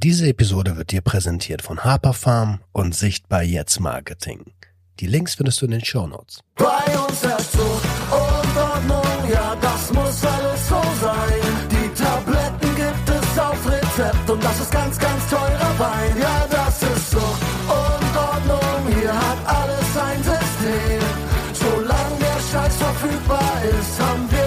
[0.00, 4.44] Diese Episode wird dir präsentiert von Harper Farm und Sichtbar Jetzt Marketing.
[5.00, 6.38] Die Links findest du in den Show Notes.
[6.54, 11.40] Bei uns herrscht Zucht und Ordnung, ja, das muss alles so sein.
[11.72, 16.16] Die Tabletten gibt es auf Rezept und das ist ganz, ganz teurer Wein.
[16.16, 21.02] Ja, das ist Zucht und Ordnung, hier hat alles ein System.
[21.54, 24.37] Solange der Scheiß verfügbar ist, haben wir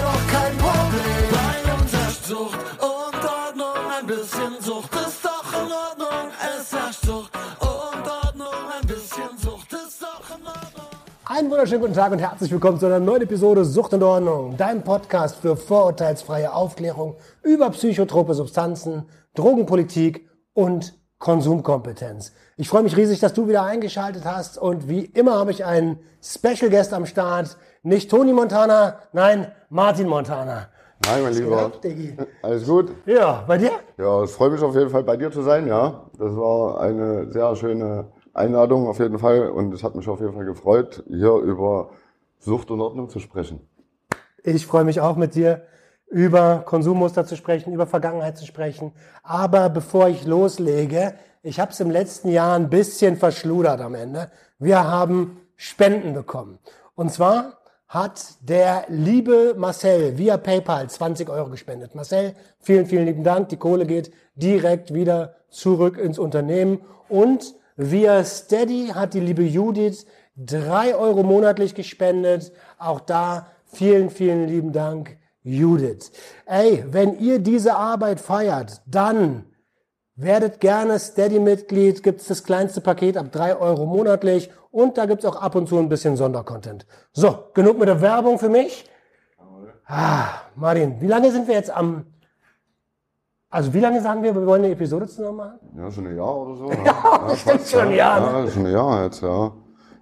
[11.34, 14.84] Einen wunderschönen guten Tag und herzlich willkommen zu einer neuen Episode Sucht und Ordnung, dein
[14.84, 22.34] Podcast für vorurteilsfreie Aufklärung über psychotrope Substanzen, Drogenpolitik und Konsumkompetenz.
[22.58, 26.00] Ich freue mich riesig, dass du wieder eingeschaltet hast und wie immer habe ich einen
[26.22, 27.56] Special Guest am Start.
[27.82, 30.68] Nicht Toni Montana, nein, Martin Montana.
[31.06, 31.62] Hi, mein Lieber.
[31.62, 31.80] ab?
[32.42, 32.92] Alles gut?
[33.06, 33.70] Ja, bei dir?
[33.96, 36.10] Ja, es freut mich auf jeden Fall bei dir zu sein, ja.
[36.18, 40.32] Das war eine sehr schöne Einladung auf jeden Fall und es hat mich auf jeden
[40.32, 41.90] Fall gefreut, hier über
[42.38, 43.60] Sucht und Ordnung zu sprechen.
[44.42, 45.62] Ich freue mich auch mit dir
[46.08, 48.92] über Konsummuster zu sprechen, über Vergangenheit zu sprechen.
[49.22, 54.30] Aber bevor ich loslege, ich habe es im letzten Jahr ein bisschen verschludert am Ende.
[54.58, 56.58] Wir haben Spenden bekommen.
[56.94, 61.94] Und zwar hat der liebe Marcel via PayPal 20 Euro gespendet.
[61.94, 63.48] Marcel, vielen, vielen lieben Dank.
[63.50, 66.80] Die Kohle geht direkt wieder zurück ins Unternehmen.
[67.08, 67.54] Und
[67.90, 72.52] via Steady hat die liebe Judith drei Euro monatlich gespendet.
[72.78, 76.12] Auch da vielen, vielen lieben Dank, Judith.
[76.46, 79.44] Ey, wenn ihr diese Arbeit feiert, dann
[80.14, 85.36] werdet gerne Steady-Mitglied, gibt's das kleinste Paket ab drei Euro monatlich und da gibt's auch
[85.36, 86.86] ab und zu ein bisschen Sondercontent.
[87.12, 88.84] So, genug mit der Werbung für mich.
[89.86, 92.06] Ah, Martin, wie lange sind wir jetzt am...
[93.52, 95.58] Also wie lange sagen wir, wir wollen eine Episode zusammen machen?
[95.76, 96.70] Ja, schon ein Jahr oder so.
[96.86, 98.44] Ja, bestimmt fast, schon ein Jahr, ne?
[98.46, 99.52] Ja, schon ein Jahr jetzt, ja.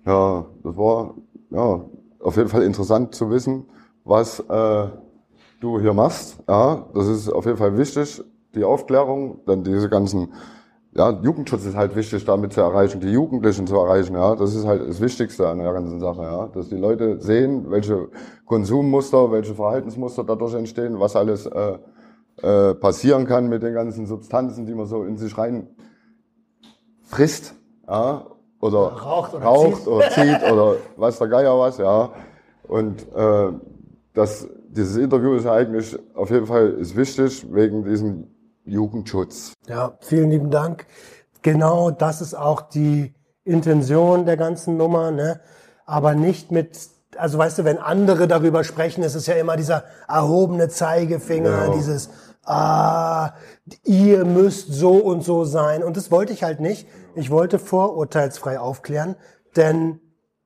[0.07, 1.15] Ja, das war
[1.51, 1.85] ja
[2.21, 3.65] auf jeden Fall interessant zu wissen,
[4.05, 4.87] was äh,
[5.61, 6.39] du hier machst.
[6.49, 8.23] Ja, das ist auf jeden Fall wichtig,
[8.55, 10.33] die Aufklärung, dann diese ganzen,
[10.95, 14.65] ja, Jugendschutz ist halt wichtig, damit zu erreichen, die Jugendlichen zu erreichen, ja, das ist
[14.65, 18.11] halt das Wichtigste an der ganzen Sache, ja, dass die Leute sehen, welche
[18.45, 21.79] Konsummuster, welche Verhaltensmuster dadurch entstehen, was alles äh,
[22.43, 25.69] äh, passieren kann mit den ganzen Substanzen, die man so in sich rein
[27.05, 27.55] frisst,
[27.89, 28.27] ja,
[28.61, 29.87] oder Raucht oder raucht zieht.
[29.89, 32.11] oder zieht oder weiß der Geier was, ja.
[32.69, 33.53] Und äh,
[34.15, 38.29] das, dieses Interview ist ja eigentlich auf jeden Fall ist wichtig wegen diesem
[38.65, 39.55] Jugendschutz.
[39.67, 40.87] Ja, vielen lieben Dank.
[41.43, 43.15] Genau, das ist auch die
[43.45, 45.41] Intention der ganzen Nummer, ne?
[45.87, 46.79] Aber nicht mit,
[47.17, 51.73] also weißt du, wenn andere darüber sprechen, ist es ja immer dieser erhobene Zeigefinger, Ja.
[51.75, 52.11] dieses,
[52.51, 53.35] ah,
[53.85, 55.83] ihr müsst so und so sein.
[55.83, 56.87] Und das wollte ich halt nicht.
[57.15, 59.17] Ich wollte vorurteilsfrei aufklären,
[59.57, 60.01] denn,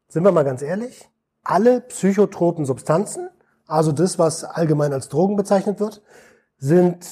[0.09, 1.09] sind wir mal ganz ehrlich,
[1.42, 3.28] alle psychotropen Substanzen,
[3.66, 6.03] also das, was allgemein als Drogen bezeichnet wird,
[6.59, 7.06] sind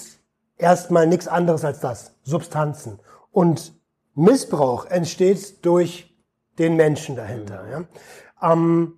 [0.59, 2.99] erstmal nichts anderes als das, Substanzen.
[3.31, 3.75] Und
[4.15, 6.15] Missbrauch entsteht durch
[6.59, 7.65] den Menschen dahinter.
[7.69, 8.53] Ja?
[8.53, 8.95] Ähm,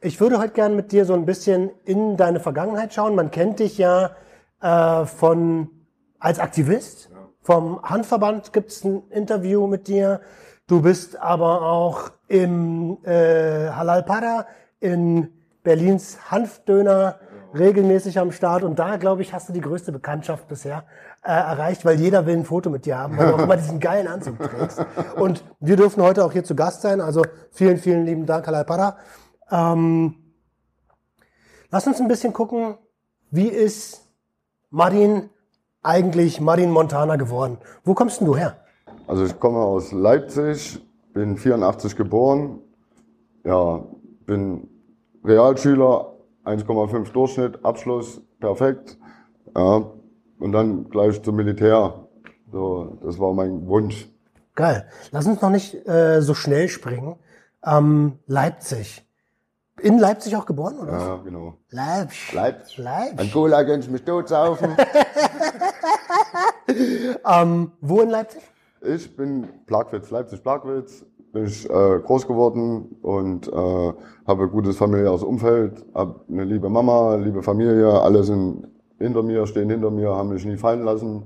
[0.00, 3.14] ich würde heute gerne mit dir so ein bisschen in deine Vergangenheit schauen.
[3.14, 4.10] Man kennt dich ja
[4.60, 5.70] äh, von
[6.18, 7.10] als Aktivist.
[7.42, 10.20] Vom Handverband gibt es ein Interview mit dir.
[10.66, 14.46] Du bist aber auch im äh, Halal Para
[14.80, 15.32] in
[15.62, 17.18] Berlins Hanfdöner
[17.54, 20.84] regelmäßig am Start und da, glaube ich, hast du die größte Bekanntschaft bisher
[21.22, 23.80] äh, erreicht, weil jeder will ein Foto mit dir haben, weil du auch immer diesen
[23.80, 24.84] geilen Anzug trägst.
[25.16, 28.64] Und wir dürfen heute auch hier zu Gast sein, also vielen, vielen lieben Dank, Halal
[28.64, 28.98] Para.
[29.50, 30.14] Ähm,
[31.70, 32.76] lass uns ein bisschen gucken,
[33.30, 34.07] wie ist
[34.70, 35.30] Marin
[35.82, 37.58] eigentlich Marin Montana geworden?
[37.84, 38.56] Wo kommst denn du her?
[39.06, 40.80] Also ich komme aus Leipzig,
[41.14, 42.60] bin 84 geboren,
[43.44, 43.82] ja,
[44.26, 44.68] bin
[45.24, 46.14] Realschüler,
[46.44, 48.98] 1,5 Durchschnitt, Abschluss, perfekt.
[49.56, 49.90] Ja,
[50.38, 52.06] und dann gleich zum Militär.
[52.52, 54.08] So, das war mein Wunsch.
[54.54, 54.88] Geil.
[55.10, 57.16] Lass uns noch nicht äh, so schnell springen.
[57.64, 59.07] Ähm, Leipzig.
[59.80, 60.92] In Leipzig auch geboren, oder?
[60.92, 61.54] Ja, genau.
[61.70, 62.32] Leipzig.
[62.32, 62.78] Leipzig.
[62.78, 63.18] Leipzig.
[63.20, 64.76] Ein Cola gönnst mich tot saufen.
[67.24, 68.42] Ähm, wo in Leipzig?
[68.82, 73.52] Ich bin Plagwitz, Leipzig-Plagwitz, bin ich äh, groß geworden und äh,
[74.26, 79.46] habe ein gutes familiäres Umfeld, habe eine liebe Mama, liebe Familie, alle sind hinter mir,
[79.46, 81.22] stehen hinter mir, haben mich nie fallen lassen.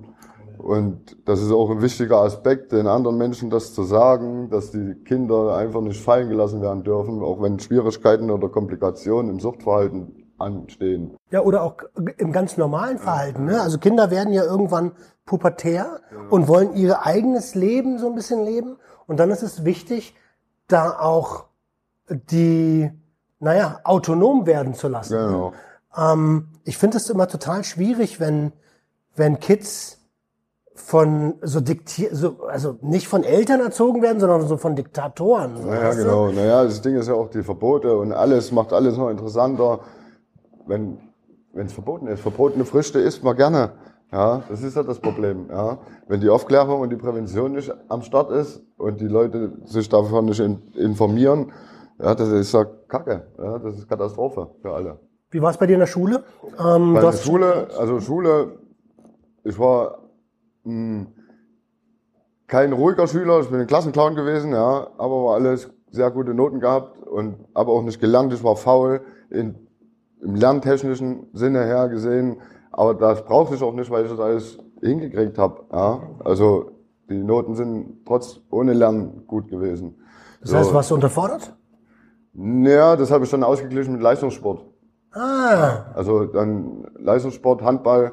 [0.59, 4.95] Und das ist auch ein wichtiger Aspekt, den anderen Menschen das zu sagen, dass die
[5.05, 11.17] Kinder einfach nicht fallen gelassen werden dürfen, auch wenn Schwierigkeiten oder Komplikationen im Suchtverhalten anstehen.
[11.31, 11.77] Ja, oder auch
[12.19, 13.45] im ganz normalen Verhalten.
[13.45, 13.61] Ne?
[13.61, 14.93] Also Kinder werden ja irgendwann
[15.25, 16.01] pubertär
[16.31, 18.77] und wollen ihr eigenes Leben so ein bisschen leben.
[19.07, 20.15] Und dann ist es wichtig,
[20.69, 21.47] da auch
[22.09, 22.91] die,
[23.39, 25.17] naja, autonom werden zu lassen.
[25.17, 25.53] Genau.
[25.97, 28.53] Ähm, ich finde es immer total schwierig, wenn,
[29.15, 30.02] wenn Kids
[30.75, 35.57] von so diktier, so, also nicht von Eltern erzogen werden, sondern so von Diktatoren.
[35.57, 36.03] so, Naja, weißt du?
[36.05, 36.31] genau.
[36.31, 39.81] Naja, das Ding ist ja auch die Verbote und alles macht alles noch interessanter.
[40.67, 40.99] Wenn
[41.53, 43.73] wenn es verboten ist, verbotene Früchte isst man gerne.
[44.11, 45.47] Ja, das ist ja das Problem.
[45.51, 45.79] Ja,
[46.09, 50.27] wenn die Aufklärung und die Prävention nicht am Start ist und die Leute sich davon
[50.27, 51.53] nicht in, informieren,
[51.99, 53.27] ja, das ist ja Kacke.
[53.39, 54.99] Ja, das ist Katastrophe für alle.
[55.31, 56.25] Wie war es bei dir in der Schule?
[56.59, 58.59] Ähm, Bei der Schule, also Schule,
[59.45, 60.02] ich war
[62.47, 66.61] kein ruhiger Schüler, ich bin ein Klassenclown gewesen, ja, aber war alles sehr gute Noten
[66.61, 69.01] gehabt und aber auch nicht gelernt, ich war faul
[69.31, 69.55] in,
[70.21, 72.37] im lerntechnischen Sinne her gesehen,
[72.71, 76.01] aber das brauchte ich auch nicht, weil ich das alles hingekriegt habe, ja.
[76.25, 76.71] Also
[77.09, 79.97] die Noten sind trotz ohne Lernen gut gewesen.
[80.41, 81.55] Das heißt, warst du unterfordert?
[82.35, 84.65] Ja, das habe ich dann ausgeglichen mit Leistungssport.
[85.13, 88.13] Ah, Also dann Leistungssport, Handball,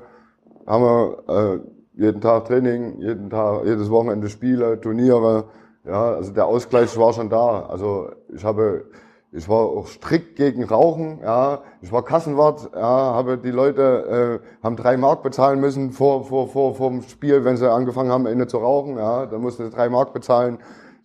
[0.68, 1.60] haben wir äh,
[2.00, 5.46] jeden Tag Training, jeden Tag, jedes Wochenende Spiele, Turniere.
[5.86, 7.66] Ja, also der Ausgleich war schon da.
[7.66, 8.86] Also ich habe,
[9.32, 11.20] ich war auch strikt gegen Rauchen.
[11.22, 12.72] Ja, ich war Kassenwart.
[12.74, 17.44] Ja, habe die Leute äh, haben drei Mark bezahlen müssen vor vor vor vom Spiel,
[17.44, 18.98] wenn sie angefangen haben, Ende zu rauchen.
[18.98, 20.60] Ja, dann mussten sie drei Mark bezahlen.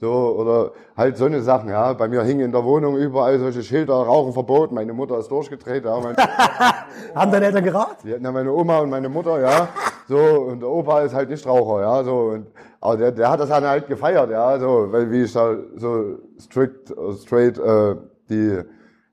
[0.04, 1.94] So, oder halt so eine Sachen, ja.
[1.94, 4.74] Bei mir hingen in der Wohnung überall solche Schilder, Rauchen verboten.
[4.74, 5.98] Meine Mutter ist durchgedreht, ja.
[5.98, 6.14] Mein,
[7.14, 7.96] haben deine Eltern geraucht?
[8.04, 9.68] die hatten ja meine Oma und meine Mutter, ja.
[10.06, 12.04] So, und der Opa ist halt nicht Raucher, ja.
[12.04, 12.48] So, und,
[12.82, 14.58] aber der, der hat das dann halt gefeiert, ja.
[14.58, 17.96] So, weil wie ich da so strict, äh, straight, äh,
[18.28, 18.60] die,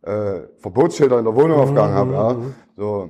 [0.02, 2.36] äh, Verbotsschilder in der Wohnung aufgegangen habe, ja.
[2.76, 3.10] So.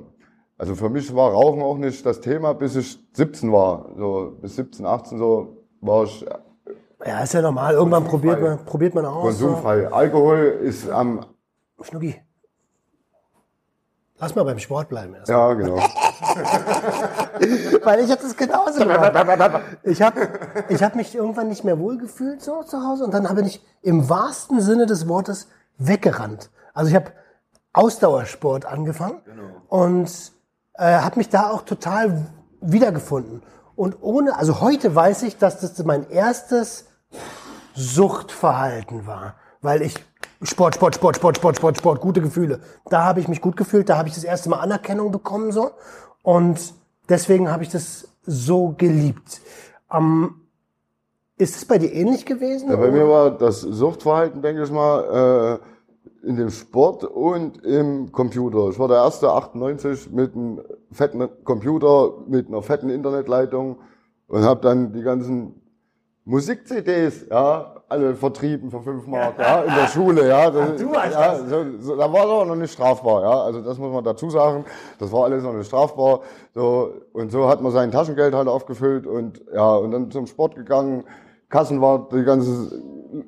[0.55, 3.89] Also für mich war Rauchen auch nicht das Thema, bis ich 17 war.
[3.97, 6.23] So, bis 17, 18 so war ich
[7.05, 7.73] Ja, ist ja normal.
[7.73, 9.37] Irgendwann probiert man, probiert man aus.
[9.37, 9.47] So.
[9.47, 9.91] konsumfrei.
[9.91, 11.25] Alkohol ist am,
[11.81, 12.21] Schnucki.
[14.19, 15.29] Lass mal beim Sport bleiben erst.
[15.29, 15.77] ja, genau.
[17.83, 19.63] Weil ich hatte es genauso gemacht.
[19.83, 20.29] Ich habe
[20.69, 24.07] ich hab mich irgendwann nicht mehr wohlgefühlt so zu Hause und dann habe ich im
[24.09, 25.47] wahrsten Sinne des Wortes
[25.79, 26.51] weggerannt.
[26.75, 27.11] Also ich habe
[27.73, 29.21] Ausdauersport angefangen
[29.69, 30.11] und
[30.75, 32.27] äh, habe mich da auch total
[32.61, 33.41] wiedergefunden.
[33.75, 36.85] Und ohne, also heute weiß ich, dass das mein erstes
[37.75, 39.95] Suchtverhalten war, weil ich
[40.43, 42.59] Sport, Sport, Sport, Sport, Sport, Sport, Sport, gute Gefühle.
[42.89, 45.71] Da habe ich mich gut gefühlt, da habe ich das erste Mal Anerkennung bekommen so
[46.23, 46.73] und
[47.09, 49.41] deswegen habe ich das so geliebt.
[49.91, 50.35] Ähm,
[51.37, 52.69] ist es bei dir ähnlich gewesen?
[52.69, 58.11] Ja, bei mir war das Suchtverhalten, denke ich mal, äh, in dem Sport und im
[58.11, 58.69] Computer.
[58.69, 60.61] Ich war der erste 98 mit einem
[60.91, 63.79] fetten Computer, mit einer fetten Internetleitung
[64.27, 65.60] und habe dann die ganzen
[66.25, 70.51] Musik-CDs, ja, alle vertrieben für 5 Mark, ja, in der Schule, ja.
[70.51, 73.43] Das, du warst ja, so, so, da war doch noch nicht strafbar, ja.
[73.43, 74.63] Also das muss man dazu sagen.
[74.99, 76.21] Das war alles noch nicht strafbar.
[76.53, 80.55] So, und so hat man sein Taschengeld halt aufgefüllt und ja, und dann zum Sport
[80.55, 81.05] gegangen,
[81.49, 82.81] Kassenwart, die ganze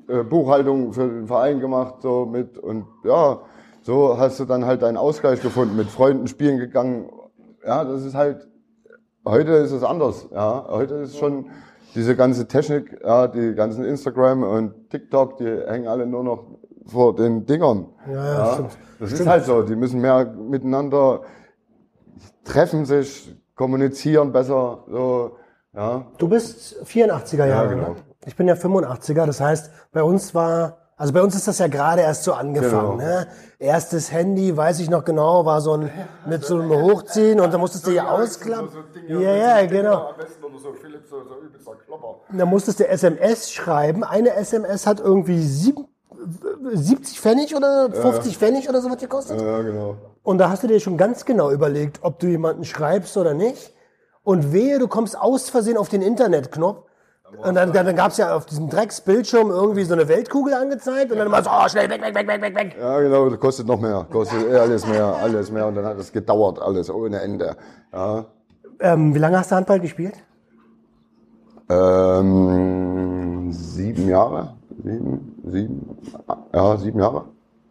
[0.07, 3.39] äh, Buchhaltung für den Verein gemacht, so mit und ja,
[3.81, 7.09] so hast du dann halt deinen Ausgleich gefunden, mit Freunden spielen gegangen.
[7.65, 8.47] Ja, das ist halt,
[9.25, 10.67] heute ist es anders, ja.
[10.69, 11.47] Heute ist schon
[11.95, 16.43] diese ganze Technik, ja, die ganzen Instagram und TikTok, die hängen alle nur noch
[16.85, 17.87] vor den Dingern.
[18.07, 18.77] Ja, ja, stimmt.
[18.99, 21.21] Das ist halt so, die müssen mehr miteinander
[22.43, 25.37] treffen sich, kommunizieren besser, so,
[25.73, 26.05] ja.
[26.17, 27.89] Du bist 84er Jahre, genau.
[27.89, 27.95] ne?
[28.25, 31.67] Ich bin ja 85er, das heißt, bei uns war, also bei uns ist das ja
[31.67, 33.09] gerade erst so angefangen, Genau.
[33.09, 33.27] ne?
[33.59, 35.89] Erstes Handy, weiß ich noch genau, war so ein,
[36.27, 38.69] mit so einem Hochziehen und da musstest du ja ausklappen.
[39.07, 40.09] Ja, ja, genau.
[40.09, 42.15] Am besten oder so Philips, so, so übelster Klopper.
[42.31, 44.03] Dann musstest du SMS schreiben.
[44.03, 45.87] Eine SMS hat irgendwie sieben,
[46.73, 49.41] 70 Pfennig oder 50 Pfennig oder so was gekostet.
[49.41, 49.95] Ja, genau.
[50.23, 53.73] Und da hast du dir schon ganz genau überlegt, ob du jemanden schreibst oder nicht.
[54.23, 56.83] Und wehe, du kommst aus Versehen auf den Internetknopf.
[57.37, 61.11] Und dann, dann, dann gab es ja auf diesem Drecksbildschirm irgendwie so eine Weltkugel angezeigt
[61.11, 62.75] und dann immer so, oh, schnell, weg, weg, weg, weg, weg, weg.
[62.79, 64.05] Ja, genau, das kostet noch mehr.
[64.11, 65.67] Kostet eh alles mehr, alles mehr.
[65.67, 67.55] Und dann hat es gedauert, alles ohne Ende.
[67.91, 68.25] Ja.
[68.79, 70.15] Ähm, wie lange hast du Handball gespielt?
[71.69, 74.53] Ähm, sieben Jahre?
[74.83, 75.97] Sieben, sieben,
[76.53, 77.25] ja, sieben Jahre.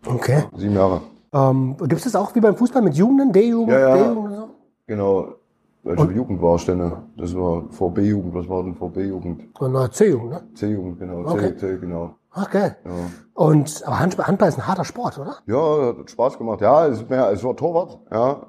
[0.06, 0.44] Okay.
[0.56, 1.02] Sieben Jahre.
[1.32, 3.96] Ähm, Gibt es das auch wie beim Fußball mit Jugenden, D-Jugend, Ja, ja.
[3.96, 4.48] D-Jugend und so?
[4.86, 5.28] Genau.
[5.84, 6.92] Welche Jugend war ich denn?
[7.16, 8.34] Das war VB-Jugend.
[8.34, 9.52] Was war denn VB-Jugend?
[9.90, 10.42] C-Jugend, ne?
[10.54, 11.28] C-Jugend, genau.
[11.28, 11.56] Okay.
[11.56, 12.14] C, C, genau.
[12.50, 12.76] Geil.
[12.84, 12.90] Ja.
[13.34, 15.36] Und, aber Handball, Handball ist ein harter Sport, oder?
[15.46, 16.60] Ja, hat Spaß gemacht.
[16.60, 18.46] Ja, es mehr, es war Torwart, ja.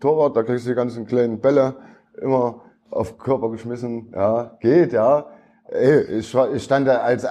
[0.00, 1.74] Torwart, da kriegst du die ganzen kleinen Bälle
[2.22, 4.56] immer auf den Körper geschmissen, ja.
[4.60, 5.26] Geht, ja.
[5.64, 7.26] Ey, ich, ich stand da als,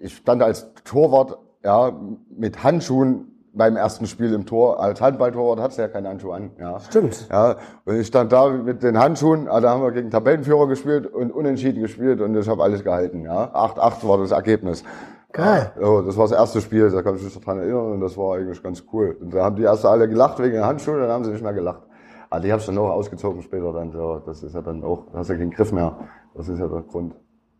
[0.00, 1.98] ich stand da als Torwart, ja,
[2.28, 4.80] mit Handschuhen beim ersten Spiel im Tor.
[4.80, 6.78] Als Handballtorwart hat's ja keine Handschuhe an, ja.
[6.80, 7.28] Stimmt.
[7.30, 11.06] Ja, und ich stand da mit den Handschuhen, ah, da haben wir gegen Tabellenführer gespielt
[11.06, 13.52] und unentschieden gespielt und ich habe alles gehalten, ja.
[13.54, 14.84] 8-8 war das Ergebnis.
[15.32, 15.72] Geil.
[15.80, 18.16] Ja, das war das erste Spiel, da kann ich mich noch dran erinnern und das
[18.16, 19.16] war eigentlich ganz cool.
[19.20, 21.52] Und da haben die erst alle gelacht wegen der Handschuhe, dann haben sie nicht mehr
[21.52, 21.82] gelacht.
[22.30, 23.90] Aber die habe ich dann auch ausgezogen später dann.
[23.90, 25.96] So, das ist ja dann auch, da hast du ja keinen Griff mehr.
[26.34, 27.14] Das ist ja der Grund.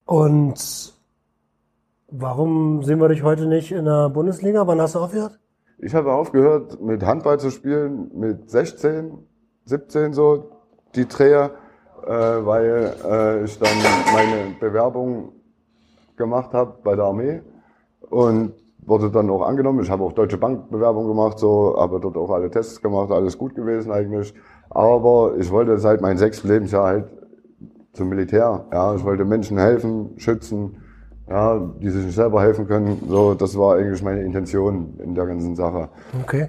[0.07, 0.95] Und
[2.09, 4.67] warum sehen wir dich heute nicht in der Bundesliga?
[4.67, 5.40] Wann hast du aufgehört?
[5.83, 9.13] Ich habe aufgehört, mit Handball zu spielen, mit 16,
[9.65, 10.51] 17 so,
[10.95, 11.53] die Dreher,
[12.07, 13.79] äh, weil äh, ich dann
[14.13, 15.33] meine Bewerbung
[16.17, 17.41] gemacht habe bei der Armee
[18.11, 18.53] und
[18.85, 19.81] wurde dann auch angenommen.
[19.81, 23.39] Ich habe auch Deutsche Bank Bewerbung gemacht, so, aber dort auch alle Tests gemacht, alles
[23.39, 24.35] gut gewesen eigentlich.
[24.69, 27.09] Aber ich wollte seit meinem sechsten Lebensjahr halt
[27.95, 28.67] zum Militär.
[28.71, 30.77] Ja, ich wollte Menschen helfen, schützen,
[31.31, 33.01] ja, die sich nicht selber helfen können.
[33.09, 35.89] So, das war eigentlich meine Intention in der ganzen Sache.
[36.23, 36.49] Okay.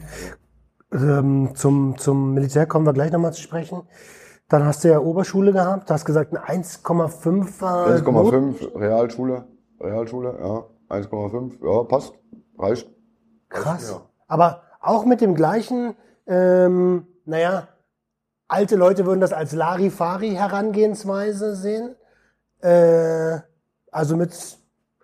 [0.91, 3.83] Ähm, zum, zum Militär kommen wir gleich nochmal zu sprechen.
[4.49, 5.89] Dann hast du ja Oberschule gehabt.
[5.89, 8.07] Du hast gesagt, ein 1,5 war gut.
[8.07, 9.45] 1,5 Realschule,
[9.79, 12.13] Realschule, ja, 1,5, ja, passt,
[12.57, 12.89] reicht.
[13.49, 13.91] Krass.
[13.91, 14.01] Ja.
[14.27, 15.95] Aber auch mit dem gleichen,
[16.25, 17.67] ähm, naja,
[18.47, 21.95] alte Leute würden das als Larifari-Herangehensweise sehen.
[22.59, 23.39] Äh,
[23.91, 24.57] also mit,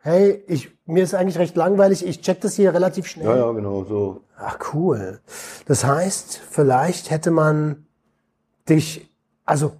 [0.08, 3.28] hey, ich, mir ist eigentlich recht langweilig, ich check das hier relativ schnell.
[3.28, 4.22] Ja, ja, genau, so.
[4.38, 5.20] Ach cool.
[5.66, 7.86] Das heißt, vielleicht hätte man
[8.70, 9.74] dich, also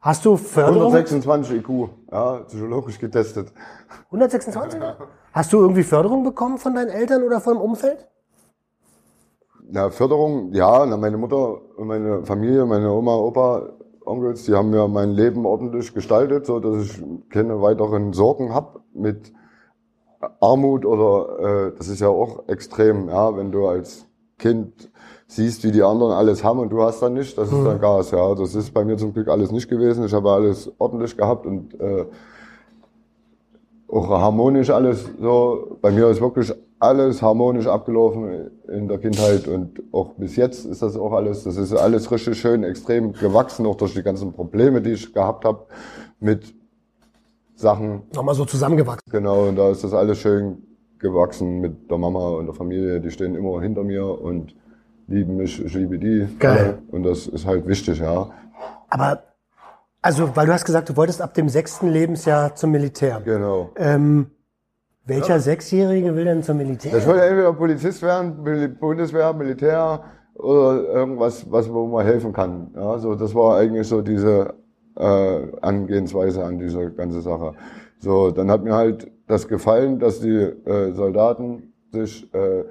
[0.00, 0.92] hast du Förderung?
[0.92, 3.52] 126 IQ, ja, psychologisch getestet.
[4.06, 4.80] 126?
[5.32, 8.08] Hast du irgendwie Förderung bekommen von deinen Eltern oder vom Umfeld?
[9.70, 13.62] Ja, Förderung, ja, na, meine Mutter und meine Familie, meine Oma, Opa,
[14.06, 18.80] Onkels, die haben mir mein Leben ordentlich gestaltet, so dass ich keine weiteren Sorgen hab
[18.94, 19.32] mit
[20.40, 24.06] Armut oder äh, das ist ja auch extrem, ja, wenn du als
[24.38, 24.90] Kind
[25.26, 28.10] siehst, wie die anderen alles haben und du hast dann nicht, das ist dann Gas,
[28.10, 28.34] ja.
[28.34, 30.04] Das ist bei mir zum Glück alles nicht gewesen.
[30.04, 32.06] Ich habe alles ordentlich gehabt und äh,
[33.88, 35.78] auch harmonisch alles so.
[35.80, 40.82] Bei mir ist wirklich alles harmonisch abgelaufen in der Kindheit und auch bis jetzt ist
[40.82, 44.82] das auch alles, das ist alles richtig schön, extrem gewachsen, auch durch die ganzen Probleme,
[44.82, 45.66] die ich gehabt habe
[46.20, 46.54] mit
[47.54, 49.10] Sachen, Nochmal so zusammengewachsen.
[49.10, 50.62] Genau, und da ist das alles schön
[50.98, 53.00] gewachsen mit der Mama und der Familie.
[53.00, 54.54] Die stehen immer hinter mir und
[55.06, 56.28] lieben mich, ich liebe die.
[56.38, 56.78] Geil.
[56.90, 58.30] Und das ist halt wichtig, ja.
[58.88, 59.22] Aber,
[60.02, 63.20] also, weil du hast gesagt, du wolltest ab dem sechsten Lebensjahr zum Militär.
[63.24, 63.70] Genau.
[63.76, 64.30] Ähm,
[65.06, 66.96] welcher Sechsjährige will denn zum Militär?
[66.96, 70.02] Ich wollte entweder Polizist werden, Bundeswehr, Militär
[70.34, 72.72] oder irgendwas, was wo man helfen kann.
[72.74, 74.54] Ja, so das war eigentlich so diese
[74.96, 77.54] äh, Angehensweise an diese ganze Sache.
[77.98, 82.64] So, dann hat mir halt das gefallen, dass die äh, Soldaten sich äh,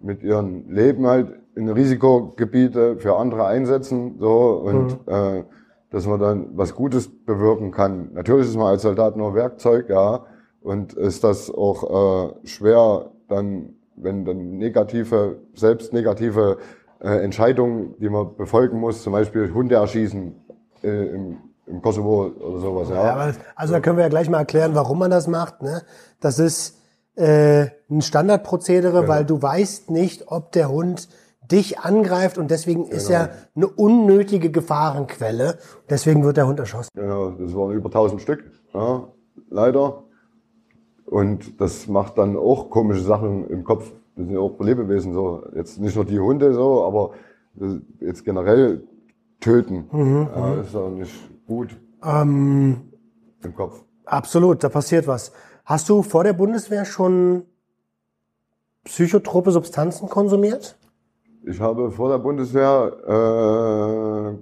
[0.00, 5.44] mit ihrem Leben halt in Risikogebiete für andere einsetzen, so und äh,
[5.90, 8.10] dass man dann was Gutes bewirken kann.
[8.14, 10.24] Natürlich ist man als Soldat nur Werkzeug, ja,
[10.64, 16.56] und ist das auch äh, schwer, dann, wenn dann negative, selbst negative
[17.00, 20.34] äh, Entscheidungen, die man befolgen muss, zum Beispiel Hunde erschießen
[20.82, 22.94] äh, im, im Kosovo oder sowas, ja.
[22.94, 25.60] Ja, aber, also da können wir ja gleich mal erklären, warum man das macht.
[25.62, 25.82] Ne?
[26.20, 26.80] Das ist
[27.14, 31.10] äh, ein Standardprozedere, weil du weißt nicht, ob der Hund
[31.50, 35.58] dich angreift und deswegen ist er eine unnötige Gefahrenquelle.
[35.90, 36.88] Deswegen wird der Hund erschossen.
[36.94, 39.08] Genau, das waren über 1000 Stück, ja,
[39.50, 40.03] leider.
[41.06, 43.92] Und das macht dann auch komische Sachen im Kopf.
[44.16, 45.42] Das sind ja auch Lebewesen so.
[45.54, 47.10] Jetzt nicht nur die Hunde so, aber
[48.00, 48.82] jetzt generell
[49.40, 49.86] töten.
[49.92, 51.12] ja, ist auch nicht
[51.46, 52.92] gut Ähm,
[53.42, 53.82] im Kopf.
[54.06, 55.32] absolut, da passiert was.
[55.64, 57.42] Hast du vor der Bundeswehr schon
[58.84, 60.76] psychotrope Substanzen konsumiert?
[61.46, 64.34] Ich habe vor der Bundeswehr, äh,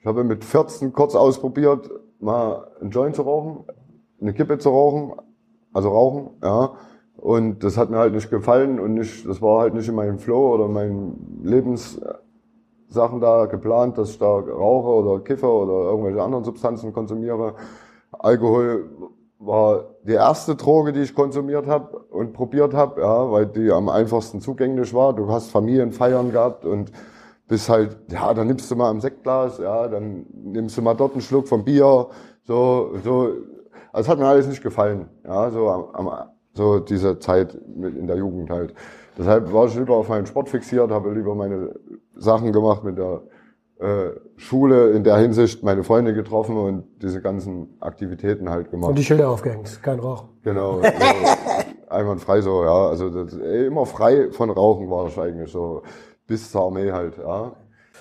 [0.00, 1.90] ich habe mit 14 kurz ausprobiert,
[2.20, 3.64] mal einen Joint zu rauchen,
[4.20, 5.12] eine Kippe zu rauchen,
[5.74, 6.72] also rauchen, ja.
[7.16, 10.18] Und das hat mir halt nicht gefallen und nicht, das war halt nicht in meinem
[10.18, 16.44] Flow oder meinen Lebenssachen da geplant, dass ich da rauche oder kiffe oder irgendwelche anderen
[16.44, 17.54] Substanzen konsumiere.
[18.12, 18.90] Alkohol
[19.38, 23.88] war die erste Droge, die ich konsumiert habe und probiert habe, ja, weil die am
[23.88, 25.12] einfachsten zugänglich war.
[25.14, 26.92] Du hast Familienfeiern gehabt und
[27.48, 31.12] bist halt, ja, dann nimmst du mal ein Sektglas, ja, dann nimmst du mal dort
[31.12, 32.08] einen Schluck vom Bier,
[32.42, 33.30] so, so.
[33.94, 37.96] Also es hat mir alles nicht gefallen, ja, so am, am so diese Zeit mit
[37.96, 38.74] in der Jugend halt.
[39.16, 41.76] Deshalb war ich lieber auf meinen Sport fixiert, habe lieber meine
[42.16, 43.22] Sachen gemacht mit der
[43.78, 48.90] äh, Schule in der Hinsicht, meine Freunde getroffen und diese ganzen Aktivitäten halt gemacht.
[48.90, 50.24] Und die Schilder aufgehängt, kein Rauch.
[50.42, 50.80] Genau.
[51.86, 52.88] So, einwandfrei so, ja.
[52.88, 55.82] Also das, ey, immer frei von Rauchen war ich eigentlich so.
[56.26, 57.52] Bis zur Armee halt, ja.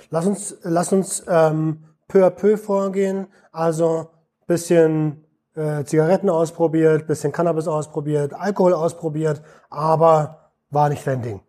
[0.10, 3.28] Lass uns, lass uns ähm, peu à peu vorgehen.
[3.52, 4.08] Also
[4.48, 5.23] bisschen
[5.56, 11.42] äh, Zigaretten ausprobiert, bisschen Cannabis ausprobiert, Alkohol ausprobiert, aber war nicht dein Ding.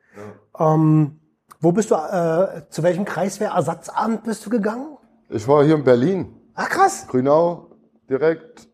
[0.59, 1.21] Ähm,
[1.61, 4.97] wo bist du, äh, zu welchem Kreiswehrersatzamt bist du gegangen?
[5.31, 7.07] Ich war hier in Berlin, Ach krass.
[7.09, 7.67] Grünau,
[8.09, 8.69] direkt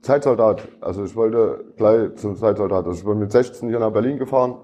[0.00, 0.66] Zeitsoldat.
[0.80, 2.86] Also ich wollte gleich zum Zeitsoldat.
[2.86, 4.54] Also ich bin mit 16 hier nach Berlin gefahren,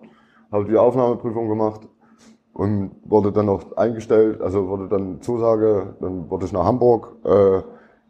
[0.50, 1.82] habe die Aufnahmeprüfung gemacht
[2.54, 7.62] und wurde dann noch eingestellt, also wurde dann Zusage, dann wurde ich nach Hamburg äh,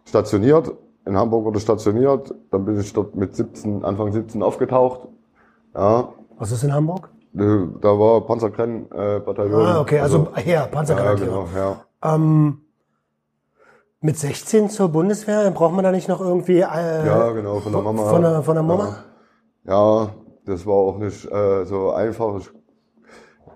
[0.04, 0.73] stationiert.
[1.06, 5.08] In Hamburg wurde stationiert, dann bin ich dort mit 17, Anfang 17 aufgetaucht.
[5.75, 6.08] Ja,
[6.38, 7.11] Was ist in Hamburg?
[7.37, 9.66] äh, da war Panzerkrenn-Bataillon.
[9.66, 11.26] Ah, okay, also, her, ja, Panzergrenadier.
[11.26, 11.84] genau, ja.
[12.14, 12.61] ähm,
[14.00, 17.82] mit 16 zur Bundeswehr, braucht man da nicht noch irgendwie äh, Ja, genau, von der
[17.82, 18.04] Mama.
[18.04, 18.96] Von der, von der Mama?
[19.66, 20.11] Ja,
[20.46, 22.38] das war auch nicht äh, so einfach.
[22.38, 22.50] Ich,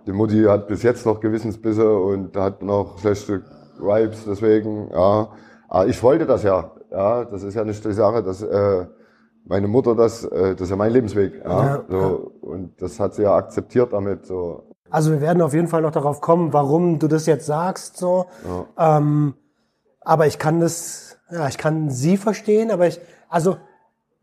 [0.06, 3.42] die Mutti hat bis jetzt noch Gewissensbisse und hat noch schlechte
[3.78, 5.28] Vibes, deswegen, ja.
[5.68, 6.72] Aber ich wollte das ja.
[6.90, 8.86] Ja, das ist ja nicht die Sache, dass äh,
[9.44, 11.42] meine Mutter das, äh, das ist ja mein Lebensweg.
[11.44, 14.26] Ja, Ja, so, Und das hat sie ja akzeptiert damit.
[14.26, 14.64] So.
[14.90, 17.96] Also wir werden auf jeden Fall noch darauf kommen, warum du das jetzt sagst.
[17.98, 18.26] So.
[18.78, 19.34] Ähm,
[20.00, 23.56] aber ich kann das, ja, ich kann sie verstehen, aber ich, also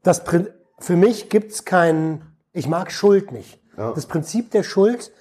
[0.04, 0.48] das Prin-
[0.80, 3.62] für mich gibt's kein, ich mag Schuld nicht.
[3.78, 3.92] Ja.
[3.94, 5.12] Das Prinzip der Schuld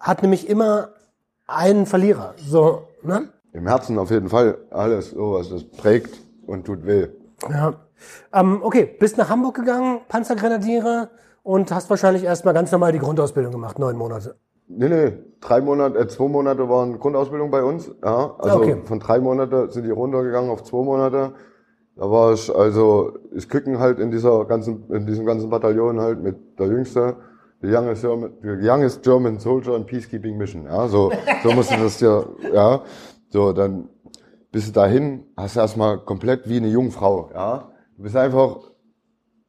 [0.00, 0.88] hat nämlich immer
[1.46, 2.34] einen Verlierer.
[2.36, 3.28] So, ne?
[3.52, 7.08] Im Herzen auf jeden Fall alles sowas, das prägt und tut weh.
[7.50, 7.74] Ja.
[8.32, 11.10] Ähm, okay, bist nach Hamburg gegangen, Panzergrenadiere
[11.42, 14.36] und hast wahrscheinlich erstmal ganz normal die Grundausbildung gemacht, neun Monate.
[14.68, 17.90] Nee, nee, drei Monate, äh, zwei Monate waren Grundausbildung bei uns.
[18.04, 18.82] Ja, also Okay.
[18.84, 21.32] von drei Monate sind die runtergegangen auf zwei Monate.
[21.96, 26.22] Da war ich also ich Küken halt in dieser ganzen, in diesem ganzen Bataillon halt
[26.22, 27.16] mit der Jüngste,
[27.62, 30.66] the youngest German, the youngest German soldier in peacekeeping mission.
[30.66, 31.10] Ja, so,
[31.42, 32.82] so musste das ja, ja.
[33.30, 33.88] So, dann
[34.50, 37.70] bist du dahin, hast du erstmal komplett wie eine Jungfrau, ja.
[37.96, 38.58] Du bist einfach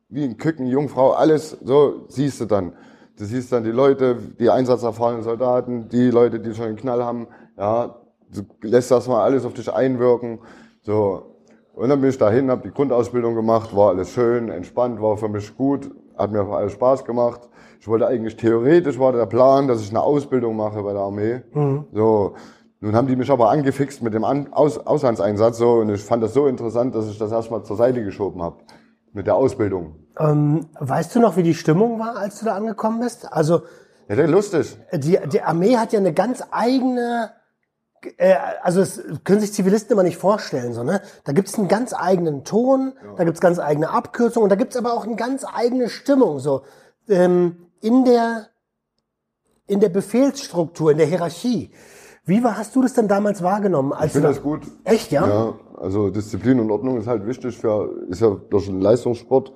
[0.10, 2.74] wie ein Küken, Jungfrau, alles so siehst du dann.
[3.18, 7.28] Du siehst dann die Leute, die einsatzerfahrenen Soldaten, die Leute, die schon einen Knall haben,
[7.58, 7.96] ja,
[8.34, 10.40] du lässt das mal alles auf dich einwirken,
[10.82, 11.36] so.
[11.74, 15.30] Und dann bin ich dahin, habe die Grundausbildung gemacht, war alles schön, entspannt, war für
[15.30, 17.48] mich gut, hat mir alles Spaß gemacht.
[17.80, 21.42] Ich wollte eigentlich theoretisch war der Plan, dass ich eine Ausbildung mache bei der Armee.
[21.94, 22.34] So.
[22.82, 26.24] Nun haben die mich aber angefixt mit dem An Aus Auslandseinsatz so und ich fand
[26.24, 28.58] das so interessant, dass ich das erstmal zur Seite geschoben habe
[29.12, 29.96] mit der Ausbildung.
[30.18, 33.32] Ähm, weißt du noch, wie die Stimmung war, als du da angekommen bist?
[33.32, 33.64] Also
[34.08, 34.78] Ja, das ist lustig.
[34.94, 37.32] die, die Armee hat ja eine ganz eigene,
[38.18, 41.02] äh, also das können sich Zivilisten immer nicht vorstellen, so, ne?
[41.26, 44.94] Da gibt's einen ganz eigenen Ton, da gibt's ganz eigene Abkürzungen und da gibt's aber
[44.94, 46.62] auch eine ganz eigene Stimmung, so
[47.10, 48.48] ähm, in der
[49.68, 51.72] in der Befehlsstruktur, in der Hierarchie.
[52.30, 53.92] Wie war, hast du das denn damals wahrgenommen?
[53.92, 54.62] Als Ich finde das gut.
[54.84, 55.28] Echt, ja?
[55.28, 59.52] Ja, also Disziplin und Ordnung ist halt wichtig für, ist ja durch den Leistungssport,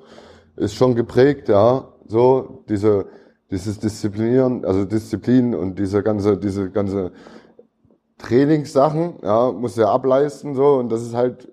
[0.56, 3.06] ist schon geprägt, ja, so, diese,
[3.52, 7.12] dieses Disziplinieren, also Disziplin und diese ganze, diese ganze
[8.18, 11.48] Trainingssachen, ja, muss er ableisten, so, und das ist halt,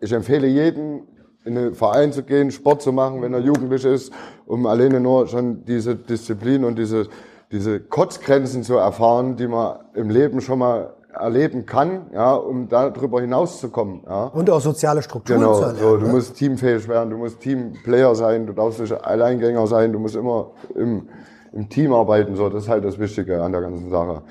[0.00, 1.02] ich empfehle jedem,
[1.44, 4.10] in einen Verein zu gehen, Sport zu machen, wenn er jugendlich ist,
[4.46, 7.08] um alleine nur schon diese Disziplin und diese,
[7.52, 13.20] diese Kotzgrenzen zu erfahren, die man im Leben schon mal erleben kann, ja, um darüber
[13.20, 14.24] hinauszukommen, ja.
[14.26, 15.80] Und auch soziale Strukturen Genau, zu erlernen.
[15.80, 16.12] so, du ne?
[16.12, 20.50] musst teamfähig werden, du musst Teamplayer sein, du darfst nicht Alleingänger sein, du musst immer
[20.74, 21.08] im,
[21.52, 24.22] im Team arbeiten, so, das ist halt das Wichtige an der ganzen Sache.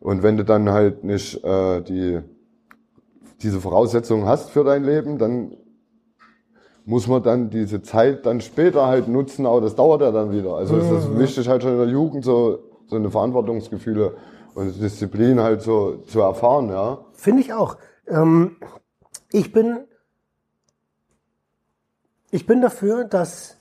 [0.00, 2.20] Und wenn du dann halt nicht äh, die,
[3.40, 5.56] diese Voraussetzungen hast für dein Leben, dann
[6.84, 10.54] muss man dann diese Zeit dann später halt nutzen, aber das dauert ja dann wieder.
[10.54, 14.16] Also es ist wichtig halt schon in der Jugend so, so eine Verantwortungsgefühle
[14.54, 16.98] und Disziplin halt so zu erfahren, ja.
[17.12, 17.76] Finde ich auch.
[18.08, 18.56] Ähm,
[19.30, 19.84] ich bin,
[22.30, 23.56] ich bin dafür, dass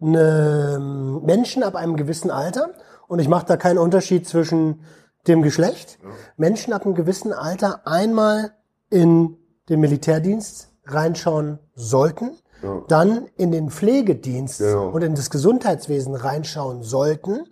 [0.00, 0.78] eine
[1.24, 2.70] Menschen ab einem gewissen Alter,
[3.08, 4.80] und ich mache da keinen Unterschied zwischen
[5.28, 5.98] dem Geschlecht,
[6.36, 8.52] Menschen ab einem gewissen Alter einmal
[8.90, 9.36] in
[9.68, 12.30] den Militärdienst reinschauen sollten,
[12.62, 12.82] Ja.
[12.88, 14.88] dann in den Pflegedienst Genau.
[14.90, 17.46] und in das Gesundheitswesen reinschauen sollten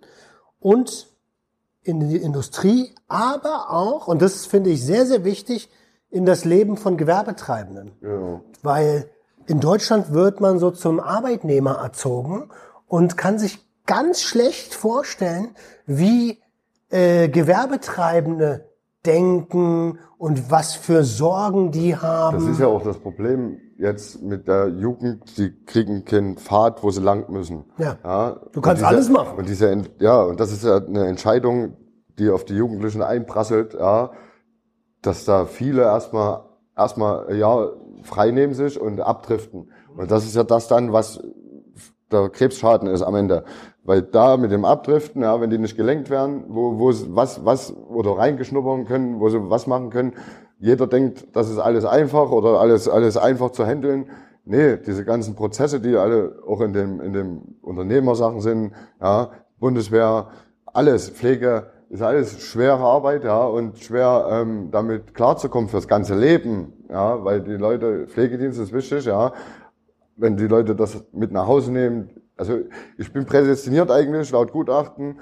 [0.59, 1.07] und
[1.83, 5.69] in die Industrie, aber auch, und das finde ich sehr, sehr wichtig,
[6.09, 7.91] in das Leben von Gewerbetreibenden.
[8.01, 8.41] Genau.
[8.63, 9.09] Weil
[9.47, 12.49] in Deutschland wird man so zum Arbeitnehmer erzogen
[12.87, 16.41] und kann sich ganz schlecht vorstellen, wie
[16.89, 18.67] äh, Gewerbetreibende
[19.05, 22.37] denken und was für Sorgen die haben.
[22.37, 26.91] Das ist ja auch das Problem jetzt mit der Jugend, die kriegen keinen Pfad, wo
[26.91, 27.65] sie lang müssen.
[27.77, 28.39] Ja.
[28.51, 29.37] Du und kannst alles machen.
[29.37, 31.75] Und diese, ja, und das ist ja eine Entscheidung,
[32.17, 34.11] die auf die Jugendlichen einprasselt, ja,
[35.01, 36.43] dass da viele erstmal,
[36.75, 37.69] erstmal, ja,
[38.03, 39.71] frei nehmen sich und abdriften.
[39.95, 41.21] Und das ist ja das dann, was
[42.11, 43.43] der Krebsschaden ist am Ende.
[43.85, 47.73] Weil da mit dem Abdriften, ja, wenn die nicht gelenkt werden, wo, wo was, was,
[47.73, 50.13] oder reingeschnuppern können, wo sie was machen können,
[50.59, 54.07] jeder denkt, das ist alles einfach oder alles, alles einfach zu handeln.
[54.43, 60.29] Nee, diese ganzen Prozesse, die alle auch in dem, in dem Unternehmersachen sind, ja, Bundeswehr,
[60.65, 66.73] alles, Pflege, ist alles schwere Arbeit, ja, und schwer, ähm, damit klarzukommen fürs ganze Leben,
[66.89, 69.33] ja, weil die Leute, Pflegedienst ist wichtig, ja,
[70.15, 72.09] wenn die Leute das mit nach Hause nehmen.
[72.37, 72.59] Also
[72.97, 75.19] ich bin prädestiniert eigentlich laut Gutachten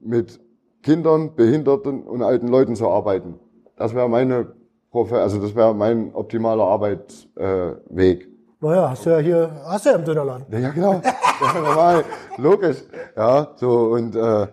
[0.00, 0.40] mit
[0.82, 3.38] Kindern, Behinderten und alten Leuten zu arbeiten.
[3.76, 4.52] Das wäre meine
[4.90, 8.22] Profe also das wäre mein optimaler Arbeitsweg.
[8.22, 8.28] Äh.
[8.60, 10.46] Naja, hast du ja hier, hast du ja im Dönerladen.
[10.50, 11.00] ja, genau.
[11.40, 12.04] Ja, normal,
[12.36, 12.84] logisch.
[13.16, 14.46] Ja, so und äh,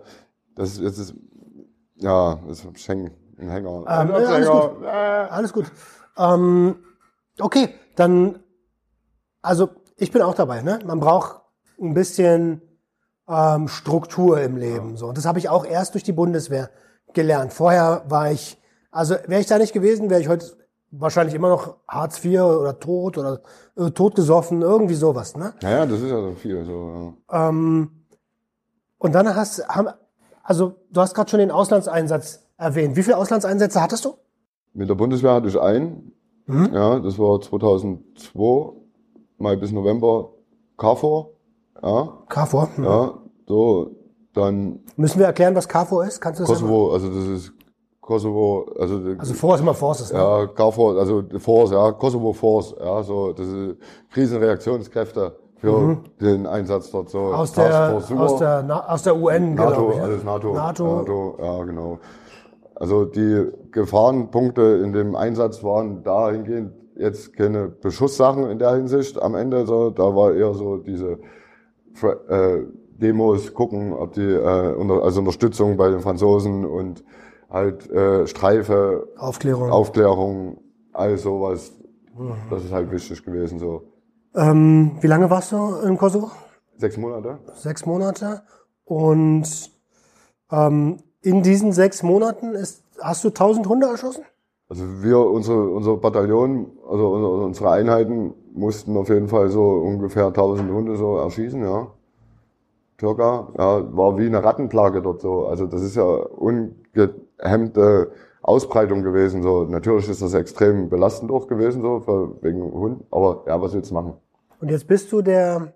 [0.55, 1.15] das jetzt ist
[1.97, 3.69] ja, das ist ein Hänger.
[3.69, 4.85] Ähm, Ein ja, alles gut.
[4.85, 5.71] Alles gut.
[6.17, 6.75] Ähm,
[7.39, 8.39] okay, dann,
[9.41, 10.61] also ich bin auch dabei.
[10.61, 10.79] Ne?
[10.85, 11.40] Man braucht
[11.81, 12.61] ein bisschen
[13.27, 14.97] ähm, Struktur im Leben.
[14.97, 15.07] So.
[15.07, 16.69] Und das habe ich auch erst durch die Bundeswehr
[17.13, 17.53] gelernt.
[17.53, 18.57] Vorher war ich,
[18.91, 20.45] also wäre ich da nicht gewesen, wäre ich heute
[20.91, 23.41] wahrscheinlich immer noch Hartz IV oder tot oder
[23.77, 25.35] äh, totgesoffen, irgendwie sowas.
[25.35, 25.53] Ne?
[25.61, 26.63] Ja, ja, das ist ja so viel.
[26.65, 27.91] So, Ähm,
[28.97, 29.87] und dann hast, haben,
[30.43, 32.95] also du hast gerade schon den Auslandseinsatz erwähnt.
[32.95, 34.15] Wie viele Auslandseinsätze hattest du?
[34.73, 36.13] Mit der Bundeswehr hatte ich einen.
[36.47, 38.73] Ja, das war 2002,
[39.37, 40.33] Mai bis November
[40.77, 41.29] KFOR.
[41.83, 42.69] Ja, KFOR.
[42.77, 42.83] Mhm.
[42.83, 43.13] ja,
[43.47, 43.91] so,
[44.33, 46.21] dann Müssen wir erklären, was KFOR ist?
[46.21, 47.53] Kannst du das Kosovo, also das ist
[47.99, 48.99] Kosovo, also?
[49.17, 50.11] Also vor ist immer Forces.
[50.11, 50.19] Ne?
[50.19, 53.77] ja, KFOR, also Force, ja, Kosovo Force, ja, so, das ist
[54.11, 57.19] Krisenreaktionskräfte für den Einsatz dort, so.
[57.19, 57.33] Mhm.
[57.33, 60.03] Aus der, aus der, Na- aus der UN, NATO, ja.
[60.03, 60.53] alles NATO.
[60.53, 60.95] NATO.
[60.97, 61.99] NATO, ja, genau.
[62.75, 69.35] Also die Gefahrenpunkte in dem Einsatz waren dahingehend jetzt keine Beschusssachen in der Hinsicht am
[69.35, 71.19] Ende, so, da war eher so diese
[72.29, 72.63] äh,
[72.97, 77.03] Demos gucken, ob die äh, unter, also Unterstützung bei den Franzosen und
[77.49, 79.69] halt äh, Streife, Aufklärung.
[79.71, 80.61] Aufklärung,
[80.93, 81.73] all sowas.
[82.49, 83.83] Das ist halt wichtig gewesen, so
[84.35, 86.29] Ähm, wie lange warst du im Kosovo?
[86.77, 87.39] sechs Monate.
[87.55, 88.41] Sechs Monate.
[88.85, 89.71] Und
[90.51, 94.23] ähm, in diesen sechs Monaten ist, hast du 1000 Hunde erschossen?
[94.67, 100.27] Also wir, unsere, unser Bataillon, also unsere, unsere Einheiten mussten auf jeden Fall so ungefähr
[100.27, 101.87] 1000 Hunde so erschießen, ja.
[102.99, 105.47] Circa, ja, war wie eine Rattenplage dort so.
[105.47, 108.11] Also das ist ja ungehemmte
[108.43, 109.63] Ausbreitung gewesen, so.
[109.63, 113.91] Natürlich ist das extrem belastend auch gewesen, so, für, wegen Hund, aber ja, was willst
[113.91, 114.13] du machen?
[114.59, 115.73] Und jetzt bist du der,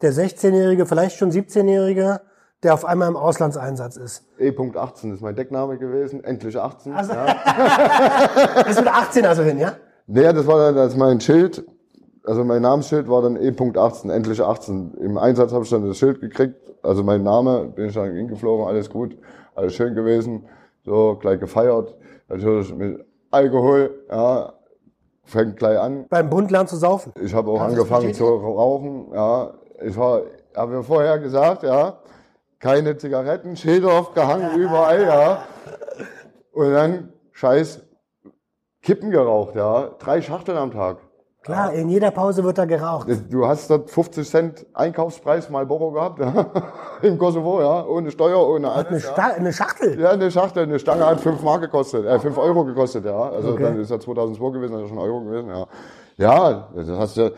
[0.00, 2.20] der 16-Jährige, vielleicht schon 17-Jährige,
[2.62, 4.24] der auf einmal im Auslandseinsatz ist.
[4.38, 6.92] E.18 ist mein Deckname gewesen, endlich 18.
[6.92, 7.24] Also- ja.
[8.64, 9.72] Bist du der 18 also hin, ja?
[10.06, 11.64] Nee, das war dann das mein Schild.
[12.24, 14.94] Also mein Namensschild war dann E.18, endlich 18.
[15.00, 16.56] Im Einsatz habe ich dann das Schild gekriegt.
[16.82, 19.16] Also mein Name, bin ich dann hingeflogen, alles gut,
[19.54, 20.48] alles schön gewesen.
[20.84, 21.96] So, gleich gefeiert.
[22.28, 24.52] Natürlich mit Alkohol, ja,
[25.24, 26.06] fängt gleich an.
[26.08, 27.12] Beim Bund lernen zu saufen.
[27.20, 29.54] Ich habe auch Kannst angefangen zu rauchen, ja.
[29.84, 30.22] Ich war,
[30.56, 31.98] habe ja vorher gesagt, ja,
[32.58, 35.44] keine Zigaretten, Schilder aufgehangen, überall, ja.
[36.52, 37.80] Und dann scheiß
[38.80, 39.90] Kippen geraucht, ja.
[39.98, 40.98] Drei Schachteln am Tag.
[41.42, 43.08] Klar, in jeder Pause wird da geraucht.
[43.30, 46.46] Du hast dort 50 Cent Einkaufspreis Marlboro gehabt, ja.
[47.02, 47.84] Im Kosovo, ja.
[47.84, 49.04] Ohne Steuer, ohne Eine, alles.
[49.04, 49.12] Ja.
[49.12, 49.98] Sta eine Schachtel.
[49.98, 53.18] ja, eine Schachtel, eine Stange hat 5 Mark gekostet, äh, 5 Euro gekostet, ja.
[53.30, 53.62] Also Okay.
[53.64, 55.66] dann ist ja 2002 gewesen, das ist schon Euro gewesen, ja.
[56.16, 57.32] Ja, das hast du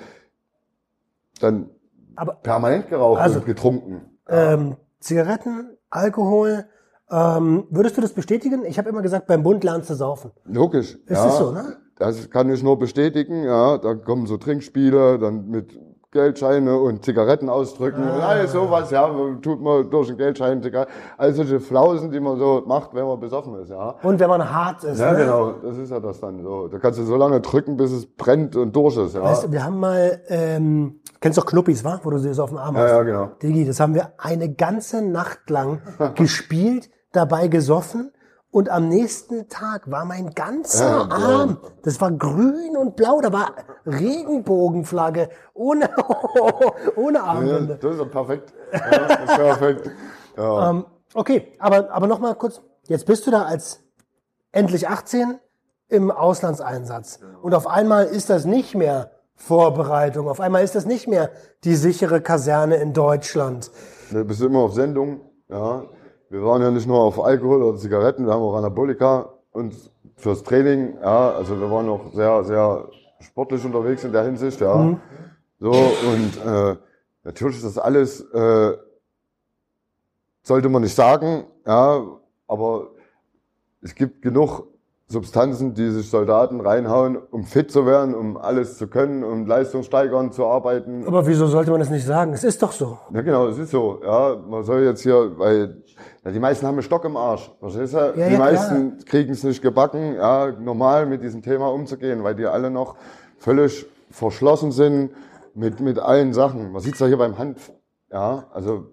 [1.40, 1.70] dann
[2.16, 4.02] Aber permanent geraucht Also- und getrunken.
[4.28, 6.66] ähm, Zigaretten, Alkohol,
[7.10, 8.64] ähm, würdest du das bestätigen?
[8.66, 10.30] Ich habe immer gesagt, beim Bund lernen zu saufen.
[10.44, 10.94] Logisch.
[10.94, 11.76] Ist ja, das so, ne?
[11.96, 13.78] Das kann ich nur bestätigen, ja.
[13.78, 15.78] Da kommen so Trinkspiele, dann mit
[16.10, 18.28] Geldscheine und Zigaretten ausdrücken und Ah.
[18.28, 19.08] alles sowas, ja.
[19.42, 20.92] Tut man durch einen Geldschein, Zigaretten.
[21.16, 23.96] Also solche Flausen, die man so macht, wenn man besoffen ist, ja.
[24.02, 25.00] Und wenn man hart ist.
[25.00, 25.18] Ja, ne?
[25.18, 25.52] genau.
[25.62, 26.68] Das ist ja das dann so.
[26.68, 29.22] Da kannst du so lange drücken, bis es brennt und durch ist, ja.
[29.22, 31.98] Weißt du, wir haben mal, ähm, kennst doch Knuppis, wa?
[32.04, 32.90] Wo du sie so auf dem Arm Ja, hast.
[32.90, 33.28] ja, genau.
[33.42, 35.80] Digi, das haben wir eine ganze Nacht lang
[36.14, 38.12] gespielt, dabei gesoffen
[38.54, 41.16] Und am nächsten Tag war mein ganzer Ja, blau.
[41.16, 43.50] Arm, das war grün und blau, da war
[43.84, 45.90] Regenbogenflagge ohne,
[46.96, 47.78] ohne Ja, Armbinde.
[47.82, 48.54] das ist perfekt.
[48.72, 49.90] Ja, das ist perfekt.
[50.36, 50.70] Ja.
[50.70, 52.60] Ähm, okay, aber, aber noch mal kurz.
[52.86, 53.80] Jetzt bist du da als
[54.52, 55.38] endlich 18
[55.88, 57.18] im Auslandseinsatz.
[57.42, 60.28] Und auf einmal ist das nicht mehr Vorbereitung.
[60.28, 61.30] Auf einmal ist das nicht mehr
[61.64, 63.72] die sichere Kaserne in Deutschland.
[64.12, 65.22] Du bist immer auf Sendung.
[65.48, 65.84] Ja.
[66.34, 69.72] Wir waren ja nicht nur auf Alkohol oder Zigaretten, wir haben auch Anabolika und
[70.16, 70.98] fürs Training.
[71.00, 72.88] Ja, also wir waren auch sehr, sehr
[73.20, 74.60] sportlich unterwegs in der Hinsicht.
[74.60, 74.98] Ja.
[75.60, 76.76] So und äh,
[77.22, 78.76] natürlich ist das alles äh,
[80.42, 81.44] sollte man nicht sagen.
[81.64, 82.04] Ja,
[82.48, 82.88] aber
[83.80, 84.66] es gibt genug
[85.06, 90.32] Substanzen, die sich Soldaten reinhauen, um fit zu werden, um alles zu können, um leistungssteigernd
[90.32, 91.06] zu arbeiten.
[91.06, 92.32] Aber wieso sollte man das nicht sagen?
[92.32, 92.98] Es ist doch so.
[93.12, 94.00] Ja, genau, es ist so.
[94.02, 95.82] Ja, man soll jetzt hier, weil
[96.24, 97.50] ja, die meisten haben einen Stock im Arsch.
[97.60, 97.98] Verstehst du?
[97.98, 102.34] Ja, die ja, meisten kriegen es nicht gebacken, ja, normal mit diesem Thema umzugehen, weil
[102.34, 102.96] die alle noch
[103.36, 105.10] völlig verschlossen sind
[105.54, 106.72] mit, mit allen Sachen.
[106.72, 107.72] Man sieht's ja hier beim Hanf.
[108.10, 108.86] Ja, also,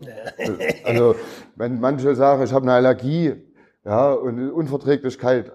[0.84, 1.16] also
[1.56, 3.36] wenn manche sagen, ich habe eine Allergie,
[3.86, 5.52] ja, und Unverträglichkeit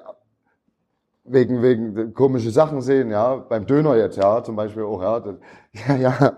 [1.28, 5.34] wegen wegen komische Sachen sehen, ja, beim Döner jetzt, ja, zum Beispiel auch, ja, das,
[5.88, 6.32] ja, ja,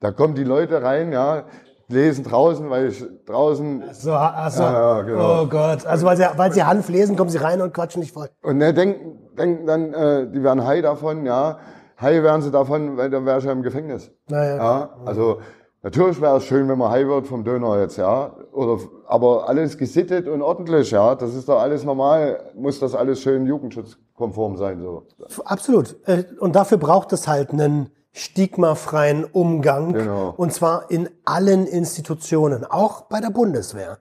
[0.00, 1.44] da kommen die Leute rein, ja,
[1.88, 5.42] lesen draußen, weil ich draußen So, also, Ja, ja, genau.
[5.42, 5.84] oh Gott.
[5.86, 8.28] Also weil sie, weil sie Hanf lesen, kommen sie rein und quatschen nicht voll.
[8.42, 11.58] und ne, denken, denken dann, äh, die werden high davon, ja,
[12.00, 14.10] high werden sie davon, weil dann wäre ich ja im Gefängnis.
[14.28, 14.56] Naja.
[14.56, 15.38] Ja, also
[15.82, 19.76] natürlich wäre es schön, wenn man high wird vom Döner jetzt, ja, oder aber alles
[19.76, 24.80] gesittet und ordentlich, ja, das ist doch alles normal, muss das alles schön jugendschutzkonform sein,
[24.80, 25.06] so.
[25.44, 25.96] Absolut.
[26.06, 29.92] Äh, Und dafür braucht es halt einen stigmafreien Umgang.
[29.94, 30.34] Genau.
[30.36, 33.98] Und zwar in allen Institutionen, auch bei der Bundeswehr.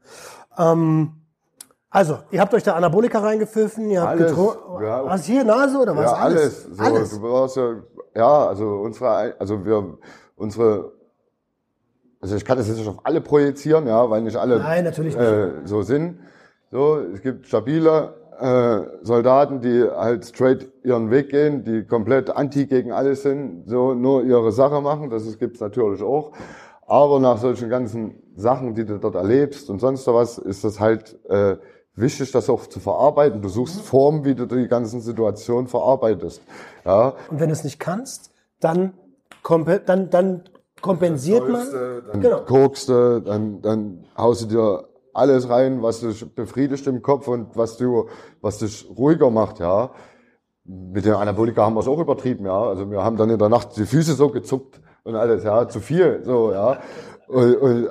[0.58, 1.14] Ähm,
[1.90, 4.84] also, ihr habt euch da Anabolika reingepfiffen, ihr habt Alles, getrunken.
[4.84, 5.06] ja.
[5.06, 6.12] Was hier, Nase oder was?
[6.12, 6.64] Ja, alles.
[6.72, 7.10] So, alles.
[7.12, 7.76] Du brauchst ja,
[8.16, 9.98] ja, also unsere, also wir,
[10.36, 10.92] unsere,
[12.22, 15.16] also ich kann das jetzt nicht auf alle projizieren, ja, weil nicht alle Nein, natürlich
[15.16, 15.28] nicht.
[15.28, 16.20] Äh, so sind.
[16.70, 22.66] So, es gibt stabile äh, Soldaten, die halt straight ihren Weg gehen, die komplett anti
[22.66, 25.10] gegen alles sind, so nur ihre Sache machen.
[25.10, 26.32] Das gibt's natürlich auch.
[26.88, 31.18] Aber nach solchen ganzen Sachen, die du dort erlebst und sonst was, ist das halt
[31.30, 31.58] äh,
[31.96, 33.42] wichtig, das auch zu verarbeiten.
[33.42, 36.42] Du suchst Formen, wie du die ganzen Situationen verarbeitest.
[36.86, 38.94] Ja, Und wenn du es nicht kannst, dann,
[39.86, 40.44] dann, dann
[40.82, 41.68] kompensiert man.
[42.12, 42.42] dann Genau.
[42.42, 47.56] kokst du, dann, dann haust du dir alles rein, was dich befriedigt im Kopf und
[47.56, 48.08] was du,
[48.42, 49.92] was dich ruhiger macht, ja.
[50.64, 52.64] Mit den Anabolika haben wir es auch übertrieben, ja.
[52.64, 55.80] Also wir haben dann in der Nacht die Füße so gezuckt und alles, ja, zu
[55.80, 56.80] viel, so, ja.
[57.28, 57.90] Und, und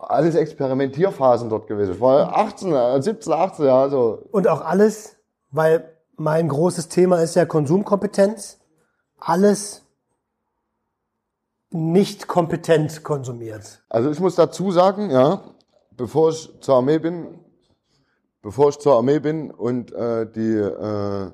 [0.00, 1.94] alles Experimentierphasen dort gewesen.
[1.94, 4.22] Ich war 18, äh, 17, 18, ja, so.
[4.30, 5.16] Und auch alles,
[5.50, 5.84] weil
[6.16, 8.60] mein großes Thema ist ja Konsumkompetenz,
[9.18, 9.81] alles
[11.74, 13.82] nicht kompetent konsumiert.
[13.88, 15.42] Also ich muss dazu sagen, ja,
[15.96, 17.38] bevor ich zur Armee bin,
[18.42, 21.30] bevor ich zur Armee bin und äh, die äh,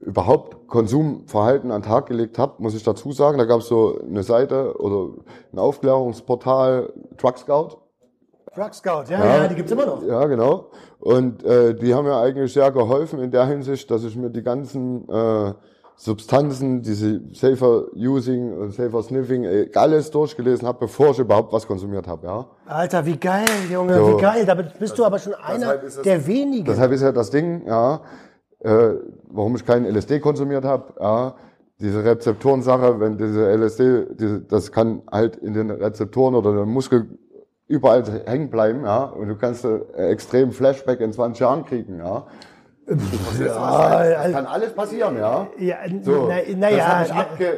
[0.00, 4.00] überhaupt Konsumverhalten an den Tag gelegt habe, muss ich dazu sagen, da gab es so
[4.00, 7.78] eine Seite oder ein Aufklärungsportal Truck Scout.
[8.54, 10.02] Drug Scout, ja, ja, die gibt's immer noch.
[10.02, 10.70] Ja, genau.
[11.00, 14.42] Und äh, die haben mir eigentlich sehr geholfen in der Hinsicht, dass ich mir die
[14.42, 15.54] ganzen äh,
[15.96, 21.66] Substanzen, diese Safer Using und Safer Sniffing, äh, alles durchgelesen habe, bevor ich überhaupt was
[21.66, 22.26] konsumiert habe.
[22.26, 22.46] Ja.
[22.66, 24.16] Alter, wie geil, Junge, So.
[24.18, 24.44] wie geil.
[24.44, 26.64] Damit bist du aber schon einer das- der wenigen.
[26.64, 28.00] Deshalb ist ja das Ding, ja,
[28.60, 28.94] äh,
[29.28, 31.34] warum ich keinen LSD konsumiert habe, ja,
[31.80, 37.06] diese Rezeptorensache, wenn diese LSD, diese, das kann halt in den Rezeptoren oder den Muskel
[37.66, 42.26] überall hängen bleiben, ja, und du kannst äh, extrem Flashback in 20 Jahren kriegen, ja.
[42.86, 45.46] Ja, Das kann alles passieren, ja.
[45.58, 47.06] ja, So, na, na ja,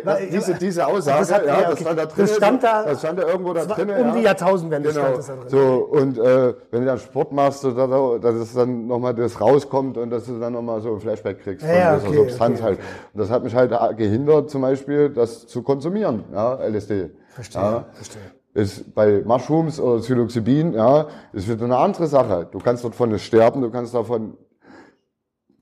[0.04, 1.82] na- diese, diese Aussage, Das hat- ja, ja, das okay.
[1.82, 2.26] stand da drin.
[2.26, 3.90] Das stand da- das stand da irgendwo da drin.
[3.90, 4.12] um ja.
[4.14, 5.00] die Jahrtausendwende genau.
[5.00, 5.48] stand das da drin.
[5.48, 9.40] So, und äh, wenn du dann Sport machst, so, da- dass es dann nochmal das
[9.40, 12.58] rauskommt und dass du dann nochmal so ein Flashback kriegst Ja, von dieser okay, Substanz
[12.58, 12.78] okay, halt.
[13.14, 17.10] Und das hat mich halt gehindert, zum Beispiel, das zu konsumieren, ja, LSD.
[17.30, 18.22] Verstehe, verstehe.
[18.54, 22.46] Ist bei Mushrooms oder Psilocybin, ja, ist wieder eine andere Sache.
[22.50, 24.38] Du kannst dort von nicht sterben, du kannst davon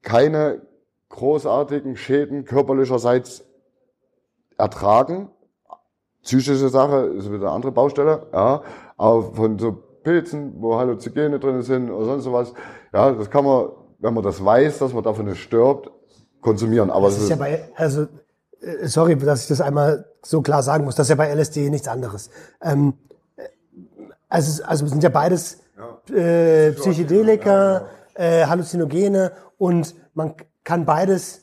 [0.05, 0.63] keine
[1.09, 3.45] großartigen Schäden körperlicherseits
[4.57, 5.31] ertragen.
[6.23, 8.63] Psychische Sache ist wieder eine andere Baustelle, ja.
[8.97, 12.55] Aber von so Pilzen, wo Halluzigene drin sind oder sonst was,
[12.93, 15.91] ja, das kann man, wenn man das weiß, dass man davon nicht stirbt,
[16.41, 16.91] konsumieren.
[16.91, 18.07] Aber Das ist ja bei, also,
[18.61, 21.71] äh, sorry, dass ich das einmal so klar sagen muss, das ist ja bei LSD
[21.71, 22.31] nichts anderes.
[22.63, 22.95] Ähm,
[23.37, 23.43] äh,
[24.29, 25.61] also, also sind ja beides
[26.11, 31.43] äh, Psychedelika, äh, Halluzinogene Und man kann beides,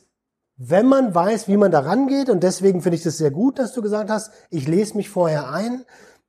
[0.57, 3.73] wenn man weiß, wie man da rangeht, und deswegen finde ich das sehr gut, dass
[3.73, 5.85] du gesagt hast, ich lese mich vorher ein.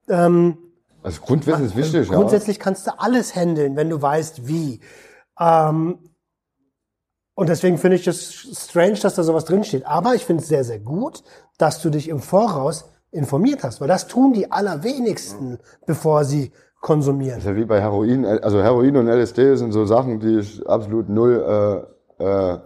[0.09, 0.59] Ähm,
[1.03, 2.14] Also Grundwissen ist wichtig, ja.
[2.14, 4.81] Grundsätzlich kannst du alles handeln, wenn du weißt, wie.
[5.38, 5.99] Ähm,
[7.35, 9.87] und deswegen finde ich es strange, dass da sowas drinsteht.
[9.87, 11.25] Aber ich finde es sehr, sehr gut,
[11.59, 17.38] dass du dich im Voraus informiert hast, weil das tun die allerwenigsten, bevor sie konsumieren.
[17.38, 18.27] ist ja wie bei Heroin.
[18.27, 21.87] Also Heroin und LSD sind so Sachen, die ich absolut null
[22.18, 22.59] äh, äh,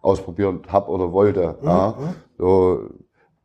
[0.00, 1.58] ausprobiert hab oder wollte.
[1.62, 1.94] Ja.
[2.38, 2.88] So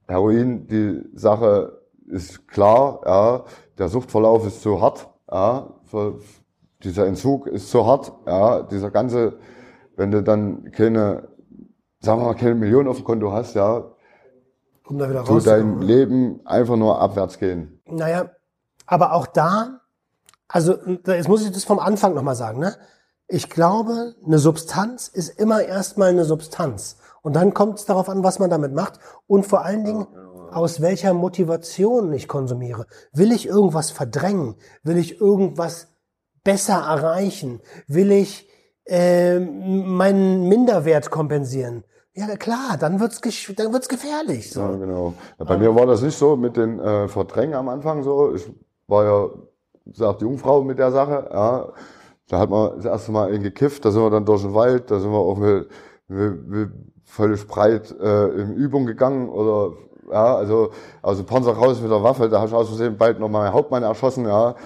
[0.08, 3.44] Heroin, die Sache ist klar, ja.
[3.78, 5.74] Der Suchtverlauf ist zu hart, ja.
[5.86, 6.20] Für,
[6.84, 8.62] dieser Entzug ist zu hart, ja.
[8.62, 9.40] Dieser ganze,
[9.98, 11.28] wenn du dann keine,
[12.00, 13.84] sagen wir mal, keine Millionen auf dem Konto hast, ja,
[14.88, 17.82] Um da wieder tut dein Leben einfach nur abwärts gehen.
[17.88, 18.30] Naja,
[18.86, 19.82] aber auch da,
[20.48, 20.78] also
[21.08, 22.76] jetzt muss ich das vom Anfang nochmal sagen, ne?
[23.28, 26.98] Ich glaube, eine Substanz ist immer erstmal eine Substanz.
[27.24, 30.06] Und dann kommt es darauf an, was man damit macht und vor allen Dingen,
[30.52, 32.86] aus welcher Motivation ich konsumiere.
[33.12, 34.56] Will ich irgendwas verdrängen?
[34.84, 35.88] Will ich irgendwas
[36.44, 37.62] besser erreichen?
[37.88, 38.48] Will ich
[38.86, 41.84] ähm, meinen Minderwert kompensieren?
[42.14, 43.20] Ja, klar, dann wird's
[43.58, 44.52] dann wird's gefährlich.
[44.52, 44.62] So.
[44.62, 45.14] Ja, genau.
[45.38, 48.34] Ja, bei mir war das nicht so mit den äh, Verdrängen am Anfang so.
[48.34, 48.50] Ich
[48.88, 49.30] war ja,
[49.94, 51.70] sagt Jungfrau mit der Sache, ja.
[52.28, 54.90] Da hat man das erste Mal in gekifft, da sind wir dann durch den Wald,
[54.90, 55.70] da sind wir auch mit,
[56.08, 56.72] mit, mit
[57.04, 59.74] völlig breit äh, in Übung gegangen oder
[60.12, 60.72] ja, also
[61.04, 63.54] also Panzer raus mit der Waffe, da habe ich aus Versehen bald noch mal meinen
[63.54, 64.56] Hauptmann erschossen, ja.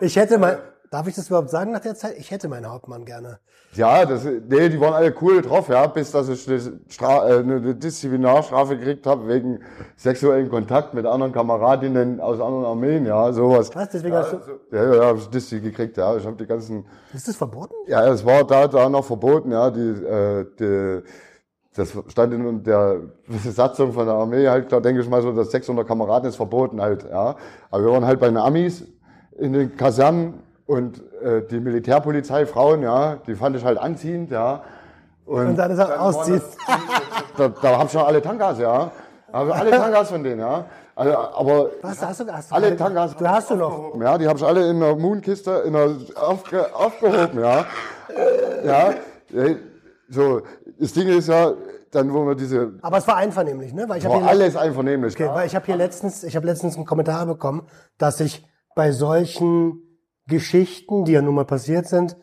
[0.00, 0.58] Ich hätte mal,
[0.90, 2.16] darf ich das überhaupt sagen nach der Zeit?
[2.18, 3.38] Ich hätte meinen Hauptmann gerne.
[3.74, 7.38] Ja, das, nee, die waren alle cool drauf, ja, bis dass ich eine, Stra äh,
[7.38, 9.60] eine Disziplinarstrafe gekriegt habe wegen
[9.96, 13.70] sexuellen Kontakt mit anderen Kameradinnen aus anderen Armeen, ja, sowas.
[13.72, 13.90] Was?
[13.90, 14.38] Deswegen hast du,
[14.72, 16.16] Ja, ja, ja, habe ich Diszi gekriegt, ja.
[16.16, 17.74] Ich habe die ganzen, ist das verboten?
[17.86, 21.02] ja, es war da, da noch verboten, ja, die, äh, die,
[21.74, 25.52] das stand in der Satzung von der Armee halt, da denke ich mal so, dass
[25.52, 27.36] 600 Kameraden ist verboten halt, ja.
[27.70, 28.84] Aber wir waren halt bei den Amis
[29.38, 34.62] in den Kasernen und äh, die Militärpolizei, Frauen, ja, die fand ich halt anziehend, ja.
[35.26, 36.40] Und dann ist er waren ausziehen.
[36.40, 36.56] das-
[37.36, 38.90] Da, da hab ich schon alle Tangas, ja.
[39.32, 40.64] Habe alle Tangas von denen, ja.
[40.94, 43.16] Also, aber Was hast du, hast du alle Tangas.
[43.16, 43.94] Du hast du noch.
[44.00, 47.64] Ja, die habe ich alle in der Moonkiste in der aufge, aufgehoben, ja.
[48.64, 48.94] Ja,
[50.08, 50.42] so,
[50.78, 51.52] das Ding ist ja,
[51.90, 53.88] dann wo wir diese, Aber es war einvernehmlich, ne?
[53.88, 55.14] Weil ich hier, alles einvernehmlich.
[55.14, 57.66] okay, weil ich habe hier letztens, ich habe letztens einen Kommentar bekommen,
[57.98, 59.82] dass ich bei solchen
[60.30, 62.16] Geschichten, die ja nun mal passiert sind,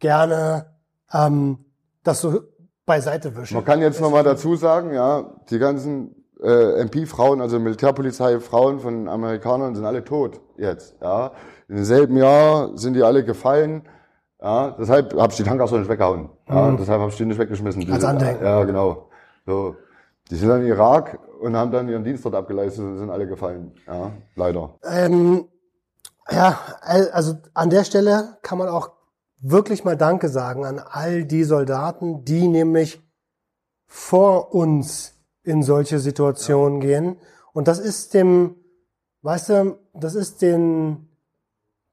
[0.00, 0.66] gerne
[1.12, 1.58] ähm,
[2.02, 2.40] das so
[2.86, 3.54] beiseite wische.
[3.54, 9.74] Man kann jetzt nochmal dazu sagen, ja, die ganzen äh, MP-Frauen, also Militärpolizei-Frauen von Amerikanern
[9.76, 11.32] sind alle tot jetzt, ja.
[11.68, 13.82] In demselben Jahr sind die alle gefallen,
[14.42, 14.70] ja.
[14.72, 16.72] Deshalb habe ich die Tankas auch nicht weggehauen, ja.
[16.72, 17.82] Deshalb habe ich die nicht weggeschmissen.
[17.82, 18.44] Die Als sind- Andenken.
[18.44, 19.08] Ja, genau.
[19.46, 19.76] So.
[20.30, 23.26] Die sind dann in Irak und haben dann ihren Dienst dort abgeleistet und sind alle
[23.26, 24.10] gefallen, ja.
[24.36, 24.74] Leider.
[24.84, 25.44] Ähm,
[26.30, 28.90] ja, al- also an der Stelle kann man auch
[29.40, 33.00] wirklich mal Danke sagen an all die Soldaten, die nämlich
[33.86, 37.16] vor uns in solche Situationen gehen.
[37.52, 38.56] Und das ist dem,
[39.22, 41.08] weißt du, das ist den,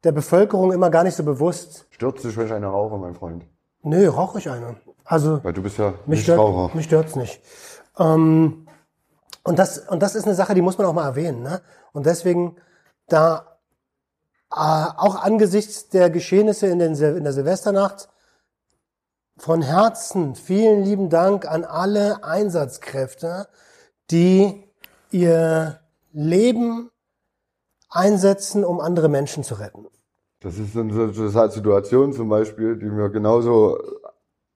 [0.03, 1.87] der Bevölkerung immer gar nicht so bewusst.
[1.89, 3.45] Stürzt dich, wenn ich eine rauche, mein Freund.
[3.81, 4.75] Nö, rauche ich eine.
[5.05, 6.75] Also Weil du bist ja mich nicht stört, Raucher.
[6.75, 7.41] mich stört's nicht.
[7.97, 8.67] Ähm,
[9.43, 11.41] und das und das ist eine Sache, die muss man auch mal erwähnen.
[11.41, 11.61] Ne?
[11.93, 12.57] Und deswegen
[13.07, 13.56] da
[14.49, 18.09] auch angesichts der Geschehnisse in, den, in der Silvesternacht
[19.37, 23.47] von Herzen vielen lieben Dank an alle Einsatzkräfte,
[24.09, 24.63] die
[25.11, 25.79] ihr
[26.11, 26.89] Leben
[27.89, 29.85] einsetzen, um andere Menschen zu retten.
[30.39, 33.77] Das ist eine Situation zum Beispiel, die mir genauso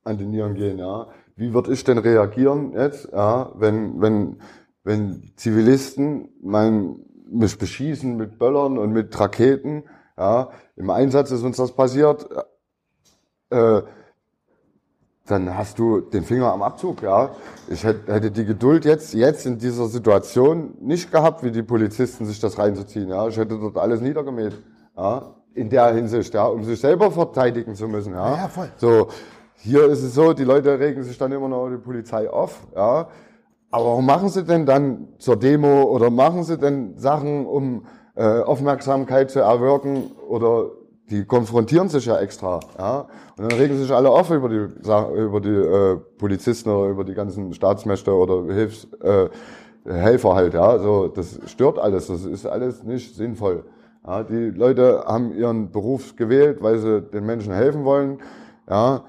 [0.04, 1.08] an die Nieren gehen, ja.
[1.36, 4.42] Wie würde ich denn reagieren jetzt, ja, wenn, wenn,
[4.84, 6.98] wenn Zivilisten mein,
[7.32, 9.84] mich beschießen mit Böllern und mit Raketen,
[10.18, 10.50] ja.
[10.76, 12.28] Im Einsatz ist uns das passiert,
[13.50, 13.82] äh,
[15.28, 17.32] dann hast du den Finger am Abzug, ja.
[17.70, 22.40] Ich hätte, die Geduld jetzt, jetzt in dieser Situation nicht gehabt, wie die Polizisten sich
[22.40, 23.28] das reinzuziehen, ja.
[23.28, 24.54] Ich hätte dort alles niedergemäht,
[24.98, 25.36] ja.
[25.54, 28.36] In der Hinsicht, ja, um sich selber verteidigen zu müssen, ja.
[28.36, 28.72] Ja, voll.
[28.78, 29.08] So.
[29.64, 33.08] Hier ist es so, die Leute regen sich dann immer noch die Polizei auf, ja.
[33.72, 38.42] Aber warum machen sie denn dann zur Demo oder machen sie denn Sachen, um äh,
[38.42, 40.72] Aufmerksamkeit zu erwirken oder
[41.10, 43.08] die konfrontieren sich ja extra, ja.
[43.38, 44.68] Und dann regen sich alle auf über die
[45.16, 49.30] über die äh, Polizisten oder über die ganzen Staatsmächte oder Hilfs äh,
[49.86, 50.78] Helfer halt, ja.
[50.80, 53.66] So, das stört alles, das ist alles nicht sinnvoll.
[54.06, 58.20] Ja, die Leute haben ihren Beruf gewählt, weil sie den Menschen helfen wollen.
[58.70, 59.04] Ja,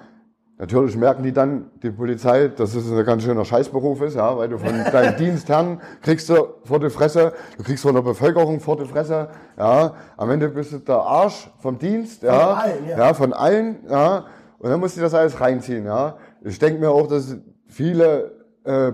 [0.62, 4.48] natürlich merken die dann, die Polizei, dass es ein ganz schöner Scheißberuf ist, ja, weil
[4.48, 8.76] du von deinem Dienstherrn kriegst du vor die Fresse, du kriegst von der Bevölkerung vor
[8.76, 12.98] die Fresse, ja, am Ende bist du der Arsch vom Dienst, ja, Von allen, ja.
[12.98, 14.24] ja, von allen, ja,
[14.58, 16.16] und dann musst du das alles reinziehen, ja.
[16.42, 17.36] Ich denke mir auch, dass
[17.66, 18.30] viele
[18.62, 18.92] äh,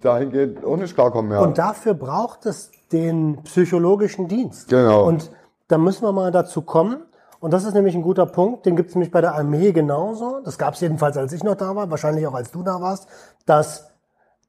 [0.00, 1.40] dahingehend auch nicht klarkommen, ja.
[1.40, 4.68] Und dafür braucht es den psychologischen Dienst.
[4.68, 5.06] Genau.
[5.06, 5.30] Und
[5.68, 7.02] da müssen wir mal dazu kommen.
[7.40, 10.40] Und das ist nämlich ein guter Punkt, den gibt es nämlich bei der Armee genauso.
[10.44, 13.06] Das gab es jedenfalls, als ich noch da war, wahrscheinlich auch als du da warst,
[13.46, 13.90] dass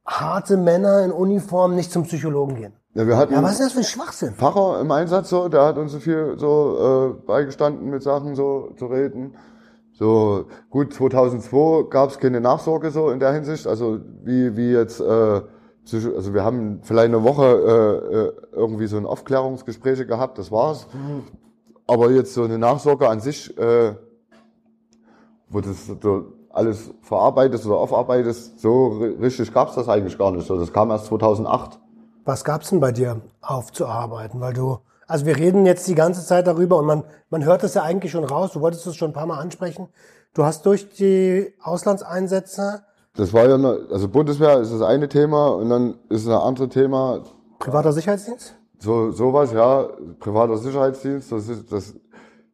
[0.05, 2.73] harte Männer in Uniform nicht zum Psychologen gehen.
[2.95, 4.33] ja, wir hatten Ja, was ist das für ein Schwachsinn?
[4.33, 8.71] Pfarrer im Einsatz so, der hat uns so viel so äh, beigestanden mit Sachen so
[8.77, 9.35] zu reden.
[9.93, 14.99] So gut 2002 gab es keine Nachsorge so in der Hinsicht, also wie wie jetzt
[14.99, 15.41] äh,
[15.91, 20.87] also wir haben vielleicht eine Woche äh, äh, irgendwie so ein Aufklärungsgespräche gehabt, das war's.
[21.89, 23.95] Aber jetzt so eine Nachsorge an sich, äh,
[25.49, 30.49] wo das so alles verarbeitet oder aufarbeitest, so ri- richtig gab's das eigentlich gar nicht.
[30.49, 31.79] Das kam erst 2008.
[32.25, 34.39] Was gab's denn bei dir aufzuarbeiten?
[34.41, 37.73] Weil du, also wir reden jetzt die ganze Zeit darüber und man, man hört es
[37.73, 38.51] ja eigentlich schon raus.
[38.53, 39.87] Du wolltest es schon ein paar Mal ansprechen.
[40.33, 42.83] Du hast durch die Auslandseinsätze
[43.15, 46.69] Das war ja, eine, also Bundeswehr ist das eine Thema und dann ist ein anderes
[46.69, 47.23] Thema,
[47.57, 48.55] privater Sicherheitsdienst?
[48.79, 49.87] So sowas, ja,
[50.19, 51.93] privater Sicherheitsdienst, das ist das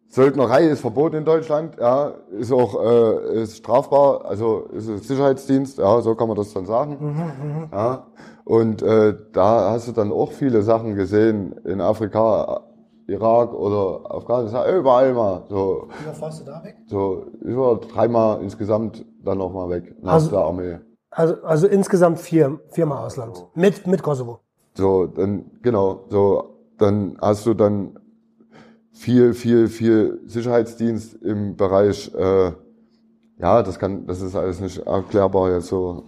[0.08, 5.78] Söldnerei ist verboten in Deutschland, ja, ist auch äh, ist strafbar, also ist ein Sicherheitsdienst,
[5.78, 8.08] ja, so kann man das dann sagen, ja.
[8.46, 12.62] Und äh, da hast du dann auch viele Sachen gesehen in Afrika,
[13.08, 16.76] Irak oder Afghanistan, überall mal so Wie oft warst du da weg?
[16.88, 20.80] so über dreimal insgesamt dann noch mal weg nach Also- der Armee.
[21.12, 23.48] Also, also insgesamt vier, viermal Ausland.
[23.54, 24.40] Mit, mit Kosovo.
[24.76, 27.98] So, dann, genau, so, dann hast du dann
[28.92, 32.52] viel, viel, viel Sicherheitsdienst im Bereich, äh,
[33.38, 36.04] ja, das kann, das ist alles nicht erklärbar jetzt so.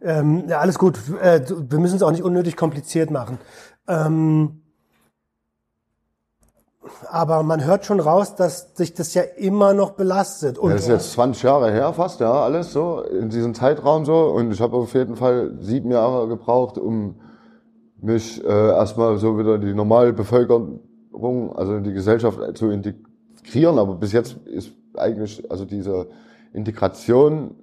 [0.00, 0.98] Ähm, ja, alles gut.
[1.20, 3.38] Äh, wir müssen es auch nicht unnötig kompliziert machen.
[3.86, 4.62] Ähm,
[7.08, 10.58] aber man hört schon raus, dass sich das ja immer noch belastet.
[10.58, 14.04] Und Ja, das ist jetzt 20 Jahre her fast, ja, alles so, in diesem Zeitraum
[14.04, 14.26] so.
[14.26, 17.20] Und ich habe auf jeden Fall sieben Jahre gebraucht, um
[18.02, 20.80] mich äh, erstmal so wieder in die normale Bevölkerung,
[21.54, 23.78] also in die Gesellschaft zu integrieren.
[23.78, 26.08] Aber bis jetzt ist eigentlich, also diese
[26.52, 27.54] Integration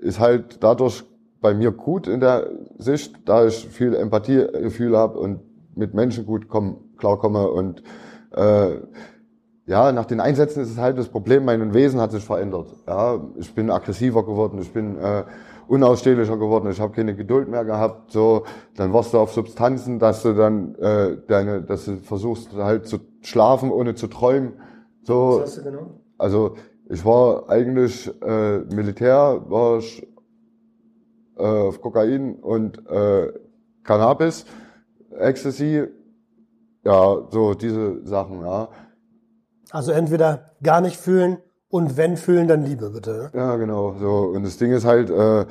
[0.00, 1.04] ist halt dadurch
[1.40, 5.40] bei mir gut in der Sicht, da ich viel Empathiegefühl habe und
[5.74, 7.82] mit Menschen gut komm, klarkomme und
[8.34, 8.78] äh,
[9.66, 12.68] ja, nach den Einsätzen ist es halt das Problem, mein Wesen hat sich verändert.
[12.86, 15.24] Ja, ich bin aggressiver geworden, ich bin äh,
[15.68, 18.12] unausstehlicher geworden, ich habe keine Geduld mehr gehabt.
[18.12, 18.44] So,
[18.76, 22.98] dann warst du auf Substanzen, dass du dann äh, deine, dass du versuchst halt zu
[23.22, 24.54] schlafen, ohne zu träumen.
[25.02, 26.00] So, Was hast du genau?
[26.18, 26.56] also
[26.88, 30.06] ich war eigentlich äh, Militär, war ich
[31.36, 33.32] äh, auf Kokain und äh,
[33.82, 34.46] Cannabis,
[35.10, 35.84] Ecstasy,
[36.84, 38.68] ja, so diese Sachen, ja.
[39.70, 41.38] Also entweder gar nicht fühlen
[41.68, 43.30] und wenn fühlen, dann Liebe, bitte.
[43.34, 43.94] Ja, genau.
[43.98, 45.46] So und das Ding ist halt, äh,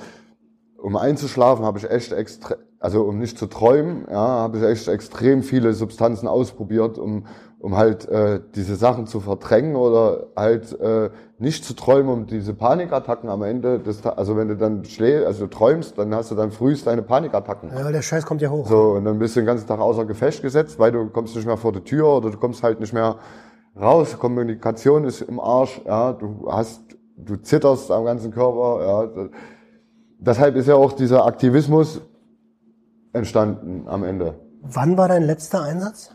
[0.81, 4.87] um einzuschlafen, habe ich echt extrem, also um nicht zu träumen, ja, habe ich echt
[4.87, 7.25] extrem viele Substanzen ausprobiert, um
[7.57, 11.09] um halt äh, diese Sachen zu verdrängen oder halt äh,
[11.39, 15.25] nicht zu träumen, um diese Panikattacken am Ende des, Ta- also wenn du dann schläfst,
[15.25, 17.71] also du träumst, dann hast du dann frühst deine Panikattacken.
[17.75, 18.67] Ja, weil der Scheiß kommt ja hoch.
[18.67, 21.47] So, und dann bist du den ganzen Tag außer Gefecht gesetzt, weil du kommst nicht
[21.47, 23.15] mehr vor die Tür oder du kommst halt nicht mehr
[23.75, 24.17] raus.
[24.17, 26.81] Kommunikation ist im Arsch, ja, du hast,
[27.17, 29.29] du zitterst am ganzen Körper, ja.
[30.17, 32.01] Deshalb ist ja auch dieser Aktivismus
[33.13, 34.39] entstanden am Ende.
[34.61, 36.11] Wann war dein letzter Einsatz?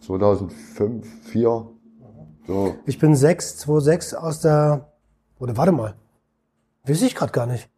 [0.00, 1.68] 2005, 2004,
[2.46, 2.74] so.
[2.86, 4.92] Ich bin 6, 2, 6 aus der,
[5.38, 5.94] oder warte mal.
[6.84, 7.70] Weiß ich gerade gar nicht.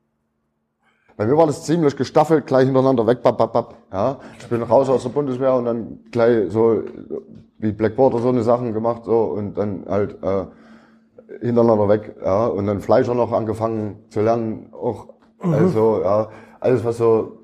[1.16, 3.74] Bei mir war das ziemlich gestaffelt, gleich hintereinander weg, bap, bap, bap.
[3.92, 6.82] Ja, ich bin raus aus der Bundeswehr und dann gleich so
[7.58, 10.46] wie Blackboard oder so eine Sachen gemacht so und dann halt äh,
[11.40, 12.16] hintereinander weg.
[12.24, 15.08] Ja, und dann Fleischer noch angefangen zu lernen, auch
[15.40, 16.28] also ja
[16.60, 17.38] alles was so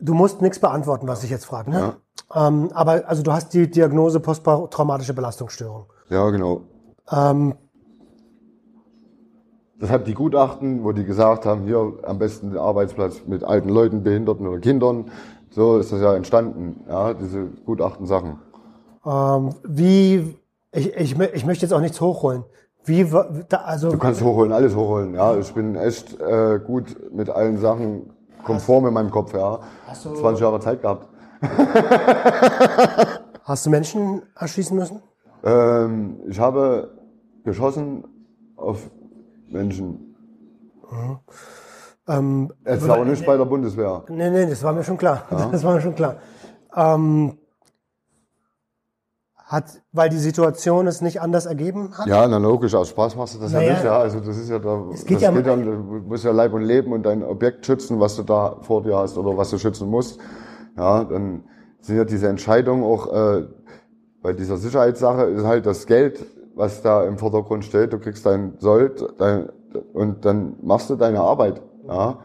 [0.00, 1.96] Du musst nichts beantworten, was ich jetzt frage, ne?
[2.34, 5.86] Ähm, aber also du hast die Diagnose posttraumatische Belastungsstörung.
[6.10, 6.62] ja genau.
[7.10, 7.54] Ähm,
[9.84, 14.02] Deshalb die Gutachten, wo die gesagt haben, hier am besten den Arbeitsplatz mit alten Leuten,
[14.02, 15.10] Behinderten oder Kindern.
[15.50, 18.38] So ist das ja entstanden, ja, diese Gutachten-Sachen.
[19.04, 20.38] ähm, wie,
[20.72, 22.44] ich, ich, ich möchte jetzt auch nichts hochholen.
[22.86, 23.06] Wie,
[23.52, 25.12] also, Du kannst hochholen, alles hochholen.
[25.14, 28.10] Ja, ich bin echt äh, gut mit allen Sachen
[28.42, 29.34] konform in meinem Kopf.
[29.34, 31.08] Ja, Hast du- 20 Jahre Zeit gehabt.
[33.44, 35.02] Hast du Menschen erschießen müssen?
[35.44, 36.88] Ähm, ich habe
[37.44, 38.04] geschossen
[38.56, 38.90] auf
[39.48, 40.16] Menschen.
[42.06, 44.04] Ähm, Jetzt aber nicht bei der Bundeswehr.
[44.08, 45.24] Nee, nee, das war mir schon klar.
[45.52, 46.16] Das war mir schon klar.
[46.76, 47.38] Ähm,
[49.46, 52.06] hat, weil die Situation es nicht anders ergeben hat?
[52.06, 53.98] Ja, na logisch, aus Spaß machst du das ja, Naja, nicht, ja.
[53.98, 55.70] Also das ist ja da, es geht ja geht ja, du
[56.06, 59.16] musst ja Leib und Leben und dein Objekt schützen, was du da vor dir hast
[59.18, 60.18] oder was du schützen musst.
[60.76, 61.44] Ja, dann
[61.80, 63.46] sind ja diese Entscheidungen auch äh,
[64.22, 66.24] bei dieser Sicherheitssache ist halt das Geld,
[66.54, 67.92] was da im Vordergrund steht.
[67.92, 69.48] Du kriegst dein Sold dein,
[69.92, 71.60] und dann machst du deine Arbeit.
[71.88, 72.18] Ja.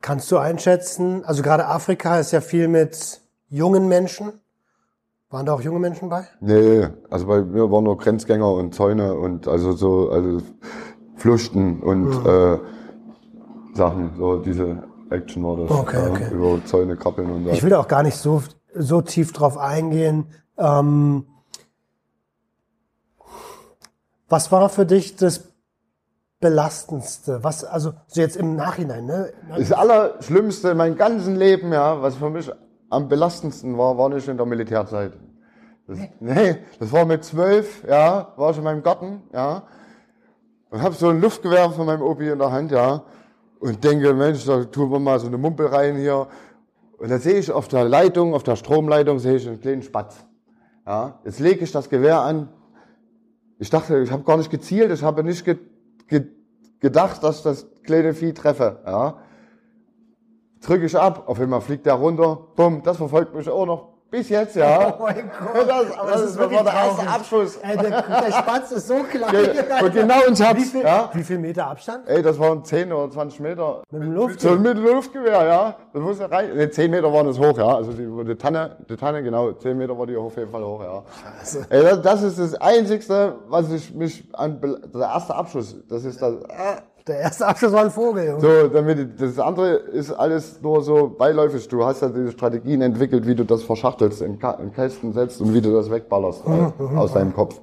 [0.00, 4.32] Kannst du einschätzen, also gerade Afrika ist ja viel mit jungen Menschen.
[5.30, 6.26] Waren da auch junge Menschen bei?
[6.40, 10.38] Nee, also bei mir waren nur Grenzgänger und Zäune und also so also
[11.16, 12.58] Fluchten und äh,
[13.74, 15.70] Sachen, so diese Action war das.
[15.70, 16.30] Okay, ja, okay.
[16.32, 17.50] Über Zäune krabbeln und so.
[17.50, 18.42] Ich will da auch gar nicht so,
[18.74, 20.26] so tief drauf eingehen.
[20.56, 21.26] Ähm,
[24.28, 25.44] was war für dich das
[26.40, 27.42] Belastendste?
[27.42, 29.32] Was, also so jetzt im Nachhinein, ne?
[29.56, 32.50] Das Allerschlimmste in meinem ganzen Leben, ja, was für mich
[32.90, 35.12] am belastendsten war, war nicht in der Militärzeit.
[35.86, 39.64] Das, nee, das war mit zwölf, ja, war ich in meinem Garten, ja,
[40.70, 43.02] und hab so ein Luftgewehr von meinem Opi in der Hand, ja,
[43.60, 46.28] und denke, Mensch, da tun wir mal so eine Mumpel rein hier.
[46.98, 50.24] Und da sehe ich auf der Leitung, auf der Stromleitung, sehe ich einen kleinen Spatz.
[50.86, 52.48] Ja, jetzt lege ich das Gewehr an.
[53.58, 55.58] Ich dachte, ich habe gar nicht gezielt, ich habe nicht ge
[56.06, 56.26] ge
[56.80, 58.80] gedacht, dass das kleine Vieh treffe.
[58.86, 59.18] Ja.
[60.60, 64.28] Drücke ich ab, auf einmal fliegt der runter, bumm, das verfolgt mich auch noch bis
[64.28, 64.94] jetzt, ja.
[64.98, 65.68] Oh mein Gott.
[65.68, 67.08] Das, Aber das, das ist wirklich war der erste.
[67.08, 67.56] Abschuss.
[67.58, 69.34] Ey, der, der Spatz ist so klein.
[69.82, 71.10] Und genau ins Wie Herz, viel, ja.
[71.12, 72.08] wie viel Meter Abstand?
[72.08, 73.82] Ey, das waren 10 oder 20 Meter.
[73.90, 74.40] Mit dem Luft?
[74.40, 75.76] So mit dem Luftgewehr, ja.
[75.92, 76.50] Das muss ja rein.
[76.54, 77.76] Nee, 10 Meter waren es hoch, ja.
[77.76, 80.82] Also die, die Tanne, die Tanne, genau, 10 Meter war die auf jeden Fall hoch,
[80.82, 81.02] ja.
[81.68, 86.20] Ey, das, das ist das Einzigste, was ich mich an, der erste Abschuss, das ist
[86.22, 88.40] das, äh, Der erste Abschuss war ein Vogel, Junge.
[88.40, 91.66] so, damit, das andere ist alles nur so beiläufig.
[91.68, 95.40] Du hast ja diese Strategien entwickelt, wie du das verschachtelst, in, Ka in Kästen setzt
[95.40, 97.60] und wie du das wegballerst äh, aus deinem Kopf.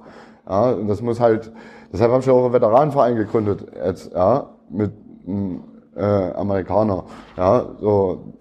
[0.48, 1.52] Ja, und das muss halt,
[1.92, 4.92] deshalb habe ich auch einen Veteranenverein gegründet, jetzt, ja, mit
[5.26, 5.62] einem
[5.94, 7.04] äh, Amerikaner,
[7.36, 8.34] ja, so,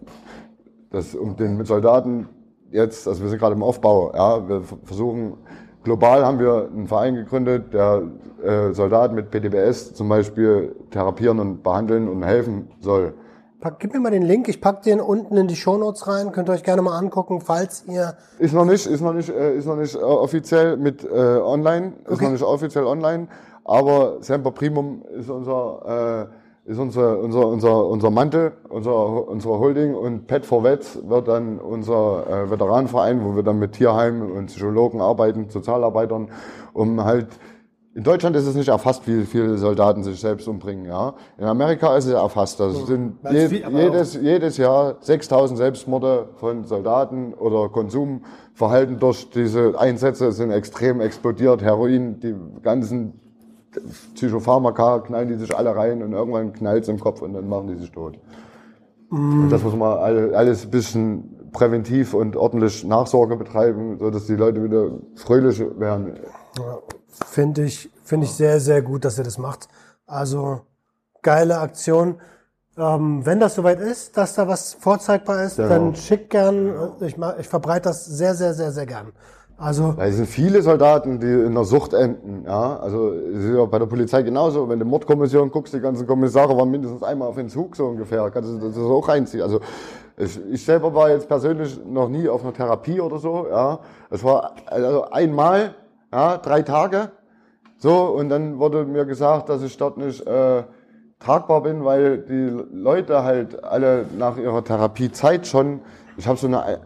[0.91, 2.29] das, um den mit Soldaten
[2.71, 5.37] jetzt, also wir sind gerade im Aufbau, ja, wir versuchen,
[5.85, 8.01] global haben wir einen Verein gegründet, der
[8.43, 13.13] äh, Soldaten mit PTBS zum Beispiel therapieren und behandeln und helfen soll.
[13.61, 16.49] Pack, gib mir mal den Link, ich pack den unten in die Shownotes rein, könnt
[16.49, 18.15] ihr euch gerne mal angucken, falls ihr...
[18.37, 21.93] Ist noch nicht, ist noch nicht, äh, ist noch nicht äh, offiziell mit äh, online,
[22.05, 22.25] ist Okay.
[22.25, 23.27] noch nicht offiziell online,
[23.63, 29.93] aber Semper Primum ist unser äh, ist unser unser unser unser Mantel, unser unsere Holding
[29.93, 34.47] und Pet for Vets wird dann unser äh, Veteranenverein, wo wir dann mit Tierheimen und
[34.47, 36.31] Psychologen arbeiten, Sozialarbeitern,
[36.73, 37.27] um halt
[37.93, 40.85] in Deutschland ist es nicht erfasst, wie viele Soldaten sich selbst umbringen.
[40.85, 42.59] Ja, in Amerika ist es erfasst.
[42.59, 49.79] Das sind Weil's je, jedes jedes Jahr 6000 Selbstmorde von Soldaten oder Konsumverhalten durch diese
[49.79, 51.61] Einsätze sind extrem explodiert.
[51.61, 53.21] Heroin, die ganzen
[54.15, 57.75] Psychopharmaka knallen die sich alle rein und irgendwann knallt's im Kopf und dann machen die
[57.75, 58.17] sich tot.
[59.09, 64.25] Und das muss man alle- alles ein bisschen präventiv und ordentlich Nachsorge betreiben, so dass
[64.25, 66.13] die Leute wieder fröhlich werden.
[67.07, 69.67] Finde ich, finde ich sehr, sehr gut, dass ihr das macht.
[70.05, 70.61] Also,
[71.21, 72.15] geile Aktion.
[72.77, 75.69] Ähm, wenn das soweit ist, dass da was vorzeigbar ist, Genau.
[75.69, 76.73] dann schick gern.
[76.99, 79.13] Ich, ma- ich verbreite das sehr, sehr, sehr, sehr gern.
[79.57, 82.43] Also, Da sind viele Soldaten, die in der Sucht enden.
[82.45, 84.67] Ja, also es ist ja bei der Polizei genauso.
[84.67, 88.29] Wenn du Mordkommission guckst, die ganzen Kommissare waren mindestens einmal auf den Zug so ungefähr.
[88.31, 89.43] Kannst du das auch reinziehen?
[89.43, 89.61] Also
[90.17, 93.47] ich, ich selber war jetzt persönlich noch nie auf einer Therapie oder so.
[93.49, 93.79] Ja,
[94.09, 95.73] es war also einmal,
[96.11, 97.11] ja, drei Tage.
[97.77, 100.63] So und dann wurde mir gesagt, dass ich dort nicht äh,
[101.19, 105.79] tragbar bin, weil die Leute halt alle nach ihrer Therapiezeit schon.
[106.17, 106.79] Ich habe so eine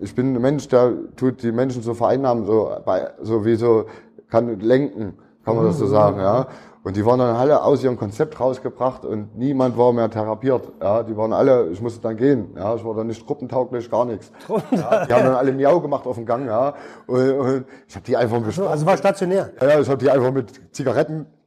[0.00, 3.86] ich bin ein Mensch, der tut die Menschen so vereinnahmen, so, bei, so wie so,
[4.28, 6.46] kann lenken, kann man das so sagen, ja.
[6.84, 11.02] Und die waren dann alle aus ihrem Konzept rausgebracht und niemand war mehr therapiert, ja.
[11.02, 12.74] Die waren alle, ich musste dann gehen, ja.
[12.74, 14.30] Ich war dann nicht gruppentauglich, gar nichts.
[14.70, 15.06] Ja.
[15.06, 16.74] Die haben dann alle Miau gemacht auf dem Gang, ja.
[17.06, 18.68] Und, und ich habe die einfach bestochen.
[18.68, 19.50] also war stationär.
[19.60, 20.72] Ja, ich habe die einfach mit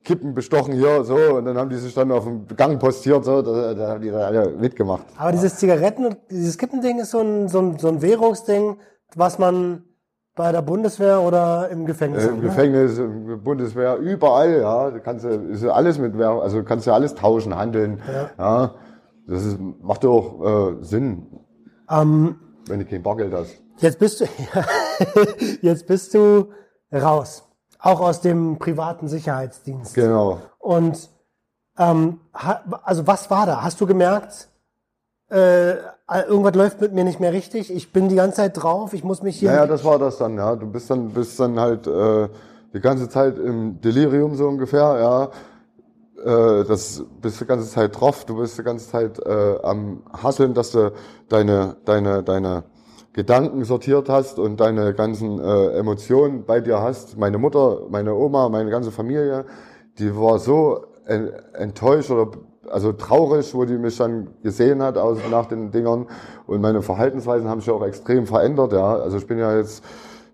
[0.03, 1.15] Zigarettenkippen bestochen hier, so.
[1.15, 3.41] Und dann haben die sich dann auf dem Gang postiert, so.
[3.41, 5.05] Da, da haben die dann alle mitgemacht.
[5.17, 8.77] Aber dieses Zigaretten und dieses Kippending ist so ein, so ein, so ein Währungsding,
[9.15, 9.83] was man
[10.35, 12.29] bei der Bundeswehr oder im Gefängnis Äh.
[12.29, 12.41] Im ne?
[12.43, 14.91] Gefängnis, im Bundeswehr, überall, ja.
[14.91, 18.01] Da kannst du, ist ja alles mit Währung, also kannst du alles tauschen, handeln.
[18.37, 18.75] Ja.
[19.27, 21.27] Das ist, macht ja auch äh, Sinn,
[21.89, 22.35] Ähm,
[22.67, 23.61] wenn du kein Bargeld hast.
[23.77, 24.25] jetzt bist du,
[25.61, 26.49] jetzt bist du
[26.91, 27.43] raus.
[27.81, 29.95] Auch aus dem privaten Sicherheitsdienst.
[29.95, 30.39] Genau.
[30.59, 31.09] Und
[31.77, 33.63] ähm, ha, also was war da?
[33.63, 34.49] Hast du gemerkt,
[35.31, 35.75] äh,
[36.27, 37.73] irgendwas läuft mit mir nicht mehr richtig?
[37.73, 39.49] Ich bin die ganze Zeit drauf, ich muss mich hier.
[39.49, 40.55] Naja, das war das dann, ja.
[40.55, 42.27] Du bist dann, bist dann halt äh,
[42.73, 46.61] die ganze Zeit im Delirium so ungefähr, ja.
[46.61, 50.53] Äh, das bist die ganze Zeit drauf, du bist die ganze Zeit äh, am Hasseln,
[50.53, 50.91] dass du
[51.29, 52.63] deine, deine, deine
[53.13, 57.17] Gedanken sortiert hast und deine ganzen äh, Emotionen bei dir hast.
[57.17, 59.45] Meine Mutter, meine Oma, meine ganze Familie,
[59.99, 62.31] die war so en- enttäuscht oder
[62.69, 66.07] also traurig, wo die mich dann gesehen hat aus, nach den Dingern.
[66.47, 68.95] Und meine Verhaltensweisen haben sich auch extrem verändert, ja.
[68.95, 69.83] Also ich bin ja jetzt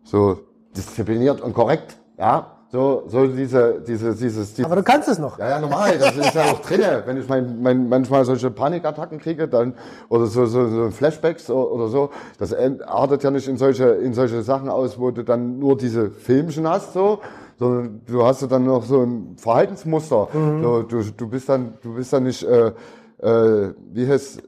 [0.04, 0.40] so
[0.76, 2.57] diszipliniert und korrekt, ja.
[2.70, 5.40] So, so diese, diese, dieses, dieses Aber du kannst es noch.
[5.40, 7.02] ja, ja, normal, das ist ja auch drinne.
[7.06, 9.74] Wenn ich mein, mein, manchmal solche Panikattacken kriege, dann,
[10.10, 14.42] oder so, so, so Flashbacks oder so, das artet ja nicht in solche, in solche
[14.44, 17.20] Sachen aus, wo du dann nur diese Filmchen hast, so,
[17.58, 20.28] sondern du hast ja dann noch so ein Verhaltensmuster.
[20.34, 22.74] So, du, du bist dann, du bist dann nicht, äh,
[23.20, 24.44] äh, wie heißt,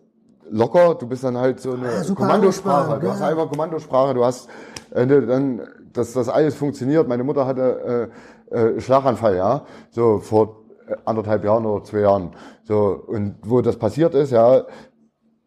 [0.51, 2.99] locker, du bist dann halt so eine Ah, Kommandosprache.
[2.99, 4.49] Du hast einfach Kommandosprache, du hast
[4.93, 5.61] äh, ne, dann,
[5.93, 7.07] dass das alles funktioniert.
[7.07, 8.11] Meine Mutter hatte
[8.51, 12.31] äh, äh, Schlaganfall, ja, so vor äh, anderthalb Jahren oder zwei Jahren.
[12.63, 14.63] So, und wo das passiert ist, ja,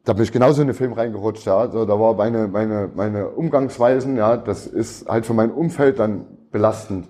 [0.05, 1.71] da bin ich genauso in den Film reingerutscht, ja.
[1.71, 6.27] So, da war meine, meine, meine Umgangsweisen, ja, das ist halt für mein Umfeld dann
[6.51, 7.09] belastend.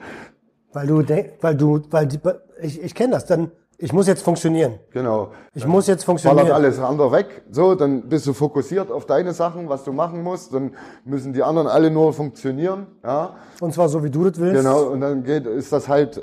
[0.72, 2.18] Weil du denk, weil du, weil die,
[2.60, 3.50] ich, ich kenne das, dann,
[3.82, 4.78] ich muss jetzt funktionieren.
[4.92, 5.32] Genau.
[5.54, 6.52] Ich muss jetzt ballert funktionieren.
[6.52, 10.54] alles andere weg, so, dann bist du fokussiert auf deine Sachen, was du machen musst,
[10.54, 13.34] dann müssen die anderen alle nur funktionieren, ja.
[13.60, 14.62] Und zwar so, wie du das willst.
[14.62, 16.20] Genau, und dann geht, ist das halt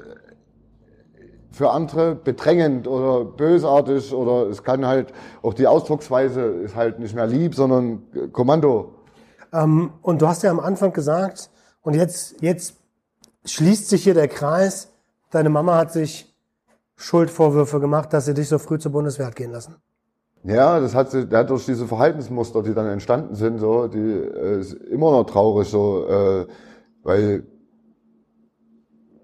[1.51, 7.13] für andere bedrängend oder bösartig oder es kann halt, auch die Ausdrucksweise ist halt nicht
[7.13, 8.93] mehr lieb, sondern Kommando.
[9.51, 11.49] Ähm, und du hast ja am Anfang gesagt,
[11.81, 12.75] und jetzt, jetzt
[13.43, 14.93] schließt sich hier der Kreis,
[15.29, 16.28] deine Mama hat sich
[17.01, 19.75] Schuldvorwürfe gemacht, dass sie dich so früh zur Bundeswehr hat gehen lassen.
[20.43, 23.97] Ja, das hat, sie- der hat durch diese Verhaltensmuster, die dann entstanden sind, so, die
[23.99, 26.45] äh, ist immer noch traurig, so, äh,
[27.03, 27.43] weil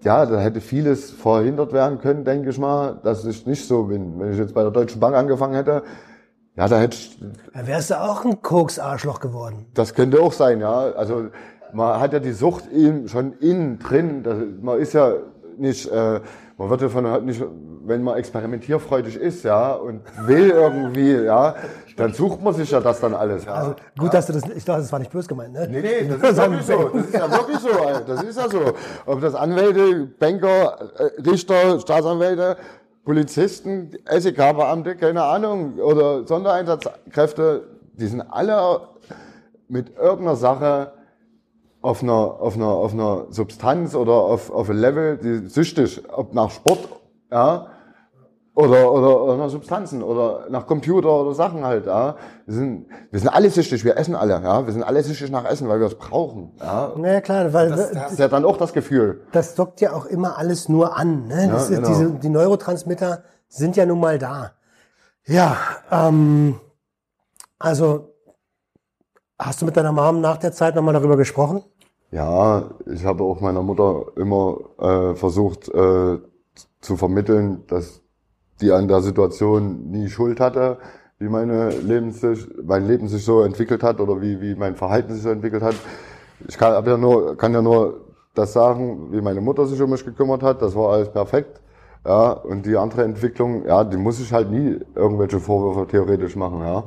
[0.04, 4.18] ja, da hätte vieles verhindert werden können, denke ich mal, dass ich nicht so bin.
[4.20, 5.82] Wenn ich jetzt bei der Deutschen Bank angefangen hätte,
[6.54, 7.18] ja, da hätte ich,
[7.52, 9.66] Da wärst du auch ein Koks-Arschloch geworden.
[9.74, 10.92] das könnte auch sein, ja.
[10.92, 11.26] Also
[11.72, 14.22] man hat ja die Sucht in, schon innen drin.
[14.22, 15.12] Das, man ist ja
[15.58, 16.20] nicht, äh,
[16.58, 17.42] man wird ja von halt nicht,
[17.84, 21.54] wenn man experimentierfreudig ist, ja, und will irgendwie, ja,
[21.96, 23.44] dann sucht man sich ja das dann alles.
[23.44, 23.52] Ja.
[23.54, 25.68] Also gut, dass du das, ich dachte, das war nicht böse gemeint, ne?
[25.70, 26.88] Nee, nee, das ist wirklich so.
[26.88, 27.68] Das ist ja wirklich so.
[28.06, 28.60] Das ist ja so.
[29.06, 32.56] Ob das Anwälte, Banker, äh, Richter, Staatsanwälte,
[33.04, 38.80] Polizisten, SEK-Beamte, keine Ahnung, oder Sondereinsatzkräfte, die sind alle
[39.68, 40.92] mit irgendeiner Sache
[41.86, 46.34] auf einer, auf einer, auf einer Substanz oder auf, auf ein Level, die süchtig, ob
[46.34, 46.88] nach Sport,
[47.30, 47.68] ja,
[48.54, 52.16] oder, oder, oder nach Substanzen oder nach Computer oder Sachen halt, ja.
[52.46, 54.64] Wir sind, wir sind alle süchtig, wir essen alle, ja.
[54.66, 56.92] Wir sind alle süchtig nach Essen, weil wir es brauchen, ja.
[56.96, 59.20] Naja, klar, weil Das, das ist ja dann auch das Gefühl.
[59.32, 61.26] das dockt ja auch immer alles nur an.
[61.28, 61.48] Ne?
[61.52, 61.88] Das Ja, ist genau.
[61.88, 64.52] diese, die Neurotransmitter sind ja nun mal da.
[65.26, 65.56] Ja,
[65.92, 66.58] ähm,
[67.58, 68.14] also
[69.38, 71.62] hast du mit deiner Mom nach der Zeit nochmal darüber gesprochen?
[72.16, 76.18] Ja, ich habe auch meiner Mutter immer äh, versucht äh,
[76.80, 78.00] zu vermitteln, dass
[78.62, 80.78] die an der Situation nie Schuld hatte,
[81.18, 82.24] wie meine Lebens
[82.64, 85.74] mein Leben sich so entwickelt hat oder wie, wie mein Verhalten sich so entwickelt hat.
[86.48, 90.04] Ich kann, ja nur, kann ja nur das sagen, wie meine Mutter sich um mich
[90.06, 90.62] gekümmert hat.
[90.62, 91.60] Das war alles perfekt.
[92.06, 96.60] Ja, und die andere Entwicklung, ja, die muss ich halt nie irgendwelche Vorwürfe theoretisch machen.
[96.62, 96.84] Ja,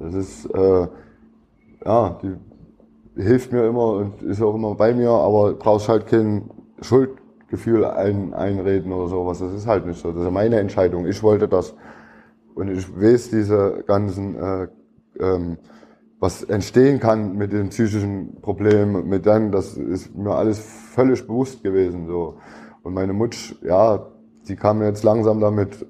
[0.00, 0.88] das ist äh,
[1.84, 2.36] ja, die
[3.16, 6.50] hilft mir immer und ist auch immer bei mir, aber brauchst halt kein
[6.80, 9.38] Schuldgefühl ein, einreden oder sowas.
[9.38, 10.12] Das ist halt nicht so.
[10.12, 11.06] Das ist meine Entscheidung.
[11.06, 11.74] Ich wollte das.
[12.54, 14.68] Und ich weiß diese ganzen, äh,
[15.20, 15.58] ähm,
[16.20, 21.62] was entstehen kann mit den psychischen Problemen, mit dann, das ist mir alles völlig bewusst
[21.62, 22.36] gewesen, so.
[22.82, 24.06] Und meine Mutsch, ja,
[24.46, 25.84] die kam jetzt langsam damit,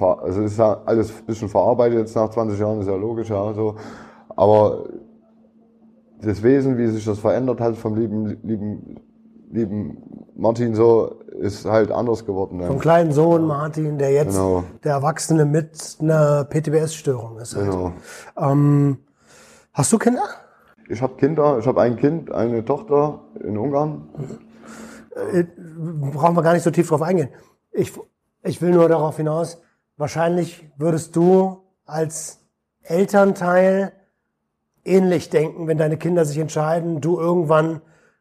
[0.00, 3.52] also ist ja alles ein bisschen verarbeitet jetzt nach 20 Jahren, ist ja logisch, ja,
[3.54, 3.76] so.
[4.34, 4.88] Aber
[6.22, 9.00] das Wesen, wie sich das verändert hat vom lieben, lieben,
[9.50, 10.02] lieben
[10.36, 12.60] Martin so, ist halt anders geworden.
[12.60, 12.80] Vom Ja.
[12.80, 14.64] kleinen Sohn Martin, der jetzt Genau.
[14.84, 17.54] der Erwachsene mit einer PTBS-Störung ist.
[17.56, 17.66] Halt.
[17.70, 17.92] Genau.
[18.36, 18.98] Ähm,
[19.72, 20.22] hast du Kinder?
[20.88, 24.08] Ich habe Kinder, ich habe ein Kind, eine Tochter in Ungarn.
[25.32, 25.44] Äh,
[26.14, 27.28] brauchen wir gar nicht so tief drauf eingehen.
[27.72, 27.92] Ich,
[28.42, 29.60] ich will nur darauf hinaus,
[29.96, 32.40] wahrscheinlich würdest du als
[32.82, 33.92] Elternteil
[34.88, 37.80] ähnlich denken, wenn deine Kinder sich entscheiden, du irgendwann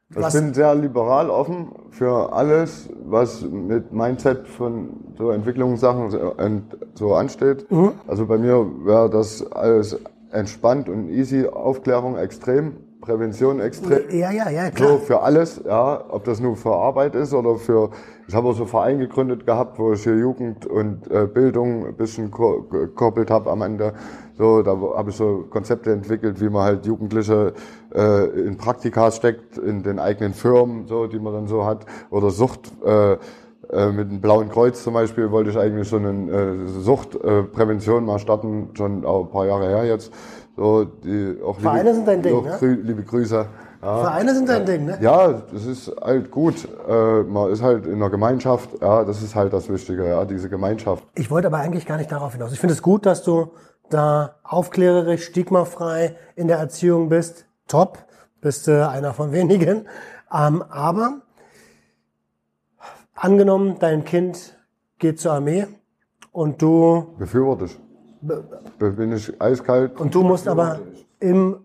[0.09, 6.78] Ich bin sehr liberal offen für alles, was mit Mindset von so Entwicklungssachen so, ent-
[6.93, 7.70] so ansteht.
[7.70, 7.91] Mhm.
[8.07, 9.99] Also bei mir wäre das alles
[10.32, 14.09] entspannt und easy, Aufklärung extrem, Prävention extrem.
[14.11, 14.89] Ja, ja, ja, klar.
[14.89, 17.89] So für alles, ja, ob das nur für Arbeit ist oder für,
[18.27, 21.85] ich habe auch so einen Verein gegründet gehabt, wo ich hier Jugend und äh, Bildung
[21.87, 23.93] ein bisschen ko- gekoppelt habe am Ende.
[24.37, 27.53] So, da habe ich so Konzepte entwickelt, wie man halt Jugendliche
[27.95, 32.29] äh, in Praktika steckt, in den eigenen Firmen, so, die man dann so hat, oder
[32.29, 32.71] Sucht.
[32.85, 33.17] Äh,
[33.69, 38.05] äh, mit dem Blauen Kreuz zum Beispiel wollte ich eigentlich so eine äh, Suchtprävention Prävention
[38.05, 40.13] mal starten, schon ein paar Jahre her jetzt.
[40.57, 42.57] So, die, auch Vereine sind dein Ding, ne?
[42.59, 43.45] grü- Liebe Grüße.
[43.79, 43.97] Ja.
[43.99, 44.97] Vereine sind dein Ding, ne?
[45.01, 46.67] Ja, das ist halt gut.
[46.89, 48.71] Äh, man ist halt in einer Gemeinschaft.
[48.81, 51.03] Ja, das ist halt das Wichtige, ja, diese Gemeinschaft.
[51.13, 52.51] Ich wollte aber eigentlich gar nicht darauf hinaus.
[52.53, 53.51] Ich finde es gut, dass du
[53.91, 57.45] da aufklärerisch, stigmafrei in der Erziehung bist.
[57.67, 57.99] Top.
[58.41, 59.85] Bist äh, einer von wenigen.
[60.33, 61.21] Ähm, aber
[63.13, 64.57] angenommen, dein Kind
[64.99, 65.67] geht zur Armee
[66.31, 67.67] und du Befürworte
[68.22, 69.99] Be- Bin ich eiskalt?
[69.99, 70.80] und du musst aber
[71.20, 71.57] im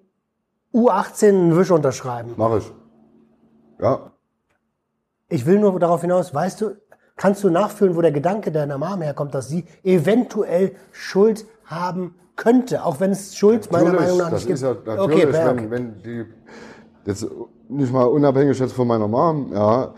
[0.75, 2.33] U18 einen Wisch unterschreiben.
[2.37, 2.71] Mach ich.
[3.81, 4.13] Ja.
[5.29, 6.77] Ich will nur darauf hinaus, weißt du,
[7.17, 12.85] kannst du nachfühlen, wo der Gedanke deiner Mom herkommt, dass sie eventuell Schuld haben könnte,
[12.85, 14.87] auch wenn es Schuld meiner Natürlich, Meinung nach das nicht ist ja gibt.
[14.87, 15.71] natürlich, okay, wenn, okay.
[15.71, 16.25] wenn die,
[17.07, 17.27] jetzt
[17.69, 19.95] nicht mal unabhängig jetzt von meiner Mom, ja,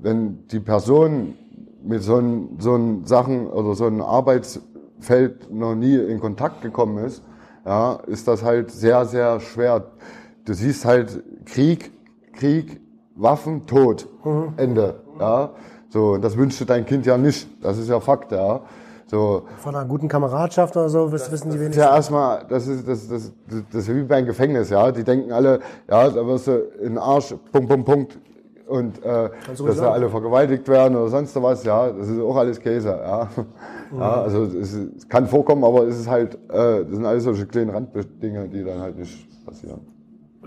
[0.00, 1.34] wenn die Person
[1.82, 4.02] mit so einen, so einen Sachen oder so einem
[4.98, 7.22] Arbeitsfeld noch nie in Kontakt gekommen ist,
[7.64, 9.84] ja, ist das halt sehr, sehr schwer.
[10.44, 11.92] Du siehst halt Krieg,
[12.34, 12.80] Krieg,
[13.14, 14.52] Waffen, Tod, Mhm.
[14.56, 15.50] Ende, ja.
[15.90, 17.48] So, und das wünschst du dein Kind ja nicht.
[17.62, 18.60] Das ist ja Fakt, ja.
[19.06, 21.82] So, Von einer guten Kameradschaft oder so, das wissen die das ist wenigsten.
[21.82, 24.92] ja erstmal, das ist, das, das, das, das ist wie beim Gefängnis, ja.
[24.92, 28.18] Die denken alle, ja, da wirst du in den Arsch, Punkt, Punkt, Punkt.
[28.66, 32.60] Und äh, dass da alle vergewaltigt werden oder sonst was, ja, das ist auch alles
[32.60, 33.28] Käse, ja.
[33.92, 37.70] Ja also es kann vorkommen, aber es ist halt, äh, das sind alles solche kleinen
[37.70, 39.80] Randdinge, die dann halt nicht passieren.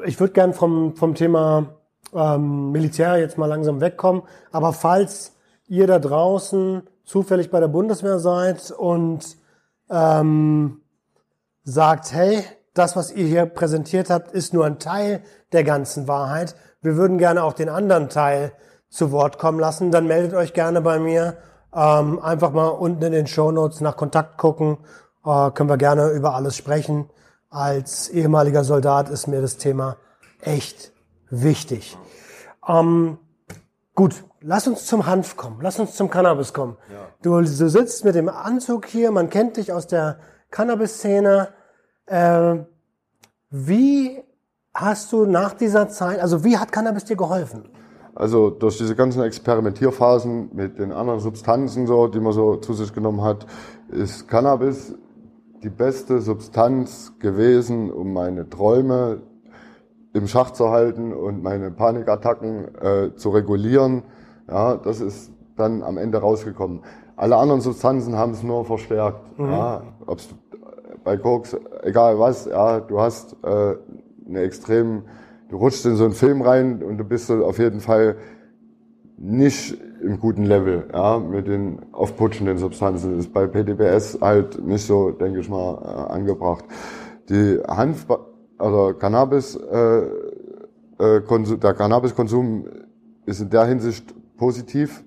[0.06, 1.68] Ich würde gern vom, vom Thema
[2.14, 4.24] ähm, Militär jetzt mal langsam wegkommen.
[4.52, 5.36] Aber falls
[5.68, 9.38] ihr da draußen zufällig bei der Bundeswehr seid und
[9.90, 10.82] ähm,
[11.64, 15.22] sagt, hey, das, was ihr hier präsentiert habt, ist nur ein Teil
[15.52, 16.56] der ganzen Wahrheit.
[16.82, 18.54] Wir würden gerne auch den anderen Teil
[18.90, 19.92] zu Wort kommen lassen.
[19.92, 21.38] Dann meldet euch gerne bei mir.
[21.74, 24.78] Ähm, einfach mal unten in den Show Notes nach Kontakt gucken.
[25.26, 27.10] Äh, können wir gerne über alles sprechen.
[27.50, 29.98] Als ehemaliger Soldat ist mir das Thema
[30.42, 30.92] echt
[31.30, 31.98] wichtig.
[32.68, 33.18] Ähm,
[33.96, 35.60] gut, lass uns zum Hanf kommen.
[35.62, 36.78] Lass uns zum Cannabis kommen.
[37.22, 39.12] Du, du sitzt mit dem Anzug hier.
[39.12, 40.20] Man kennt dich aus der
[40.50, 41.50] Cannabis-Szene.
[42.06, 42.56] Äh,
[43.50, 44.24] wie
[44.74, 47.70] hast du nach dieser Zeit, also wie hat Cannabis dir geholfen?
[48.14, 52.94] Also durch diese ganzen Experimentierphasen mit den anderen Substanzen, so, die man so zu sich
[52.94, 53.46] genommen hat,
[53.90, 54.96] ist Cannabis
[55.64, 59.22] die beste Substanz gewesen, um meine Träume
[60.14, 64.04] im Schach zu halten und meine Panikattacken äh, zu regulieren.
[64.50, 66.82] Ja, das ist dann am Ende rausgekommen.
[67.16, 69.22] Alle anderen Substanzen haben es nur verstärkt.
[69.38, 70.34] Ja, ob's
[71.04, 73.76] bei Koks, egal was, ja, du hast äh,
[74.28, 75.04] eine extrem,
[75.52, 78.16] du rutschst in so einen Film rein und du bist so auf jeden Fall
[79.18, 83.12] nicht im guten Level, ja, mit den aufputschenden Substanzen.
[83.12, 86.66] Das ist bei PDBS halt nicht so, denke ich mal, äh, angebracht.
[87.30, 88.08] Die Hanf,
[88.58, 90.00] also Cannabis, äh,
[90.98, 92.66] äh, der Cannabiskonsum
[93.26, 95.04] ist in der Hinsicht positiv.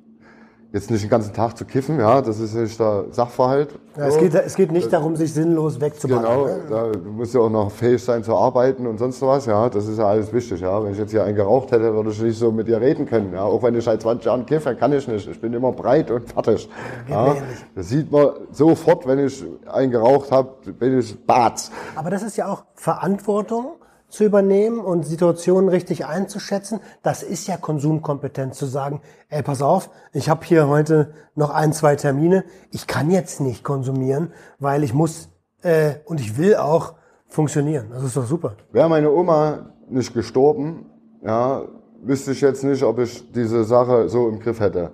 [0.75, 3.79] Jetzt nicht den ganzen Tag zu kiffen, ja, das ist nicht der Sachverhalt.
[3.97, 6.25] Ja, es, geht, es geht nicht darum, sich sinnlos wegzuballern.
[6.25, 6.62] Genau, ne?
[6.68, 9.87] da, du musst ja auch noch fähig sein zu arbeiten und sonst was, ja, das
[9.87, 10.83] ist ja alles wichtig, ja.
[10.83, 13.33] Wenn ich jetzt hier einen geraucht hätte, würde ich nicht so mit dir reden können,
[13.33, 13.45] ja.
[13.45, 15.29] Auch wenn ich seit 20 Jahren kiffe, kann ich nicht.
[15.29, 16.68] Ich bin immer breit und fertig.
[17.09, 17.22] Ja.
[17.22, 17.59] mir ähnlich.
[17.77, 21.70] Das sieht man sofort, wenn ich einen geraucht habe, bin ich Batz.
[21.95, 23.77] Aber das ist ja auch Verantwortung
[24.15, 26.81] zu übernehmen und Situationen richtig einzuschätzen.
[27.03, 31.73] Das ist ja Konsumkompetenz zu sagen, ey, pass auf, ich habe hier heute noch ein,
[31.73, 32.45] zwei Termine.
[32.71, 35.31] Ich kann jetzt nicht konsumieren, weil ich muss
[35.62, 36.95] äh, und ich will auch
[37.27, 37.87] funktionieren.
[37.91, 38.55] Das ist doch super.
[38.71, 40.87] Wäre meine Oma nicht gestorben,
[41.25, 41.62] ja,
[42.03, 44.93] wüsste ich jetzt nicht, ob ich diese Sache so im Griff hätte.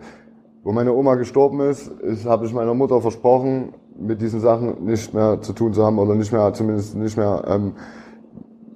[0.62, 1.91] Wo meine Oma gestorben ist,
[2.25, 6.14] habe ich meiner Mutter versprochen, mit diesen Sachen nicht mehr zu tun zu haben oder
[6.14, 7.75] nicht mehr, zumindest nicht mehr ähm,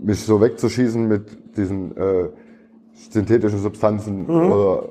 [0.04, 2.28] mich so wegzuschießen mit diesen äh,
[2.92, 4.88] synthetischen Substanzen oder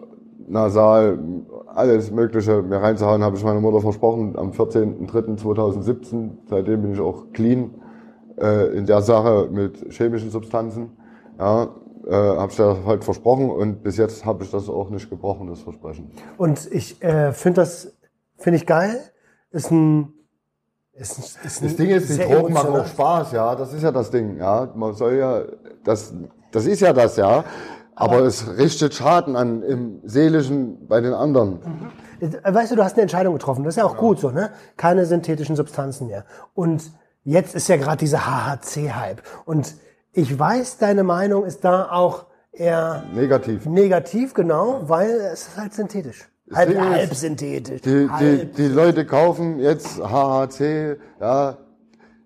[0.48, 1.20] nasal,
[1.68, 6.30] alles Mögliche mir reinzuhauen, habe ich meiner Mutter versprochen am 14.03.2017.
[6.50, 7.72] Seitdem bin ich auch clean
[8.40, 10.92] äh, in der Sache mit chemischen Substanzen.
[11.40, 11.70] Ja,
[12.06, 15.48] äh, habe ich das halt versprochen und bis jetzt habe ich das auch nicht gebrochen,
[15.48, 16.12] das Versprechen.
[16.38, 17.94] Und ich äh, finde das,
[18.38, 19.00] finde ich geil.
[19.52, 20.14] Ist ein,
[20.96, 23.56] ist ist ein Das Ding ist, die Drogen machen auch Spaß, ja.
[23.56, 24.70] Das ist ja das Ding, ja.
[24.76, 25.44] Man soll ja,
[25.84, 26.14] das,
[26.52, 27.44] das ist ja das, ja.
[27.96, 31.60] Aber es richtet Schaden an im Seelischen bei den anderen.
[32.20, 33.64] Äh, Weißt du, du hast eine Entscheidung getroffen.
[33.64, 34.52] Das ist ja auch gut so, ne?
[34.78, 36.26] Keine synthetischen Substanzen mehr.
[36.56, 36.92] Und
[37.24, 39.22] jetzt ist ja gerade dieser HHC-Hype.
[39.46, 39.76] Und
[40.12, 43.66] ich weiß, deine Meinung ist da auch eher Negativ.
[43.66, 46.30] negativ, genau, weil es ist halt synthetisch.
[46.52, 47.82] Halb, halb synthetisch.
[47.82, 48.56] Die, die, halb.
[48.56, 51.58] die Leute kaufen jetzt HHC, ja.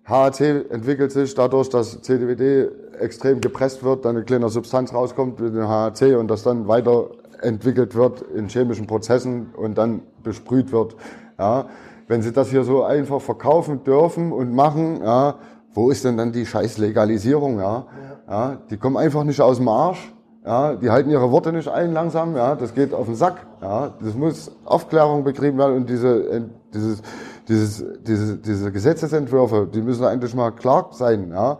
[0.04, 5.54] HHC entwickelt sich dadurch, dass CDWD extrem gepresst wird, dann eine kleine Substanz rauskommt mit
[5.54, 10.96] dem HHC und das dann weiterentwickelt wird in chemischen Prozessen und dann besprüht wird.
[11.38, 11.68] Ja.
[12.08, 15.36] Wenn sie das hier so einfach verkaufen dürfen und machen, ja,
[15.74, 17.58] wo ist denn dann die scheiß Legalisierung?
[17.58, 17.86] Ja?
[18.26, 18.58] Ja.
[18.70, 20.12] die kommen einfach nicht aus dem Arsch.
[20.48, 23.46] Ja, die halten ihre Worte nicht ein langsam, ja, das geht auf den Sack.
[23.60, 26.40] Ja, das muss Aufklärung betrieben werden und diese, äh,
[26.72, 27.02] dieses,
[27.46, 31.32] dieses, diese, diese Gesetzesentwürfe, die müssen eigentlich mal klar sein.
[31.32, 31.58] Ja.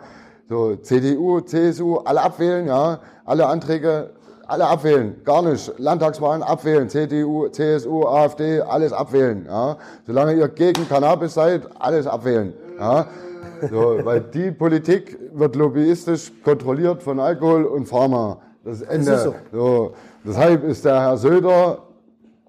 [0.48, 4.08] So CDU, CSU, alle abwählen, ja, alle Anträge,
[4.46, 5.70] alle abwählen, gar nicht.
[5.78, 9.44] Landtagswahlen abwählen, CDU, CSU, AfD, alles abwählen.
[9.46, 9.76] Ja.
[10.06, 12.54] Solange ihr gegen Cannabis seid, alles abwählen.
[12.80, 13.06] Ja.
[13.68, 18.38] So, weil die Politik wird lobbyistisch kontrolliert von Alkohol und Pharma.
[18.64, 19.12] Das Ende.
[19.12, 19.34] ist so.
[19.52, 19.92] so.
[20.24, 21.78] Deshalb ist der Herr Söder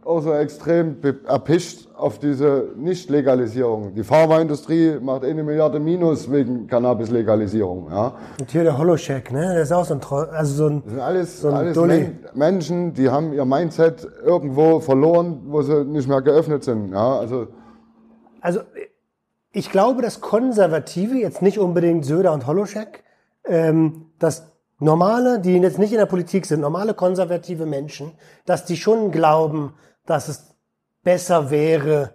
[0.04, 0.98] auch so extrem
[1.28, 3.94] erpicht auf diese Nicht-Legalisierung.
[3.94, 7.90] Die Pharmaindustrie macht eine Milliarde Minus wegen Cannabis-Legalisierung.
[7.92, 8.14] Ja.
[8.40, 9.54] Und hier der Holocheck, ne?
[9.54, 11.78] Der ist auch so ein Troll, also so ein, Das sind alles, So ein alles.
[11.78, 16.92] Men Menschen, die haben ihr Mindset irgendwo verloren, wo sie nicht mehr geöffnet sind.
[16.92, 17.48] Ja, also
[18.42, 18.62] also
[19.52, 23.04] ich glaube, dass Konservative, jetzt nicht unbedingt Söder und Holoschek,
[23.46, 28.14] ähm, dass normale, die jetzt nicht in der Politik sind, normale konservative Menschen,
[28.46, 29.74] dass die schon glauben,
[30.06, 30.56] dass es
[31.04, 32.14] besser wäre,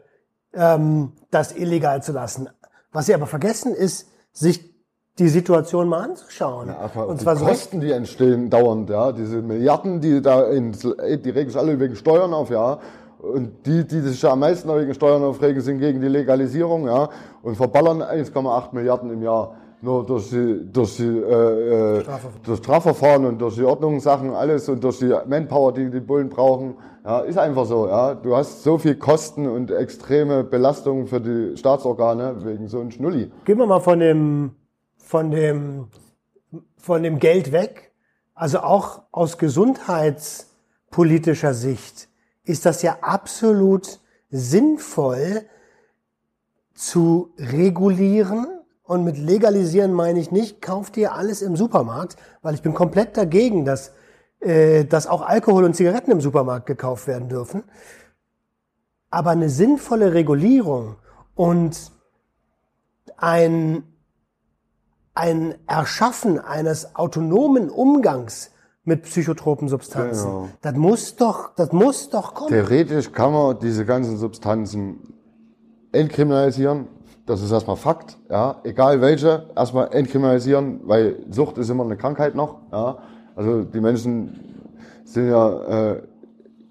[0.52, 2.48] ähm, das illegal zu lassen.
[2.92, 4.74] Was sie aber vergessen, ist, sich
[5.18, 6.70] die Situation mal anzuschauen.
[6.70, 10.44] Aber und die zwar so richtig- Kosten, die entstehen dauernd, ja, diese Milliarden, die da
[10.44, 12.78] in, die regen sich alle wegen Steuern auf, ja.
[13.20, 17.08] Und die, die sich ja am meisten wegen Steuern aufregen, sind gegen die Legalisierung, ja,
[17.42, 19.56] und verballern 1,8 Milliarden im Jahr.
[19.84, 22.04] Nur durch die, durch die, äh, äh,
[22.42, 26.78] durch Strafverfahren und durch die Ordnungssachen, alles und durch die Manpower, die die Bullen brauchen.
[27.04, 28.14] Ja, ist einfach so, ja.
[28.14, 33.30] Du hast so viel Kosten und extreme Belastungen für die Staatsorgane wegen so einem Schnulli.
[33.44, 34.52] Gehen wir mal von dem,
[34.96, 35.88] von dem,
[36.78, 37.92] von dem Geld weg.
[38.34, 42.08] Also auch aus gesundheitspolitischer Sicht
[42.44, 45.42] ist das ja absolut sinnvoll
[46.72, 48.46] zu regulieren.
[48.84, 53.16] Und mit legalisieren meine ich nicht, kauft ihr alles im Supermarkt, weil ich bin komplett
[53.16, 53.92] dagegen, dass,
[54.40, 57.64] äh, dass auch Alkohol und Zigaretten im Supermarkt gekauft werden dürfen.
[59.10, 60.96] Aber eine sinnvolle Regulierung
[61.34, 61.92] und
[63.16, 63.84] ein,
[65.14, 68.50] ein Erschaffen eines autonomen Umgangs
[68.84, 70.26] mit psychotropen Substanzen.
[70.26, 70.48] Genau.
[70.60, 72.50] Das muss doch, das muss doch kommen.
[72.50, 75.14] Theoretisch kann man diese ganzen Substanzen
[75.92, 76.88] entkriminalisieren.
[77.26, 78.60] Das ist erstmal Fakt, ja.
[78.64, 82.98] Egal welche, erstmal entkriminalisieren, weil Sucht ist immer eine Krankheit noch, ja.
[83.34, 84.64] Also die Menschen
[85.04, 86.02] sind ja äh,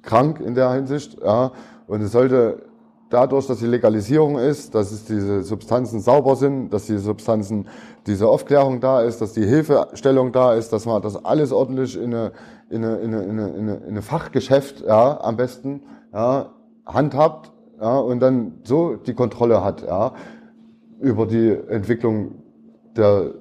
[0.03, 1.51] krank in der Hinsicht, ja.
[1.87, 2.63] Und es sollte
[3.09, 7.67] dadurch, dass die Legalisierung ist, dass es diese Substanzen sauber sind, dass die Substanzen,
[8.05, 12.13] diese Aufklärung da ist, dass die Hilfestellung da ist, dass man das alles ordentlich in
[12.13, 12.31] eine,
[12.69, 15.81] in eine, in eine, in eine, in eine Fachgeschäft, ja, am besten,
[16.13, 16.49] ja,
[16.85, 20.13] handhabt, ja, und dann so die Kontrolle hat, ja,
[21.03, 22.35] über die Entwicklung
[22.95, 23.33] der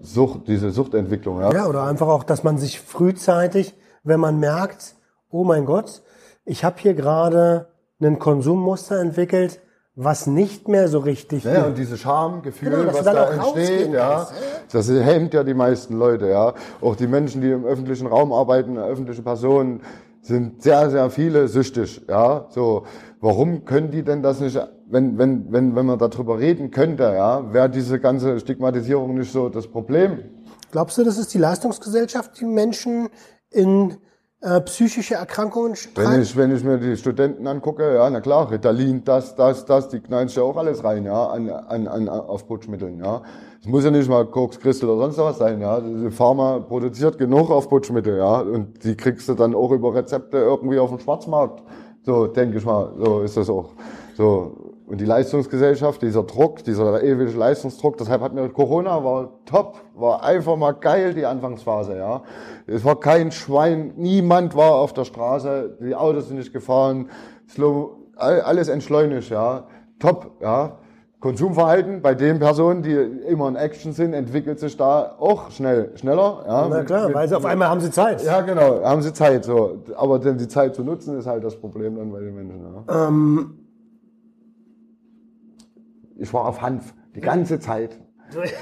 [0.00, 1.52] Sucht, diese Suchtentwicklung, ja.
[1.52, 4.96] Ja, oder einfach auch, dass man sich frühzeitig, wenn man merkt,
[5.30, 6.02] oh mein Gott,
[6.46, 7.68] ich habe hier gerade
[8.00, 9.60] ein Konsummuster entwickelt,
[9.94, 14.26] was nicht mehr so richtig Ja, und dieses Schamgefühl, Genau, was da auch entsteht, ja,
[14.72, 16.54] das hemmt ja die meisten Leute, ja.
[16.80, 19.82] Auch die Menschen, die im öffentlichen Raum arbeiten, öffentliche Personen,
[20.22, 22.46] sind sehr, sehr viele süchtig, ja.
[22.50, 22.84] So,
[23.20, 27.52] warum können die denn das nicht, wenn, wenn, wenn, wenn man darüber reden könnte, ja,
[27.52, 30.18] wäre diese ganze Stigmatisierung nicht so das Problem?
[30.70, 33.08] Glaubst du, das ist die Leistungsgesellschaft, die Menschen
[33.50, 33.96] in
[34.42, 39.04] äh, psychische Erkrankungen Wenn ich, wenn ich mir die Studenten angucke, ja, na klar, Ritalin,
[39.04, 42.46] das, das, das, die knallen sich ja auch alles rein, ja, an, an, an auf
[42.46, 43.22] Putschmitteln, ja.
[43.60, 45.80] Es muss ja nicht mal Koks, Christel oder sonst was sein, ja.
[45.80, 48.40] Die Pharma produziert genug auf Putschmittel, ja.
[48.40, 51.62] Und die kriegst du dann auch über Rezepte irgendwie auf dem Schwarzmarkt.
[52.02, 53.72] So, denke ich mal, so ist das auch.
[54.16, 54.69] So.
[54.90, 60.24] Und die Leistungsgesellschaft, dieser Druck, dieser ewige Leistungsdruck, deshalb hat mir Corona war top, war
[60.24, 62.22] einfach mal geil, die Anfangsphase, ja.
[62.66, 67.08] Es war kein Schwein, niemand war auf der Straße, die Autos sind nicht gefahren,
[67.48, 69.64] slow, all- alles entschleunigt, ja.
[70.00, 70.72] Top, ja.
[71.20, 76.44] Konsumverhalten bei den Personen, die immer in Action sind, entwickelt sich da auch schnell, schneller,
[76.48, 76.66] ja.
[76.68, 78.24] Na klar, Mit- weil sie auf einmal haben sie Zeit.
[78.24, 79.82] ja, genau, haben sie Zeit, so.
[79.96, 83.06] Aber denn die Zeit zu nutzen, ist halt das Problem dann bei den Menschen, ja.
[83.06, 83.59] Ähm,
[86.20, 87.98] Ich war auf Hanf die ganze Zeit.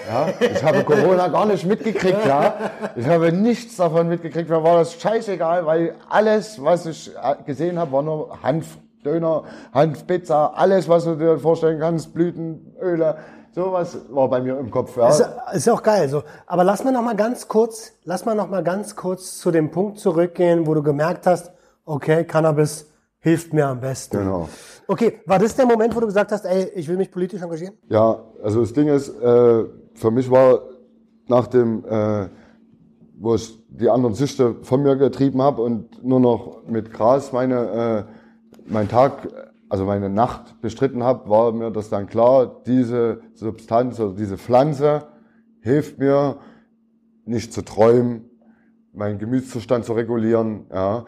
[0.09, 2.55] Ja, ich habe Corona gar nicht mitgekriegt, ja.
[2.97, 4.49] Ich habe nichts davon mitgekriegt.
[4.49, 9.43] Mir war das scheißegal, weil alles, was ich äh, gesehen habe, war nur Hanfdöner,
[9.75, 13.19] Hanfpizza, alles, was du dir vorstellen kannst, Blüten, Öle,
[13.53, 15.09] sowas war bei mir im Kopf, ja.
[15.09, 16.09] Ist, ist ja auch geil.
[16.09, 16.23] So.
[16.47, 19.71] Aber lass mal noch mal ganz kurz, lass mal noch mal ganz kurz zu dem
[19.71, 21.51] Punkt zurückgehen, wo du gemerkt hast,
[21.85, 22.89] okay, Cannabis
[23.21, 24.19] hilft mir am besten.
[24.19, 24.49] Genau.
[24.87, 27.75] Okay, war das der Moment, wo du gesagt hast, ey, ich will mich politisch engagieren?
[27.89, 29.65] Ja, also das Ding ist, äh,
[29.95, 30.63] für mich war
[31.27, 32.29] nach dem, äh,
[33.19, 38.07] wo ich die anderen Süchte von mir getrieben habe und nur noch mit Gras meine,
[38.09, 38.13] äh,
[38.67, 39.29] mein Tag,
[39.69, 45.09] also meine Nacht bestritten habe, war mir das dann klar, diese Substanz oder diese Pflanze
[45.61, 46.39] hilft mir,
[47.27, 48.31] nicht zu träumen,
[48.95, 51.05] meinen Gemütszustand zu regulieren, ja.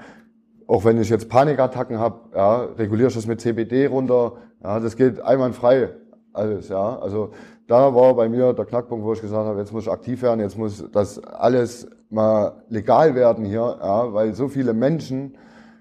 [0.71, 4.95] Auch wenn ich jetzt Panikattacken habe, ja, reguliere ich das mit CBD runter, ja, das
[4.95, 5.89] geht einwandfrei
[6.33, 6.97] alles, ja.
[7.01, 7.31] Also
[7.67, 10.39] da war bei mir der Knackpunkt, wo ich gesagt habe, jetzt muss ich aktiv werden,
[10.39, 15.35] jetzt muss das alles mal legal werden hier, ja, weil so viele Menschen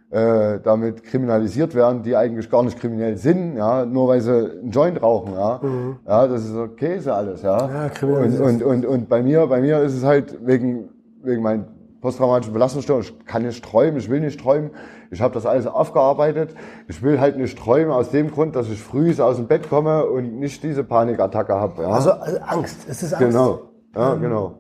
[0.10, 4.72] äh, damit kriminalisiert werden, die eigentlich gar nicht kriminell sind, ja, nur weil sie einen
[4.72, 5.62] Joint rauchen, ja.
[6.08, 7.70] Ja, das ist so Käse alles, ja.
[7.70, 10.90] Ja, und, und, und, und bei mir, bei mir ist es halt wegen,
[11.22, 14.72] wegen meinen posttraumatischen Belastungsstörungen, ich kann nicht träumen, ich will nicht träumen.
[15.12, 16.56] Ich habe das alles aufgearbeitet.
[16.88, 20.06] Ich will halt nicht träumen aus dem Grund, dass ich früh aus dem Bett komme
[20.06, 21.84] und nicht diese Panikattacke habe.
[21.84, 21.90] Ja?
[21.90, 23.28] Also, also Angst, es ist Angst.
[23.28, 23.62] genau.
[23.96, 24.60] Ja, genau.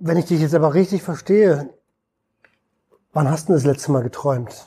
[0.00, 1.70] Wenn ich dich jetzt aber richtig verstehe,
[3.12, 4.66] wann hast du das letzte Mal geträumt?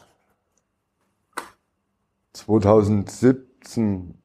[2.33, 4.15] 2017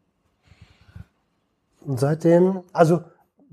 [1.85, 3.03] Und seitdem, also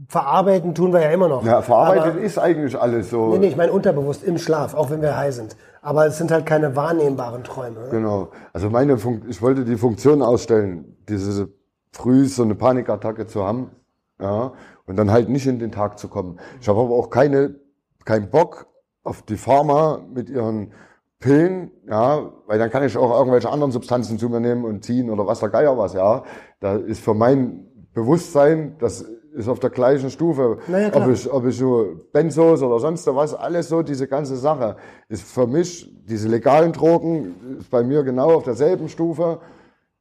[0.08, 1.46] verarbeiten tun wir ja immer noch.
[1.46, 3.30] Ja, verarbeitet Aber, ist eigentlich alles so.
[3.30, 5.56] nee, nee, ich meine unterbewusst im Schlaf, auch wenn wir high sind.
[5.82, 7.82] Aber es sind halt keine wahrnehmbaren Träume.
[7.82, 7.88] ne?
[7.92, 8.30] Genau.
[8.54, 11.50] Also meine Fun ich wollte die Funktion ausstellen, diese
[11.92, 13.72] früh so eine Panikattacke zu haben,
[14.20, 14.54] ja,
[14.86, 16.40] und dann halt nicht in den Tag zu kommen.
[16.60, 17.56] Ich habe aber auch keine
[18.04, 18.68] keinen Bock
[19.04, 20.72] auf die Pharma mit ihren
[21.20, 25.10] Pillen, ja, weil dann kann ich auch irgendwelche anderen Substanzen zu mir nehmen und ziehen
[25.10, 26.24] oder was der Geier was, ja.
[26.60, 30.58] Da ist für mein Bewusstsein, das ist auf der gleichen Stufe.
[30.68, 31.06] Na ja, klar.
[31.06, 34.78] ob ich, ob ich so Benzos oder sonst was, alles so, diese ganze Sache
[35.10, 39.40] ist für mich, diese legalen Drogen, ist bei mir genau auf derselben Stufe.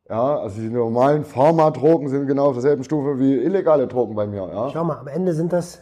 [0.09, 4.47] Ja, also die normalen Pharmadrogen sind genau auf derselben Stufe wie illegale Drogen bei mir,
[4.47, 4.71] ja.
[4.71, 5.79] Schau mal, am Ende sind das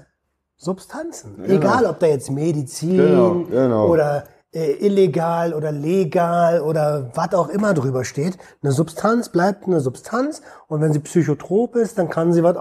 [0.57, 1.45] Substanzen.
[1.45, 3.89] Egal, ob da jetzt Medizin Genau, genau.
[3.89, 4.25] oder
[4.55, 8.39] äh, illegal oder legal oder was auch immer drüber steht.
[8.63, 12.57] Eine Substanz bleibt eine Substanz und wenn sie psychotrop ist, dann kann sie was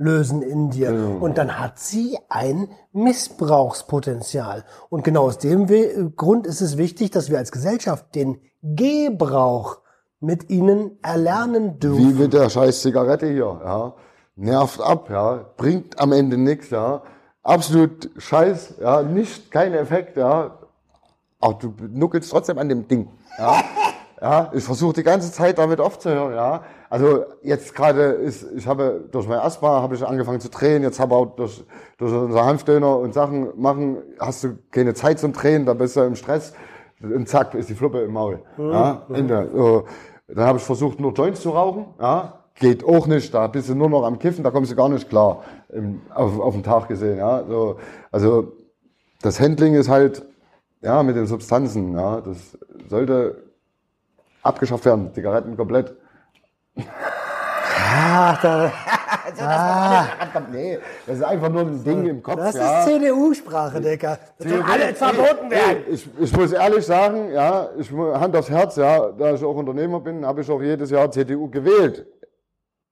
[0.00, 0.90] auslösen in dir.
[0.90, 1.24] Genau.
[1.24, 4.64] Und dann hat sie ein Missbrauchspotenzial.
[4.88, 9.78] Und genau aus dem We- Grund ist es wichtig, dass wir als Gesellschaft den Gebrauch
[10.20, 11.98] mit ihnen erlernen dürfen.
[11.98, 13.94] Wie mit der scheiß Zigarette hier, ja.
[14.36, 15.46] Nervt ab, ja.
[15.56, 17.02] Bringt am Ende nichts, ja.
[17.42, 19.02] Absolut scheiß, ja.
[19.02, 20.58] Nicht, kein Effekt, ja.
[21.40, 23.62] Aber du nuckelst trotzdem an dem Ding, ja.
[24.20, 26.62] Ja, ich versuche die ganze Zeit damit aufzuhören, ja.
[26.90, 30.98] Also jetzt gerade ist, ich habe durch mein Asthma habe ich angefangen zu drehen, jetzt
[30.98, 31.64] habe auch durch,
[31.98, 36.00] durch unser Hanfdöner und Sachen machen, hast du keine Zeit zum Drehen, da bist du
[36.00, 36.52] im Stress
[37.00, 38.40] und zack, ist die Fluppe im Maul.
[38.58, 39.48] Ja, Ende.
[39.54, 39.84] So.
[40.26, 42.34] Dann habe ich versucht, nur Joints zu rauchen, ja.
[42.56, 45.08] Geht auch nicht, da bist du nur noch am Kiffen, da kommst du gar nicht
[45.08, 47.44] klar, im, auf, auf den Tag gesehen, ja.
[47.48, 47.76] So,
[48.10, 48.52] also,
[49.22, 50.24] das Handling ist halt,
[50.82, 53.44] ja, mit den Substanzen, ja, das sollte
[54.42, 55.94] abgeschafft werden, Zigaretten komplett.
[56.76, 58.72] Ach, da,
[60.52, 62.80] Nee, das ist einfach nur ein Ding im Kopf, das ja.
[62.80, 64.18] ist CDU-Sprache, Dicker.
[64.38, 65.84] Das soll alles verboten werden.
[65.88, 70.00] Ich, ich muss ehrlich sagen, ja, ich Hand aufs Herz, ja, da ich auch Unternehmer
[70.00, 72.06] bin, habe ich auch jedes Jahr CDU gewählt,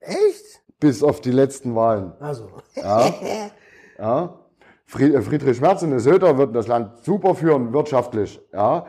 [0.01, 0.62] Echt?
[0.81, 2.12] bis auf die letzten Wahlen.
[2.20, 2.51] Also.
[3.99, 4.35] Ja.
[4.87, 8.41] Fried- äh, Friedrich Merz und der Söder würden das Land super führen, wirtschaftlich.
[8.53, 8.87] Ja.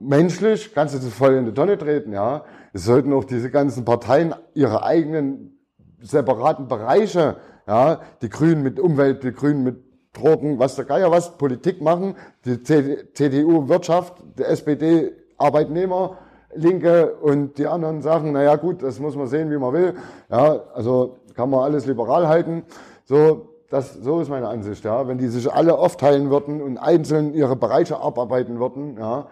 [0.00, 2.12] Menschlich kannst du das voll in die Tonne treten.
[2.12, 2.44] Ja.
[2.72, 5.58] Es sollten auch diese ganzen Parteien ihre eigenen
[6.00, 9.76] separaten Bereiche, ja, die Grünen mit Umwelt, die Grünen mit
[10.12, 16.18] Drogen, was der Geier was, Politik machen, die CDU Wirtschaft, die SPD Arbeitnehmer,
[16.54, 19.94] Linke und die anderen sagen, naja gut, das muss man sehen, wie man will.
[20.30, 22.64] Ja, also kann man alles liberal halten.
[23.04, 25.08] So, das, so ist meine Ansicht, ja.
[25.08, 29.28] Wenn die sich alle aufteilen würden und einzeln ihre Bereiche abarbeiten würden, ja,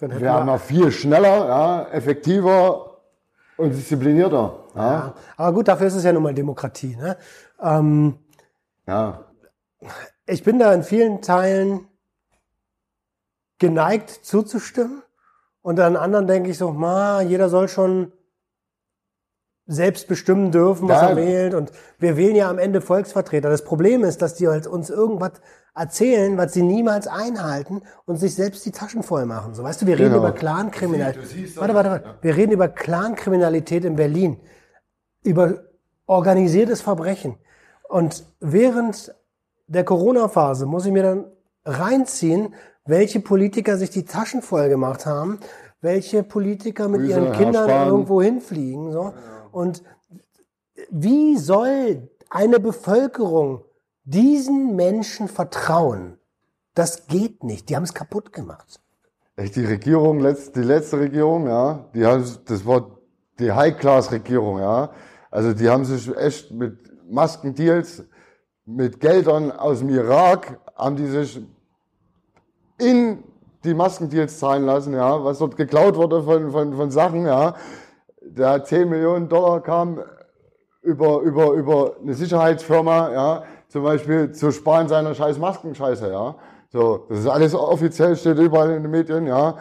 [0.00, 2.98] Dann hätten wären wir viel schneller, ja, effektiver
[3.56, 4.64] und disziplinierter.
[4.74, 6.96] Ja, Ja, aber gut, dafür ist es ja nun mal Demokratie.
[6.96, 7.16] Ne?
[7.60, 8.18] Ähm,
[8.86, 9.24] ja.
[10.26, 11.88] ich bin da in vielen Teilen
[13.58, 15.02] geneigt zuzustimmen.
[15.62, 18.12] Und an anderen denke ich so, ma, jeder soll schon
[19.70, 21.10] selbst bestimmen dürfen, was Ja.
[21.10, 21.54] er wählt.
[21.54, 23.50] Und wir wählen ja am Ende Volksvertreter.
[23.50, 25.32] Das Problem ist, dass die halt uns irgendwas
[25.76, 29.54] erzählen, was sie niemals einhalten und sich selbst die Taschen voll machen.
[29.54, 30.18] So, weißt du, wir reden Genau.
[30.24, 31.56] über Clankriminalität.
[31.56, 32.14] Warte, warte, warte.
[32.22, 34.40] Wir reden über Clankriminalität in Berlin.
[35.22, 35.64] Über
[36.06, 37.36] organisiertes Verbrechen.
[37.88, 39.14] Und während
[39.66, 41.24] der Corona-Phase muss ich mir dann
[41.66, 42.54] reinziehen,
[42.86, 45.38] welche Politiker sich die Taschen voll gemacht haben,
[45.82, 48.90] welche Politiker mit Grüße, ihren Kindern irgendwo hinfliegen.
[48.92, 49.12] So.
[49.52, 49.82] Und
[50.90, 53.64] wie soll eine Bevölkerung
[54.04, 56.18] diesen Menschen vertrauen?
[56.74, 57.68] Das geht nicht.
[57.68, 58.80] Die haben es kaputt gemacht.
[59.36, 62.90] Echt, die Regierung, die letzte Regierung, ja, die haben, das war
[63.38, 64.90] die High-Class-Regierung, ja.
[65.30, 66.76] Also die haben sich echt mit
[67.10, 68.02] Maskendeals,
[68.64, 71.40] mit Geldern aus dem Irak, haben die sich
[72.78, 73.22] in
[73.64, 77.54] die Maskendeals zahlen lassen, ja, was dort geklaut wurde von, von, von Sachen, ja.
[78.36, 80.00] Der 10 Millionen Dollar kam
[80.82, 86.36] über, über, über eine Sicherheitsfirma, ja, zum Beispiel zu sparen seiner scheiß Maskenscheiße, ja.
[86.70, 89.56] So, das ist alles offiziell, steht überall in den Medien, ja.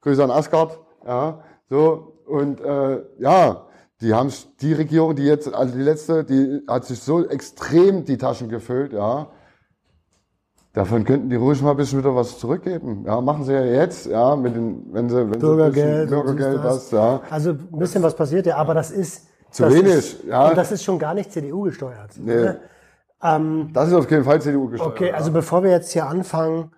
[0.00, 1.42] Grüße an Asgard, ja.
[1.68, 3.66] So, und äh, ja,
[4.00, 8.16] die haben die Regierung, die jetzt, also die letzte, die hat sich so extrem die
[8.18, 9.28] Taschen gefüllt, ja.
[10.72, 13.04] Davon könnten die ruhig mal ein bisschen wieder was zurückgeben.
[13.04, 16.90] Ja, machen sie ja jetzt, ja, mit den, wenn sie, wenn Bürgergeld, sie Bürgergeld, was,
[16.92, 17.20] ja.
[17.28, 20.48] Also ein bisschen was passiert ja, aber das ist Zu das wenig, ist, ja.
[20.48, 22.10] Und das ist schon gar nicht CDU gesteuert.
[22.18, 22.34] Nee.
[22.34, 22.60] ne?
[23.22, 24.92] Ähm, Das ist auf jeden Fall CDU gesteuert.
[24.92, 26.70] okay, also bevor wir jetzt hier anfangen,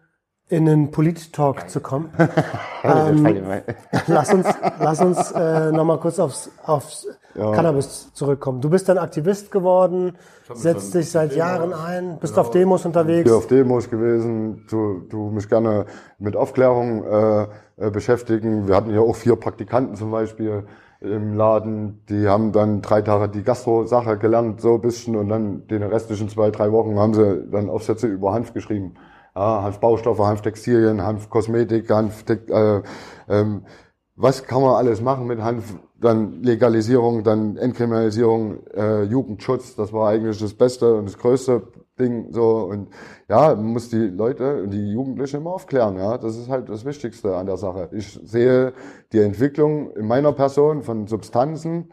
[0.53, 2.11] in einen Polit-Talk zu kommen,
[2.85, 3.27] ähm,
[4.07, 4.47] lass uns,
[4.79, 8.61] lass uns äh, nochmal kurz aufs, aufs Cannabis zurückkommen.
[8.61, 10.13] Du bist dann Aktivist geworden,
[10.53, 13.31] setzt dich seit Jahren ein, bist auf Demos unterwegs.
[13.31, 15.87] hier auf Demos gewesen, du, du mich gerne
[16.19, 17.43] mit Aufklärung äh,
[17.79, 18.69] äh, beschäftigen.
[18.69, 20.65] Wir hatten hier auch vier Praktikanten zum Beispiel
[21.01, 25.67] im Laden, die haben dann drei Tage die Gastro-Sache gelernt, so ein bisschen, und dann
[25.67, 28.95] den restlichen zwei, drei Wochen haben sie dann Aufsätze über Hanf geschrieben.
[29.35, 32.83] Ja, Hanfbaustoffe, Hanftextilien, Hanfkosmetik, Hanf, äh,
[33.29, 33.65] ähm,
[34.15, 35.75] was kann man alles machen mit Hanf?
[35.99, 41.63] Dann Legalisierung, dann Entkriminalisierung, äh, Jugendschutz, das war eigentlich das Beste und das größte
[41.99, 42.33] Ding.
[42.33, 42.89] So und
[43.29, 45.97] ja, man muss die Leute und die Jugendlichen immer aufklären.
[45.97, 47.89] Ja, das ist halt das Wichtigste an der Sache.
[47.93, 48.75] Ich sehe
[49.13, 51.93] die Entwicklung in meiner Person von Substanzen,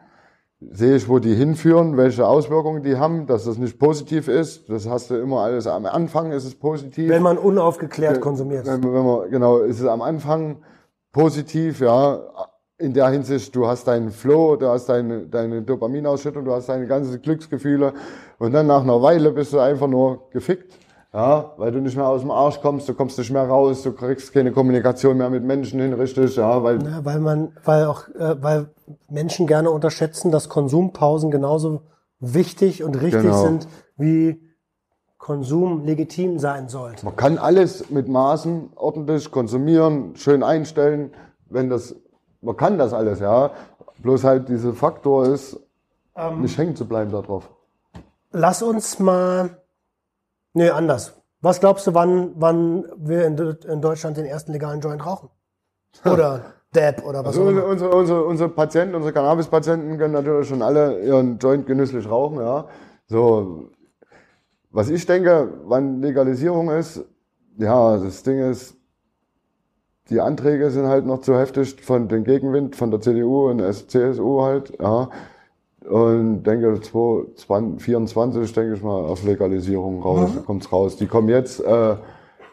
[0.59, 4.69] sehe ich, wo die hinführen, welche Auswirkungen die haben, dass das nicht positiv ist.
[4.69, 7.09] Das hast du immer alles am Anfang ist es positiv.
[7.09, 8.65] Wenn man unaufgeklärt konsumiert.
[8.65, 10.57] Wenn, wenn man, genau, ist es am Anfang
[11.11, 12.19] positiv, ja,
[12.77, 16.87] in der Hinsicht, du hast deinen Flow, du hast deine, deine Dopaminausschüttung, du hast deine
[16.87, 17.93] ganzen Glücksgefühle
[18.37, 20.77] und dann nach einer Weile bist du einfach nur gefickt,
[21.13, 23.91] ja, weil du nicht mehr aus dem Arsch kommst, du kommst nicht mehr raus, du
[23.93, 28.07] kriegst keine Kommunikation mehr mit Menschen hin, richtig, ja, weil, Ja, weil man, weil auch,
[28.09, 28.69] äh, weil
[29.09, 31.81] Menschen gerne unterschätzen, dass Konsumpausen genauso
[32.19, 33.41] wichtig und richtig Genau.
[33.43, 34.39] sind, wie
[35.17, 37.05] Konsum legitim sein sollte.
[37.05, 41.11] man kann alles mit Maßen ordentlich konsumieren, schön einstellen,
[41.49, 41.95] wenn das,
[42.41, 43.51] man kann das alles, ja,
[44.01, 45.59] bloß halt dieser Faktor ist,
[46.39, 47.49] nicht hängen zu bleiben darauf.
[48.31, 49.57] Lass uns mal,
[50.59, 51.13] nee, anders.
[51.41, 55.29] Was glaubst du, wann, wann wir in, in Deutschland den ersten legalen Joint rauchen?
[56.05, 57.71] Oder Dab oder was Also auch unsere, immer.
[57.71, 62.67] unsere, unsere, unsere Patienten, unsere Cannabis-Patienten können natürlich schon alle ihren Joint genüsslich rauchen, ja.
[63.07, 63.69] So,
[64.69, 67.03] was ich denke, wann Legalisierung ist,
[67.57, 68.75] ja, das Ding ist,
[70.09, 73.71] die Anträge sind halt noch zu heftig von den Gegenwind von der CDU und der
[73.71, 75.09] CSU halt, ja.
[75.89, 80.97] Und denke 2024, denke ich mal, auf Legalisierung raus, kommt's raus.
[80.97, 81.95] Die kommen jetzt äh,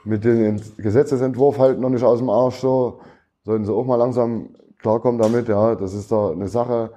[0.05, 3.01] mit dem Gesetzesentwurf halt noch nicht aus dem Arsch so.
[3.45, 5.75] Sollten sie auch mal langsam klarkommen damit, ja.
[5.75, 6.93] Das ist da eine Sache.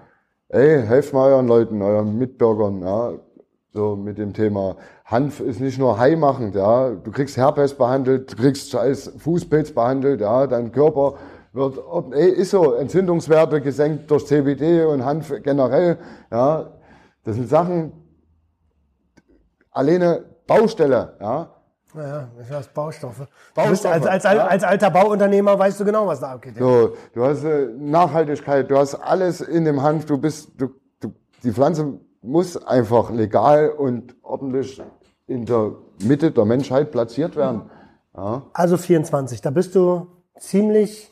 [0.47, 3.11] Ey, helft mal euren Leuten, euren Mitbürgern, ja.
[3.73, 4.77] So mit dem Thema.
[5.03, 6.91] Hanf ist nicht nur heimachend, ja.
[6.91, 10.47] Du kriegst Herpes behandelt, du kriegst scheiß Fußpilz behandelt, ja.
[10.47, 11.15] Dein Körper
[11.53, 11.79] wird,
[12.13, 15.97] ey, ist so, Entzündungswerte gesenkt durch CBD und Hanf generell,
[16.31, 16.71] ja.
[17.23, 17.91] Das sind Sachen,
[19.71, 21.49] alleine Baustelle, ja.
[21.93, 23.27] Naja, ich weiß, Baustoffe.
[23.55, 24.45] Baustoffe, als, als, ja.
[24.45, 26.55] als alter Bauunternehmer weißt du genau, was da abgeht.
[26.57, 30.69] So, du hast äh, Nachhaltigkeit, du hast alles in dem Hanf, du bist, du,
[30.99, 31.13] du,
[31.43, 34.81] die Pflanze muss einfach legal und ordentlich
[35.25, 35.73] in der
[36.03, 37.69] Mitte der Menschheit platziert werden.
[38.15, 38.43] Ja.
[38.53, 40.07] Also 24, da bist du
[40.37, 41.11] ziemlich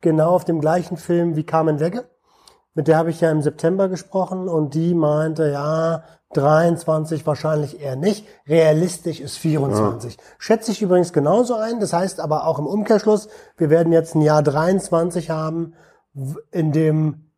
[0.00, 2.08] genau auf dem gleichen Film wie Carmen Wegge.
[2.74, 6.04] Mit der habe ich ja im September gesprochen und die meinte, ja,
[6.34, 8.26] 23 wahrscheinlich eher nicht.
[8.46, 10.18] Realistisch ist 24.
[10.38, 11.80] Schätze ich übrigens genauso ein.
[11.80, 15.74] Das heißt aber auch im Umkehrschluss, wir werden jetzt ein Jahr 23 haben,
[16.50, 17.30] in dem,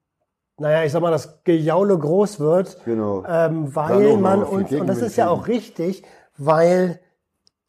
[0.57, 2.79] naja, ich sag mal, das Gejaule groß wird.
[2.85, 3.25] Genau.
[3.27, 6.03] Ähm, weil man uns, und das ist ja auch richtig,
[6.37, 7.01] weil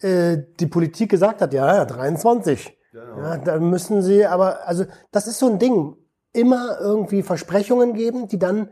[0.02, 2.79] äh, die Politik gesagt hat, ja, ja, 23.
[2.92, 3.18] Genau.
[3.18, 5.96] Ja, da müssen sie aber, also das ist so ein Ding,
[6.34, 8.70] immer irgendwie Versprechungen geben, die dann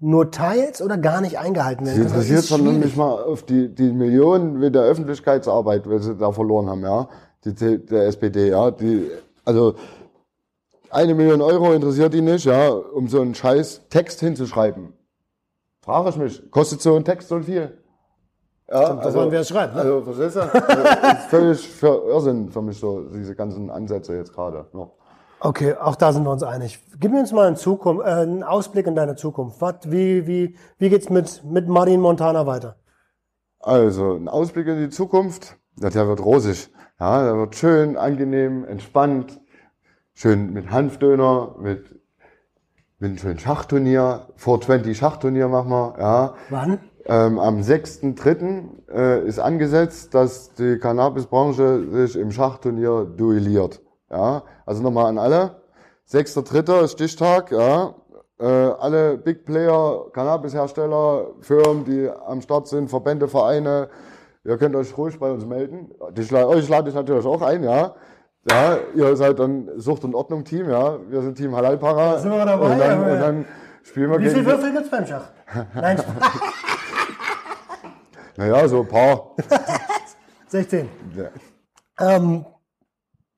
[0.00, 1.96] nur teils oder gar nicht eingehalten werden.
[1.96, 6.32] Sie interessiert schon nicht mal auf die, die Millionen mit der Öffentlichkeitsarbeit, weil sie da
[6.32, 7.08] verloren haben, ja.
[7.44, 8.70] Die, die, der SPD, ja.
[8.70, 9.10] Die,
[9.44, 9.74] also,
[10.90, 14.94] eine Million Euro interessiert die nicht, ja, um so einen scheiß Text hinzuschreiben.
[15.82, 17.78] Frage ich mich, kostet so ein Text so viel?
[18.70, 19.80] Ja, das wollen wir es schreiben, ne?
[19.80, 20.40] Also, verstehst du?
[20.42, 20.82] Also,
[21.18, 24.92] ist völlig für Irrsinn für mich so, diese ganzen Ansätze jetzt gerade noch.
[25.40, 26.78] Okay, auch da sind wir uns einig.
[27.00, 29.60] Gib mir uns mal einen, Zukunft, äh, einen Ausblick in deine Zukunft.
[29.60, 32.76] Was, wie, wie, wie geht's mit, mit Martin Montana weiter?
[33.58, 36.70] Also, ein Ausblick in die Zukunft, ja, der wird rosig.
[37.00, 39.40] Ja, der wird schön, angenehm, entspannt,
[40.14, 41.98] schön mit Hanfdöner, mit,
[42.98, 46.34] mit einem schönen Schachturnier, 420 Schachturnier machen wir, ja.
[46.50, 46.78] Wann?
[47.06, 48.90] Ähm, am 6.3.
[48.92, 53.80] Äh, ist angesetzt, dass die Cannabisbranche sich im Schachturnier duelliert.
[54.10, 55.62] Ja, also nochmal an alle.
[56.10, 56.84] 6.3.
[56.84, 57.94] ist Stichtag, ja.
[58.40, 63.88] Äh, alle Big Player, Cannabishersteller, Firmen, die am Start sind, Verbände, Vereine,
[64.44, 65.90] ihr könnt euch ruhig bei uns melden.
[66.16, 67.94] Ich, euch lade ich natürlich auch ein, ja.
[68.50, 70.98] Ja, ihr seid dann Sucht- und Ordnung-Team, ja.
[71.08, 72.18] Wir sind Team Halalpara.
[72.18, 73.12] sind wir dabei, und dann, ja.
[73.12, 73.44] und dann
[73.82, 75.28] spielen wir Wie gegen viel Würfel gibt's beim Schach?
[75.74, 76.02] Nein,
[78.40, 79.36] Naja, so ein paar.
[80.48, 80.88] 16.
[81.14, 81.28] Ja.
[82.16, 82.46] Ähm,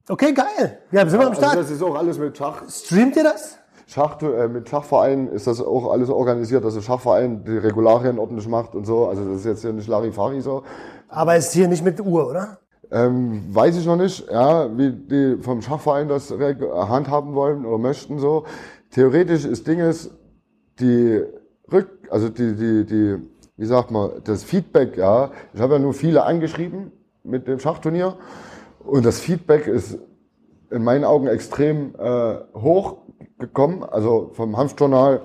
[0.08, 0.78] okay, geil.
[0.92, 1.56] Ja, sind wir am Also Start.
[1.56, 2.62] das ist auch alles mit Schach.
[2.68, 3.58] Streamt ihr das?
[3.88, 8.46] Schach äh, mit Schachvereinen ist das auch alles organisiert, dass der Schachverein die Regularien ordentlich
[8.46, 9.08] macht und so.
[9.08, 10.62] Also das ist jetzt hier nicht Larifari so.
[11.08, 12.58] Aber ist hier nicht mit Uhr, oder?
[12.92, 18.20] Ähm, weiß ich noch nicht, ja, wie die vom Schachverein das handhaben wollen oder möchten
[18.20, 18.44] so.
[18.92, 20.12] Theoretisch ist Dinges
[20.78, 21.24] die
[21.72, 25.30] Rück, also die, die, die, wie sagt man, das Feedback, ja.
[25.52, 26.92] Ich habe ja nur viele angeschrieben
[27.22, 28.14] mit dem Schachturnier
[28.84, 29.98] und das Feedback ist
[30.70, 32.96] in meinen Augen extrem äh, hoch
[33.38, 35.20] gekommen, also vom Hanfjournal,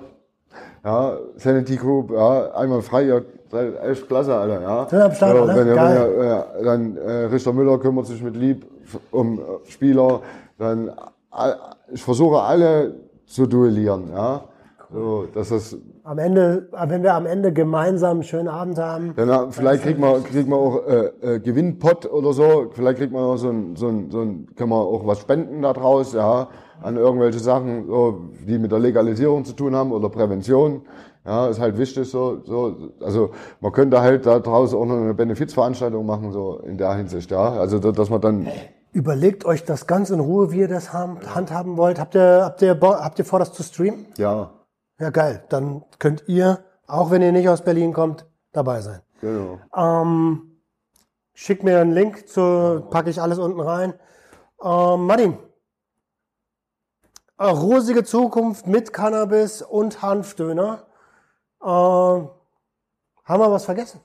[0.84, 5.04] ja, Sanity Group, ja, einmal frei, ihr seid echt klasse, Alter, ja.
[5.04, 5.56] Am Start, ja, alle?
[5.56, 6.14] wenn Geil.
[6.18, 8.66] wenn ja, dann äh, Richter Müller kümmert sich mit Lieb
[9.10, 10.20] um äh, Spieler,
[10.58, 10.92] dann
[11.30, 11.58] all-
[11.90, 12.94] ich versuche alle
[13.26, 14.44] zu duellieren, ja.
[14.90, 19.12] So, dass das Am Ende, wenn wir am Ende gemeinsam einen schönen Abend haben.
[19.16, 22.68] dann äh, vielleicht kriegt man, kriegt man auch äh, äh, Gewinnpott oder so.
[22.72, 25.60] Vielleicht kriegt man auch so ein, so ein, so ein, kann man auch was spenden
[25.62, 26.48] da draus, ja,
[26.80, 30.82] an irgendwelche Sachen, so, die mit der Legalisierung zu tun haben oder Prävention.
[31.26, 35.12] Ja, ist halt wichtig so, so, also man könnte halt da draußen auch noch eine
[35.12, 37.50] Benefizveranstaltung machen, so in der Hinsicht, ja.
[37.52, 38.46] Also da- dass man dann
[38.92, 42.00] Überlegt euch das ganz in Ruhe, wie ihr das hand- handhaben wollt.
[42.00, 44.06] Habt ihr, habt ihr, habt ihr vor, das zu streamen?
[44.16, 44.48] ja,
[44.98, 45.44] Ja, geil.
[45.48, 49.00] Dann könnt ihr, auch wenn ihr nicht aus Berlin kommt, dabei sein.
[49.20, 49.58] genau.
[49.76, 50.60] Ähm,
[51.34, 53.94] schick mir einen Link, zu, packe ich alles unten rein.
[54.62, 55.38] Ähm, Martin,
[57.38, 60.86] äh, rosige Zukunft mit Cannabis und Hanfdöner.
[61.62, 62.30] Äh, haben
[63.26, 64.00] wir was vergessen?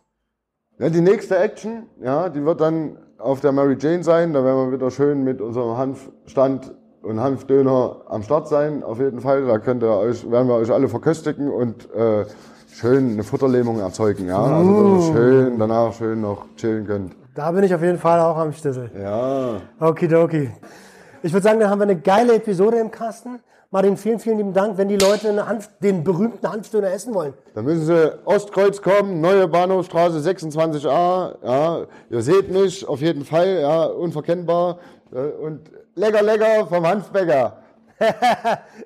[0.78, 4.34] Ja, die nächste Action, ja, die wird dann auf der Mary Jane sein.
[4.34, 9.19] Da werden wir wieder schön mit unserem Hanfstand und Hanfdöner am Start sein, auf jeden
[9.19, 9.45] Fall.
[9.45, 12.25] Da könnt ihr euch, werden wir euch alle verköstigen und äh,
[12.71, 14.41] schön eine Futterlähmung erzeugen, ja.
[14.41, 17.13] Also dass ihr schön danach schön noch chillen könnt.
[17.35, 18.89] Da bin ich auf jeden Fall auch am Stissel.
[18.99, 19.61] Ja.
[19.80, 20.51] Okidoki.
[21.23, 23.39] Ich würde sagen, dann haben wir eine geile Episode im Kasten.
[23.71, 24.77] Martin, vielen, vielen lieben Dank.
[24.77, 29.47] Wenn die Leute Hanf, den berühmten Hanfdöner essen wollen, Dann müssen sie Ostkreuz kommen, neue
[29.47, 31.35] Bahnhofstraße 26a.
[31.43, 31.80] Ja,
[32.11, 34.77] ihr seht mich auf jeden Fall, ja, unverkennbar.
[35.14, 37.57] Äh, Und lecker, lecker vom Hanfbäcker.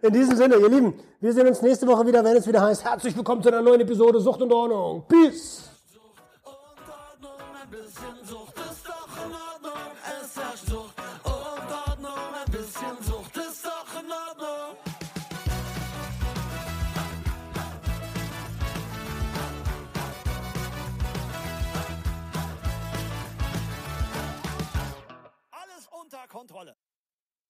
[0.01, 2.83] In diesem Sinne, ihr Lieben, wir sehen uns nächste Woche wieder, wenn es wieder heißt,
[2.83, 5.03] herzlich willkommen zu einer neuen Episode Sucht und Ordnung.
[5.07, 5.69] Peace!
[26.27, 26.75] Kontrolle.